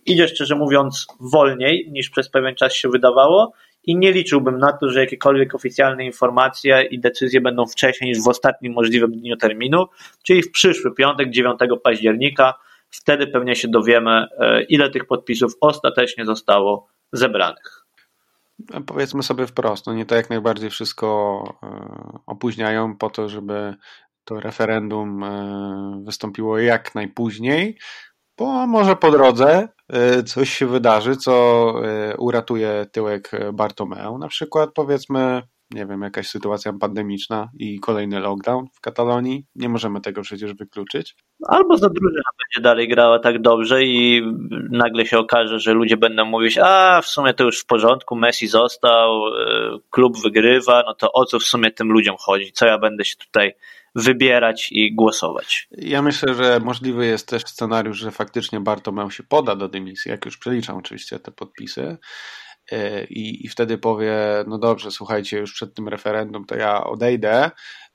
idzie 0.06 0.28
szczerze 0.28 0.54
mówiąc 0.54 1.06
wolniej 1.20 1.88
niż 1.90 2.10
przez 2.10 2.30
pewien 2.30 2.54
czas 2.54 2.74
się 2.74 2.88
wydawało 2.88 3.52
i 3.84 3.96
nie 3.96 4.12
liczyłbym 4.12 4.58
na 4.58 4.72
to, 4.72 4.88
że 4.90 5.00
jakiekolwiek 5.00 5.54
oficjalne 5.54 6.04
informacje 6.04 6.82
i 6.82 7.00
decyzje 7.00 7.40
będą 7.40 7.66
wcześniej 7.66 8.10
niż 8.10 8.24
w 8.24 8.28
ostatnim 8.28 8.72
możliwym 8.72 9.12
dniu 9.12 9.36
terminu, 9.36 9.86
czyli 10.22 10.42
w 10.42 10.50
przyszły 10.50 10.94
piątek 10.94 11.30
9 11.30 11.58
października. 11.82 12.54
Wtedy 12.90 13.26
pewnie 13.26 13.56
się 13.56 13.68
dowiemy, 13.68 14.26
e, 14.38 14.62
ile 14.62 14.90
tych 14.90 15.06
podpisów 15.06 15.52
ostatecznie 15.60 16.24
zostało 16.24 16.88
zebranych. 17.12 17.82
Powiedzmy 18.86 19.22
sobie 19.22 19.46
wprost, 19.46 19.86
no 19.86 19.94
nie 19.94 20.06
to 20.06 20.14
jak 20.14 20.30
najbardziej 20.30 20.70
wszystko 20.70 21.42
opóźniają 22.26 22.96
po 22.96 23.10
to, 23.10 23.28
żeby 23.28 23.74
to 24.24 24.40
referendum 24.40 25.24
e, 25.24 26.02
wystąpiło 26.04 26.58
jak 26.58 26.94
najpóźniej, 26.94 27.78
bo 28.38 28.66
może 28.66 28.96
po 28.96 29.10
drodze 29.10 29.68
e, 29.88 30.22
coś 30.22 30.50
się 30.50 30.66
wydarzy, 30.66 31.16
co 31.16 31.74
e, 31.84 32.16
uratuje 32.16 32.86
tyłek 32.92 33.30
Bartomeu. 33.52 34.18
Na 34.18 34.28
przykład 34.28 34.70
powiedzmy, 34.74 35.42
nie 35.70 35.86
wiem, 35.86 36.02
jakaś 36.02 36.28
sytuacja 36.28 36.72
pandemiczna 36.80 37.50
i 37.58 37.80
kolejny 37.80 38.20
lockdown 38.20 38.66
w 38.74 38.80
Katalonii. 38.80 39.44
Nie 39.54 39.68
możemy 39.68 40.00
tego 40.00 40.22
przecież 40.22 40.54
wykluczyć. 40.54 41.16
Albo 41.48 41.76
za 41.76 41.88
drużyna 41.88 42.22
będzie 42.38 42.64
dalej 42.64 42.88
grała 42.88 43.18
tak 43.18 43.42
dobrze 43.42 43.84
i 43.84 44.22
nagle 44.70 45.06
się 45.06 45.18
okaże, 45.18 45.58
że 45.58 45.72
ludzie 45.72 45.96
będą 45.96 46.24
mówić, 46.24 46.58
a 46.58 47.00
w 47.02 47.06
sumie 47.06 47.34
to 47.34 47.44
już 47.44 47.60
w 47.60 47.66
porządku, 47.66 48.16
Messi 48.16 48.46
został, 48.46 49.22
klub 49.90 50.22
wygrywa, 50.22 50.82
no 50.86 50.94
to 50.94 51.12
o 51.12 51.24
co 51.24 51.38
w 51.38 51.44
sumie 51.44 51.70
tym 51.70 51.92
ludziom 51.92 52.16
chodzi? 52.18 52.52
Co 52.52 52.66
ja 52.66 52.78
będę 52.78 53.04
się 53.04 53.16
tutaj 53.16 53.54
wybierać 53.94 54.68
i 54.70 54.94
głosować. 54.94 55.68
Ja 55.70 56.02
myślę, 56.02 56.34
że 56.34 56.60
możliwy 56.60 57.06
jest 57.06 57.28
też 57.28 57.42
scenariusz, 57.42 57.98
że 57.98 58.10
faktycznie 58.10 58.60
Bartomeu 58.60 59.10
się 59.10 59.22
poda 59.22 59.56
do 59.56 59.68
dymisji, 59.68 60.10
jak 60.10 60.24
już 60.24 60.36
przeliczam 60.38 60.76
oczywiście 60.76 61.18
te 61.18 61.30
podpisy. 61.30 61.96
i, 63.10 63.46
i 63.46 63.48
wtedy 63.48 63.78
powie, 63.78 64.14
no 64.46 64.58
dobrze, 64.58 64.90
słuchajcie, 64.90 65.38
już 65.38 65.52
przed 65.52 65.74
tym 65.74 65.88
referendum 65.88 66.44
to 66.44 66.56
ja 66.56 66.84
odejdę, 66.84 67.50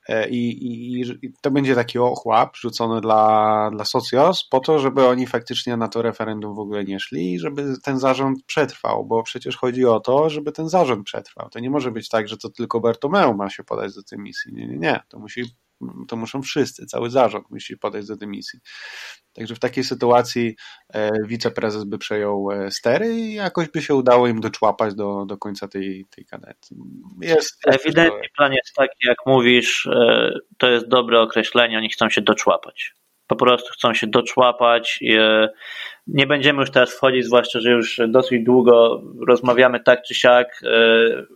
E, 0.08 0.30
I, 0.30 0.66
i, 0.66 1.02
I, 1.02 1.34
to 1.42 1.52
będzie 1.52 1.76
taki 1.76 2.00
ochłap 2.00 2.58
rzucony 2.58 3.02
dla, 3.02 3.70
dla 3.72 3.86
socjos 3.86 4.48
po 4.50 4.60
to, 4.60 4.80
żeby 4.80 5.08
oni 5.08 5.28
faktycznie 5.28 5.78
na 5.78 5.88
to 5.88 6.02
referendum 6.02 6.56
w 6.56 6.60
ogóle 6.60 6.84
nie 6.84 7.00
szli 7.00 7.34
i 7.34 7.40
żeby 7.40 7.74
ten 7.84 8.00
zarząd 8.00 8.46
przetrwał, 8.46 9.06
bo 9.06 9.24
przecież 9.24 9.58
chodzi 9.58 9.86
o 9.86 10.00
to, 10.00 10.30
żeby 10.30 10.52
ten 10.52 10.70
zarząd 10.70 11.06
przetrwał. 11.06 11.50
To 11.50 11.60
nie 11.60 11.70
może 11.70 11.92
być 11.92 12.10
tak, 12.10 12.28
że 12.28 12.38
to 12.38 12.50
tylko 12.50 12.80
Bartomeu 12.80 13.34
ma 13.34 13.50
się 13.50 13.64
podać 13.64 13.96
do 13.96 14.04
tej 14.04 14.20
misji. 14.20 14.54
Nie, 14.54 14.68
nie, 14.68 14.78
nie. 14.78 15.00
To 15.10 15.20
musi 15.20 15.44
to 16.08 16.16
muszą 16.16 16.42
wszyscy, 16.42 16.86
cały 16.86 17.10
zarząd 17.10 17.50
musi 17.50 17.78
podejść 17.78 18.08
do 18.08 18.16
dymisji. 18.16 18.60
Także 19.34 19.56
w 19.56 19.60
takiej 19.60 19.84
sytuacji 19.84 20.56
e, 20.94 21.10
wiceprezes 21.28 21.84
by 21.84 21.98
przejął 21.98 22.52
e, 22.52 22.72
stery 22.72 23.16
i 23.16 23.34
jakoś 23.34 23.70
by 23.70 23.82
się 23.82 23.96
udało 23.96 24.28
im 24.28 24.42
doczłapać 24.42 24.96
do, 24.96 25.26
do 25.26 25.38
końca 25.38 25.68
tej, 25.68 26.06
tej 26.16 26.26
kadencji. 26.26 26.78
Jest, 27.22 27.68
Ewidentnie 27.68 28.30
plan 28.38 28.54
jest 28.54 28.74
taki, 28.76 29.08
jak 29.08 29.18
mówisz, 29.26 29.86
e, 29.86 30.32
to 30.58 30.70
jest 30.70 30.88
dobre 30.88 31.22
określenie, 31.22 31.78
oni 31.78 31.90
chcą 31.90 32.10
się 32.10 32.22
doczłapać 32.22 32.94
po 33.28 33.36
prostu 33.36 33.74
chcą 33.74 33.94
się 33.94 34.08
doczłapać. 34.08 35.00
E, 36.08 36.12
nie 36.14 36.28
będziemy 36.28 36.60
już 36.60 36.72
teraz 36.72 36.94
wchodzić, 36.94 37.26
zwłaszcza, 37.26 37.60
że 37.60 37.72
już 37.72 38.02
dosyć 38.08 38.44
długo 38.44 39.02
rozmawiamy 39.28 39.80
tak 39.80 40.04
czy 40.04 40.16
siak 40.16 40.48
e, 40.64 40.68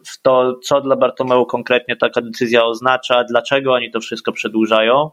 w 0.05 0.21
to, 0.21 0.59
co 0.63 0.81
dla 0.81 0.95
Bartomeu 0.95 1.45
konkretnie 1.45 1.95
taka 1.95 2.21
decyzja 2.21 2.65
oznacza, 2.65 3.23
dlaczego 3.23 3.73
oni 3.73 3.91
to 3.91 3.99
wszystko 3.99 4.31
przedłużają. 4.31 5.11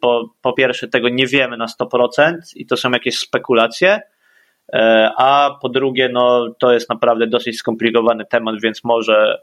Bo 0.00 0.20
e, 0.20 0.24
po 0.42 0.52
pierwsze, 0.52 0.88
tego 0.88 1.08
nie 1.08 1.26
wiemy 1.26 1.56
na 1.56 1.66
100% 1.66 2.32
i 2.56 2.66
to 2.66 2.76
są 2.76 2.90
jakieś 2.90 3.18
spekulacje. 3.18 4.00
A 5.16 5.58
po 5.62 5.68
drugie, 5.68 6.08
no, 6.08 6.54
to 6.58 6.72
jest 6.72 6.90
naprawdę 6.90 7.26
dosyć 7.26 7.58
skomplikowany 7.58 8.24
temat, 8.24 8.54
więc 8.62 8.84
może, 8.84 9.38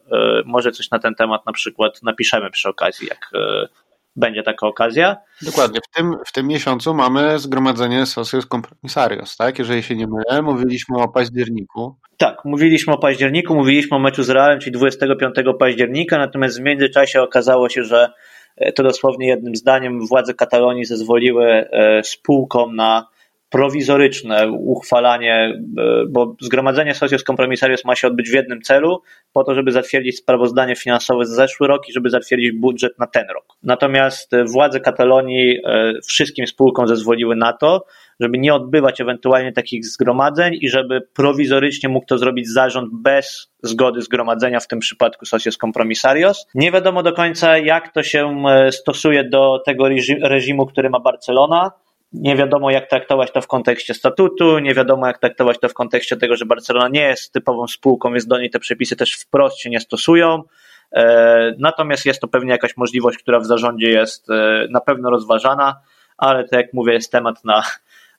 może 0.46 0.72
coś 0.72 0.92
na 0.92 1.00
ten 1.00 1.16
temat 1.16 1.46
na 1.46 1.52
przykład 1.52 2.04
napiszemy 2.04 2.52
przy 2.52 2.70
okazji, 2.70 3.08
jak, 3.08 3.32
będzie 4.16 4.44
taka 4.44 4.68
okazja. 4.68 5.18
Dokładnie. 5.42 5.80
W 5.90 5.98
tym, 5.98 6.14
w 6.26 6.32
tym 6.32 6.48
miesiącu 6.48 6.94
mamy 6.94 7.40
zgromadzenie 7.40 8.06
Socios 8.06 8.48
Compromisarios, 8.48 9.38
tak? 9.38 9.60
Jeżeli 9.60 9.84
się 9.84 9.96
nie 9.96 10.08
mylę, 10.08 10.42
mówiliśmy 10.42 10.98
o 10.98 11.08
październiku. 11.08 11.96
Tak, 12.18 12.46
mówiliśmy 12.46 12.94
o 12.94 12.98
październiku, 12.98 13.56
mówiliśmy 13.56 13.98
o 13.98 14.00
meczu 14.00 14.24
z 14.24 14.30
Realem, 14.30 14.60
czyli 14.60 14.72
25 14.72 15.36
października, 15.60 16.18
natomiast 16.18 16.60
w 16.60 16.64
międzyczasie 16.64 17.22
okazało 17.22 17.70
się, 17.70 17.84
że 17.84 18.10
e, 18.58 18.72
to 18.72 18.84
dosłownie 18.84 19.28
jednym 19.28 19.56
zdaniem 19.56 20.08
władze 20.08 20.34
Katalonii 20.34 20.86
zezwoliły 20.86 21.46
e, 21.46 22.04
spółkom 22.04 22.76
na 22.76 23.08
prowizoryczne 23.50 24.52
uchwalanie, 24.52 25.62
e, 25.78 26.06
bo 26.10 26.36
zgromadzenie 26.42 26.96
Socios 26.96 27.24
Compromisarios 27.24 27.86
ma 27.86 27.96
się 27.96 28.08
odbyć 28.08 28.30
w 28.30 28.34
jednym 28.34 28.62
celu, 28.62 29.02
po 29.34 29.44
to, 29.44 29.56
żeby 29.56 29.72
zatwierdzić 29.72 30.18
sprawozdanie 30.18 30.76
finansowe 30.76 31.26
za 31.26 31.36
zeszły 31.36 31.68
rok 31.68 31.90
i 31.90 31.94
żeby 31.94 32.10
zatwierdzić 32.10 32.52
budżet 32.52 33.00
na 33.00 33.08
ten 33.08 33.26
rok. 33.34 33.46
Natomiast 33.64 34.32
władze 34.46 34.80
Katalonii 34.80 35.58
e, 35.66 35.94
wszystkim 36.08 36.48
spółkom 36.48 36.88
zezwoliły 36.88 37.36
na 37.36 37.54
to, 37.54 37.86
żeby 38.20 38.38
nie 38.38 38.54
odbywać 38.54 39.02
ewentualnie 39.02 39.52
takich 39.52 39.86
zgromadzeń 39.86 40.54
i 40.62 40.70
żeby 40.70 41.02
prowizorycznie 41.02 41.90
mógł 41.90 42.06
to 42.06 42.18
zrobić 42.18 42.50
zarząd 42.50 42.90
bez 42.94 43.52
zgody 43.64 44.02
zgromadzenia, 44.02 44.60
w 44.60 44.68
tym 44.68 44.80
przypadku 44.80 45.26
Socios 45.26 45.58
Compromisarios. 45.58 46.48
Nie 46.56 46.72
wiadomo 46.72 47.04
do 47.04 47.14
końca, 47.14 47.58
jak 47.58 47.94
to 47.94 48.04
się 48.04 48.44
e, 48.50 48.72
stosuje 48.72 49.24
do 49.24 49.62
tego 49.66 49.88
reżimu, 50.22 50.66
który 50.66 50.90
ma 50.90 51.00
Barcelona 51.00 51.72
nie 52.14 52.36
wiadomo, 52.36 52.72
jak 52.72 52.90
traktować 52.90 53.32
to 53.32 53.42
w 53.42 53.48
kontekście 53.48 53.94
statutu, 53.94 54.60
nie 54.60 54.74
wiadomo, 54.74 55.08
jak 55.08 55.20
traktować 55.20 55.60
to 55.60 55.70
w 55.70 55.74
kontekście 55.74 56.18
tego, 56.18 56.36
że 56.36 56.46
Barcelona 56.46 56.88
nie 56.88 57.02
jest 57.02 57.34
typową 57.34 57.68
spółką, 57.68 58.12
więc 58.12 58.28
do 58.28 58.40
niej 58.40 58.50
te 58.50 58.60
przepisy 58.60 58.96
też 58.96 59.14
wprost 59.14 59.60
się 59.60 59.70
nie 59.70 59.80
stosują. 59.80 60.44
E, 60.92 61.56
natomiast 61.60 62.06
jest 62.06 62.22
to 62.22 62.28
pewnie 62.28 62.52
jakaś 62.52 62.78
możliwość, 62.78 63.18
która 63.18 63.40
w 63.40 63.46
zarządzie 63.46 63.90
jest 63.90 64.30
e, 64.30 64.68
na 64.70 64.82
pewno 64.82 65.10
rozważana, 65.10 65.82
ale 66.18 66.48
to 66.48 66.56
jak 66.56 66.74
mówię, 66.74 66.94
jest 66.94 67.12
temat 67.12 67.46
na 67.46 67.64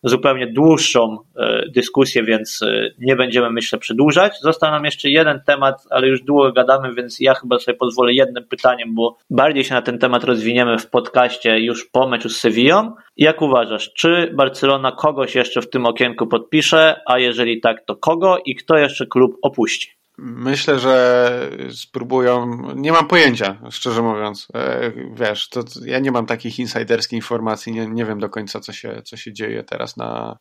zupełnie 0.02 0.46
dłuższą 0.46 1.18
e, 1.36 1.62
dyskusję, 1.68 2.22
więc 2.22 2.62
e, 2.62 2.90
nie 2.98 3.16
będziemy, 3.16 3.50
myślę, 3.50 3.78
przedłużać. 3.78 4.40
Został 4.40 4.70
nam 4.70 4.84
jeszcze 4.84 5.10
jeden 5.10 5.40
temat, 5.46 5.86
ale 5.90 6.08
już 6.08 6.22
długo 6.22 6.52
gadamy, 6.52 6.94
więc 6.94 7.20
ja 7.20 7.34
chyba 7.34 7.58
sobie 7.58 7.76
pozwolę 7.76 8.12
jednym 8.12 8.44
pytaniem, 8.44 8.94
bo 8.94 9.16
bardziej 9.30 9.64
się 9.64 9.74
na 9.74 9.82
ten 9.82 9.98
temat 9.98 10.24
rozwiniemy 10.24 10.78
w 10.78 10.90
podcaście 10.90 11.60
już 11.60 11.84
po 11.84 12.08
meczu 12.08 12.28
z 12.28 12.36
Sevillą. 12.36 12.94
Jak 13.16 13.42
uważasz, 13.42 13.92
czy 13.92 14.32
Barcelona 14.36 14.92
kogoś 14.92 15.34
jeszcze 15.34 15.62
w 15.62 15.70
tym 15.70 15.86
okienku 15.86 16.26
podpisze, 16.26 17.00
a 17.06 17.18
jeżeli 17.18 17.60
tak, 17.60 17.84
to 17.84 17.96
kogo 17.96 18.38
i 18.44 18.54
kto 18.54 18.78
jeszcze 18.78 19.06
klub 19.06 19.36
opuści? 19.42 19.99
Myślę, 20.22 20.78
że 20.78 21.50
spróbują. 21.74 22.46
Nie 22.74 22.92
mam 22.92 23.08
pojęcia, 23.08 23.60
szczerze 23.70 24.02
mówiąc. 24.02 24.48
E, 24.54 24.92
wiesz, 25.14 25.48
to 25.48 25.64
ja 25.84 25.98
nie 25.98 26.12
mam 26.12 26.26
takich 26.26 26.58
insiderskich 26.58 27.16
informacji, 27.16 27.72
nie, 27.72 27.86
nie 27.86 28.04
wiem 28.04 28.18
do 28.18 28.28
końca, 28.28 28.60
co 28.60 28.72
się, 28.72 29.02
co 29.04 29.16
się 29.16 29.32
dzieje 29.32 29.64
teraz 29.64 29.96
na, 29.96 30.38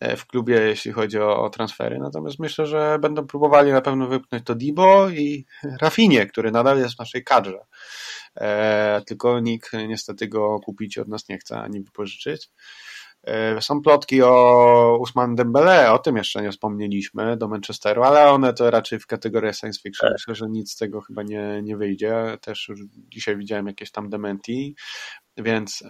e, 0.00 0.16
w 0.16 0.26
klubie, 0.26 0.60
jeśli 0.60 0.92
chodzi 0.92 1.18
o, 1.18 1.42
o 1.42 1.50
transfery. 1.50 1.98
Natomiast 1.98 2.38
myślę, 2.38 2.66
że 2.66 2.98
będą 3.00 3.26
próbowali 3.26 3.72
na 3.72 3.80
pewno 3.80 4.06
wypchnąć 4.06 4.44
to 4.44 4.54
Dibo 4.54 5.08
i 5.08 5.46
Rafinie, 5.80 6.26
który 6.26 6.50
nadal 6.50 6.78
jest 6.78 6.94
w 6.94 6.98
naszej 6.98 7.24
kadrze. 7.24 7.58
E, 8.36 9.02
tylko 9.06 9.40
nikt 9.40 9.72
niestety 9.88 10.28
go 10.28 10.60
kupić 10.60 10.98
od 10.98 11.08
nas 11.08 11.28
nie 11.28 11.38
chce 11.38 11.60
ani 11.60 11.80
wypożyczyć. 11.80 12.50
E, 13.24 13.62
są 13.62 13.82
plotki 13.82 14.22
o 14.22 14.98
Usman 15.00 15.34
Dembele, 15.34 15.92
o 15.92 15.98
tym 15.98 16.16
jeszcze 16.16 16.42
nie 16.42 16.50
wspomnieliśmy, 16.50 17.36
do 17.36 17.48
Manchesteru, 17.48 18.02
ale 18.02 18.30
one 18.30 18.54
to 18.54 18.70
raczej 18.70 18.98
w 18.98 19.06
kategorię 19.06 19.52
science 19.52 19.80
fiction. 19.80 20.08
Tak. 20.08 20.14
Myślę, 20.18 20.34
że 20.34 20.48
nic 20.48 20.72
z 20.72 20.76
tego 20.76 21.00
chyba 21.00 21.22
nie, 21.22 21.60
nie 21.62 21.76
wyjdzie. 21.76 22.38
Też 22.40 22.68
już 22.68 22.80
dzisiaj 22.94 23.36
widziałem 23.36 23.66
jakieś 23.66 23.90
tam 23.90 24.10
dementi. 24.10 24.74
Więc 25.42 25.82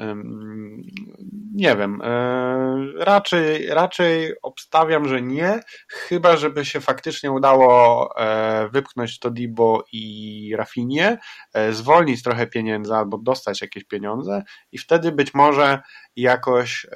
nie 1.54 1.76
wiem. 1.76 2.02
E, 2.02 3.04
raczej, 3.04 3.66
raczej 3.66 4.34
obstawiam, 4.42 5.08
że 5.08 5.22
nie, 5.22 5.60
chyba 5.88 6.36
żeby 6.36 6.64
się 6.64 6.80
faktycznie 6.80 7.32
udało 7.32 8.08
e, 8.16 8.68
wypchnąć 8.68 9.18
to 9.18 9.30
Dibo 9.30 9.84
i 9.92 10.54
Rafinie, 10.56 11.18
e, 11.54 11.72
zwolnić 11.72 12.22
trochę 12.22 12.46
pieniędzy 12.46 12.94
albo 12.94 13.18
dostać 13.18 13.62
jakieś 13.62 13.84
pieniądze 13.84 14.42
i 14.72 14.78
wtedy 14.78 15.12
być 15.12 15.34
może 15.34 15.80
jakoś 16.16 16.86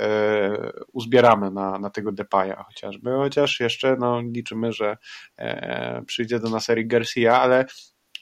uzbieramy 0.93 1.51
na, 1.51 1.78
na 1.78 1.90
tego 1.90 2.12
Depaya 2.12 2.64
chociażby, 2.66 3.10
chociaż 3.10 3.60
jeszcze 3.60 3.97
no, 3.98 4.20
liczymy, 4.20 4.72
że 4.72 4.97
przyjdzie 6.06 6.40
do 6.40 6.51
nas 6.51 6.70
Eric 6.70 6.89
Garcia, 6.89 7.40
ale 7.40 7.64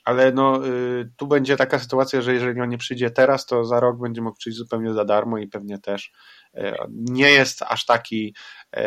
ale 0.04 0.32
no, 0.32 0.66
y, 0.66 1.10
tu 1.16 1.26
będzie 1.26 1.56
taka 1.56 1.78
sytuacja, 1.78 2.20
że 2.20 2.34
jeżeli 2.34 2.60
on 2.60 2.68
nie 2.68 2.78
przyjdzie 2.78 3.10
teraz, 3.10 3.46
to 3.46 3.64
za 3.64 3.80
rok 3.80 4.00
będzie 4.00 4.22
mógł 4.22 4.36
przyjść 4.36 4.58
zupełnie 4.58 4.92
za 4.92 5.04
darmo 5.04 5.38
i 5.38 5.48
pewnie 5.48 5.78
też 5.78 6.12
y, 6.56 6.74
nie 6.90 7.30
jest 7.30 7.62
aż 7.62 7.86
taki, 7.86 8.34
y, 8.76 8.80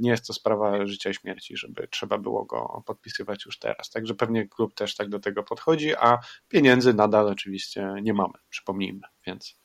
nie 0.00 0.10
jest 0.10 0.26
to 0.26 0.32
sprawa 0.32 0.86
życia 0.86 1.10
i 1.10 1.14
śmierci, 1.14 1.56
żeby 1.56 1.88
trzeba 1.88 2.18
było 2.18 2.44
go 2.44 2.82
podpisywać 2.86 3.46
już 3.46 3.58
teraz. 3.58 3.90
Także 3.90 4.14
pewnie 4.14 4.48
klub 4.48 4.74
też 4.74 4.96
tak 4.96 5.08
do 5.08 5.18
tego 5.18 5.42
podchodzi, 5.42 5.94
a 5.94 6.18
pieniędzy 6.48 6.94
nadal 6.94 7.26
oczywiście 7.26 7.94
nie 8.02 8.14
mamy, 8.14 8.34
przypomnijmy, 8.48 9.06
więc 9.26 9.58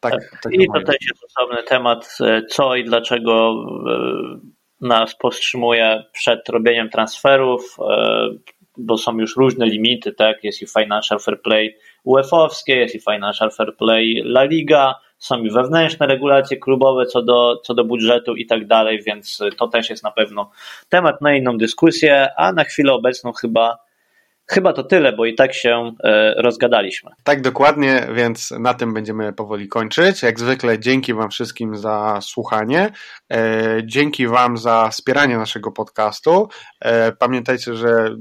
tak. 0.00 0.12
tak 0.42 0.52
I 0.52 0.66
to 0.66 0.82
też 0.82 0.96
jest 1.10 1.24
osobny 1.24 1.62
temat, 1.62 2.18
co 2.48 2.76
i 2.76 2.84
dlaczego 2.84 3.54
nas 4.80 5.16
powstrzymuje 5.16 6.04
przed 6.12 6.48
robieniem 6.48 6.90
transferów 6.90 7.76
bo 8.76 8.98
są 8.98 9.18
już 9.18 9.36
różne 9.36 9.66
limity, 9.66 10.12
tak? 10.12 10.44
Jest 10.44 10.62
i 10.62 10.66
Financial 10.66 11.18
Fair 11.18 11.42
Play 11.42 11.76
UEFA-owskie, 12.04 12.76
jest 12.76 12.94
i 12.94 13.00
Financial 13.00 13.50
Fair 13.50 13.76
Play 13.76 14.22
La 14.24 14.44
Liga, 14.44 14.94
są 15.18 15.42
i 15.42 15.50
wewnętrzne 15.50 16.06
regulacje 16.06 16.56
klubowe 16.56 17.06
co 17.06 17.22
do, 17.22 17.60
co 17.64 17.74
do 17.74 17.84
budżetu 17.84 18.36
i 18.36 18.46
tak 18.46 18.66
dalej, 18.66 19.02
więc 19.02 19.42
to 19.58 19.68
też 19.68 19.90
jest 19.90 20.02
na 20.02 20.10
pewno 20.10 20.50
temat 20.88 21.20
na 21.20 21.34
inną 21.34 21.58
dyskusję, 21.58 22.28
a 22.36 22.52
na 22.52 22.64
chwilę 22.64 22.92
obecną 22.92 23.32
chyba 23.32 23.78
Chyba 24.46 24.72
to 24.72 24.82
tyle, 24.82 25.12
bo 25.12 25.26
i 25.26 25.34
tak 25.34 25.54
się 25.54 25.92
e, 26.04 26.34
rozgadaliśmy. 26.42 27.10
Tak, 27.24 27.40
dokładnie, 27.40 28.06
więc 28.14 28.50
na 28.50 28.74
tym 28.74 28.94
będziemy 28.94 29.32
powoli 29.32 29.68
kończyć. 29.68 30.22
Jak 30.22 30.40
zwykle, 30.40 30.78
dzięki 30.78 31.14
Wam 31.14 31.30
wszystkim 31.30 31.76
za 31.76 32.18
słuchanie. 32.22 32.90
E, 33.32 33.80
dzięki 33.84 34.26
Wam 34.26 34.56
za 34.56 34.88
wspieranie 34.88 35.36
naszego 35.36 35.72
podcastu. 35.72 36.48
E, 36.80 37.12
pamiętajcie, 37.12 37.74
że 37.74 38.16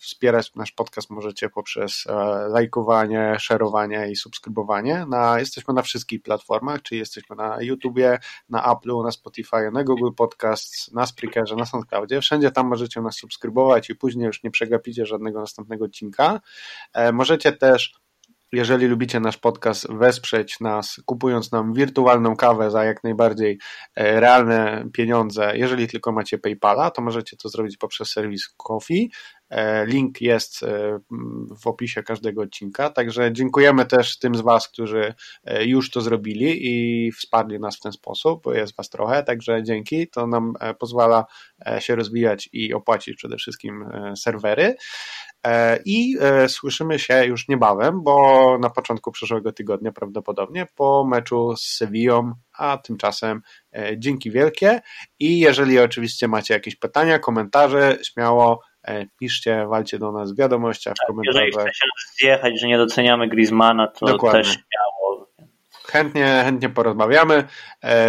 wspierać 0.00 0.54
nasz 0.54 0.72
podcast 0.72 1.10
możecie 1.10 1.48
poprzez 1.48 2.04
lajkowanie, 2.48 3.36
szerowanie 3.38 4.10
i 4.10 4.16
subskrybowanie. 4.16 5.06
Na, 5.08 5.38
jesteśmy 5.38 5.74
na 5.74 5.82
wszystkich 5.82 6.22
platformach, 6.22 6.82
czyli 6.82 6.98
jesteśmy 6.98 7.36
na 7.36 7.62
YouTubie, 7.62 8.18
na 8.48 8.62
Apple'u, 8.62 9.04
na 9.04 9.10
Spotify, 9.10 9.70
na 9.72 9.84
Google 9.84 10.12
Podcasts, 10.16 10.92
na 10.92 11.06
Spreakerze, 11.06 11.56
na 11.56 11.66
SoundCloudzie. 11.66 12.20
Wszędzie 12.20 12.50
tam 12.50 12.66
możecie 12.66 13.00
nas 13.00 13.16
subskrybować 13.16 13.90
i 13.90 13.94
później 13.94 14.26
już 14.26 14.42
nie 14.42 14.50
przegapicie 14.50 15.06
żadnego 15.06 15.40
następnego 15.48 15.84
odcinka. 15.84 16.40
E, 16.94 17.12
możecie 17.12 17.52
też 17.52 17.92
jeżeli 18.52 18.86
lubicie 18.86 19.20
nasz 19.20 19.36
podcast, 19.36 19.92
wesprzeć 19.92 20.60
nas, 20.60 21.00
kupując 21.06 21.52
nam 21.52 21.72
wirtualną 21.72 22.36
kawę 22.36 22.70
za 22.70 22.84
jak 22.84 23.04
najbardziej 23.04 23.58
e, 23.94 24.20
realne 24.20 24.88
pieniądze. 24.92 25.52
Jeżeli 25.56 25.88
tylko 25.88 26.12
macie 26.12 26.38
PayPala, 26.38 26.90
to 26.90 27.02
możecie 27.02 27.36
to 27.36 27.48
zrobić 27.48 27.76
poprzez 27.76 28.10
serwis 28.10 28.48
Coffee. 28.56 29.10
E, 29.50 29.86
link 29.86 30.20
jest 30.20 30.64
w 31.62 31.66
opisie 31.66 32.02
każdego 32.02 32.42
odcinka, 32.42 32.90
także 32.90 33.32
dziękujemy 33.32 33.86
też 33.86 34.18
tym 34.18 34.34
z 34.34 34.40
Was, 34.40 34.68
którzy 34.68 35.14
już 35.60 35.90
to 35.90 36.00
zrobili 36.00 36.58
i 36.60 37.12
wsparli 37.12 37.60
nas 37.60 37.76
w 37.76 37.80
ten 37.80 37.92
sposób, 37.92 38.44
jest 38.54 38.76
Was 38.76 38.90
trochę, 38.90 39.22
także 39.22 39.62
dzięki. 39.62 40.08
To 40.08 40.26
nam 40.26 40.52
pozwala 40.78 41.24
się 41.78 41.96
rozwijać 41.96 42.48
i 42.52 42.74
opłacić 42.74 43.16
przede 43.16 43.36
wszystkim 43.36 43.84
serwery. 44.16 44.74
E, 45.48 45.78
I 45.84 46.16
e, 46.20 46.48
słyszymy 46.48 46.98
się 46.98 47.24
już 47.24 47.48
niebawem, 47.48 48.02
bo 48.02 48.58
na 48.58 48.70
początku 48.70 49.12
przyszłego 49.12 49.52
tygodnia 49.52 49.92
prawdopodobnie 49.92 50.66
po 50.76 51.04
meczu 51.04 51.56
z 51.56 51.62
Sevillą, 51.62 52.32
a 52.58 52.78
tymczasem 52.78 53.42
e, 53.76 53.98
dzięki 53.98 54.30
wielkie 54.30 54.80
i 55.18 55.38
jeżeli 55.38 55.78
oczywiście 55.78 56.28
macie 56.28 56.54
jakieś 56.54 56.76
pytania, 56.76 57.18
komentarze, 57.18 57.98
śmiało 58.02 58.62
piszcie, 59.20 59.66
walcie 59.66 59.98
do 59.98 60.12
nas 60.12 60.32
w 60.32 60.36
wiadomościach, 60.36 60.94
w 61.04 61.06
komentarzach. 61.06 61.42
Jeżeli 61.42 61.70
chcecie 61.70 61.88
zjechać, 62.18 62.60
że 62.60 62.66
nie 62.66 62.78
doceniamy 62.78 63.28
Griezmana, 63.28 63.86
to 63.86 64.06
Dokładnie. 64.06 64.42
też 64.42 64.52
śmiało. 64.52 65.28
Chętnie, 65.86 66.42
chętnie 66.44 66.68
porozmawiamy, 66.68 67.44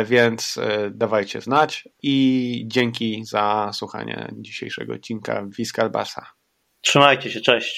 więc 0.05 0.59
dawajcie 0.91 1.41
znać 1.41 1.89
i 2.03 2.63
dzięki 2.67 3.25
za 3.25 3.71
słuchanie 3.73 4.27
dzisiejszego 4.31 4.93
odcinka 4.93 5.45
Wiskal 5.57 5.89
Barsa. 5.89 6.38
Trzymajcie 6.81 7.31
się, 7.31 7.41
cześć. 7.41 7.75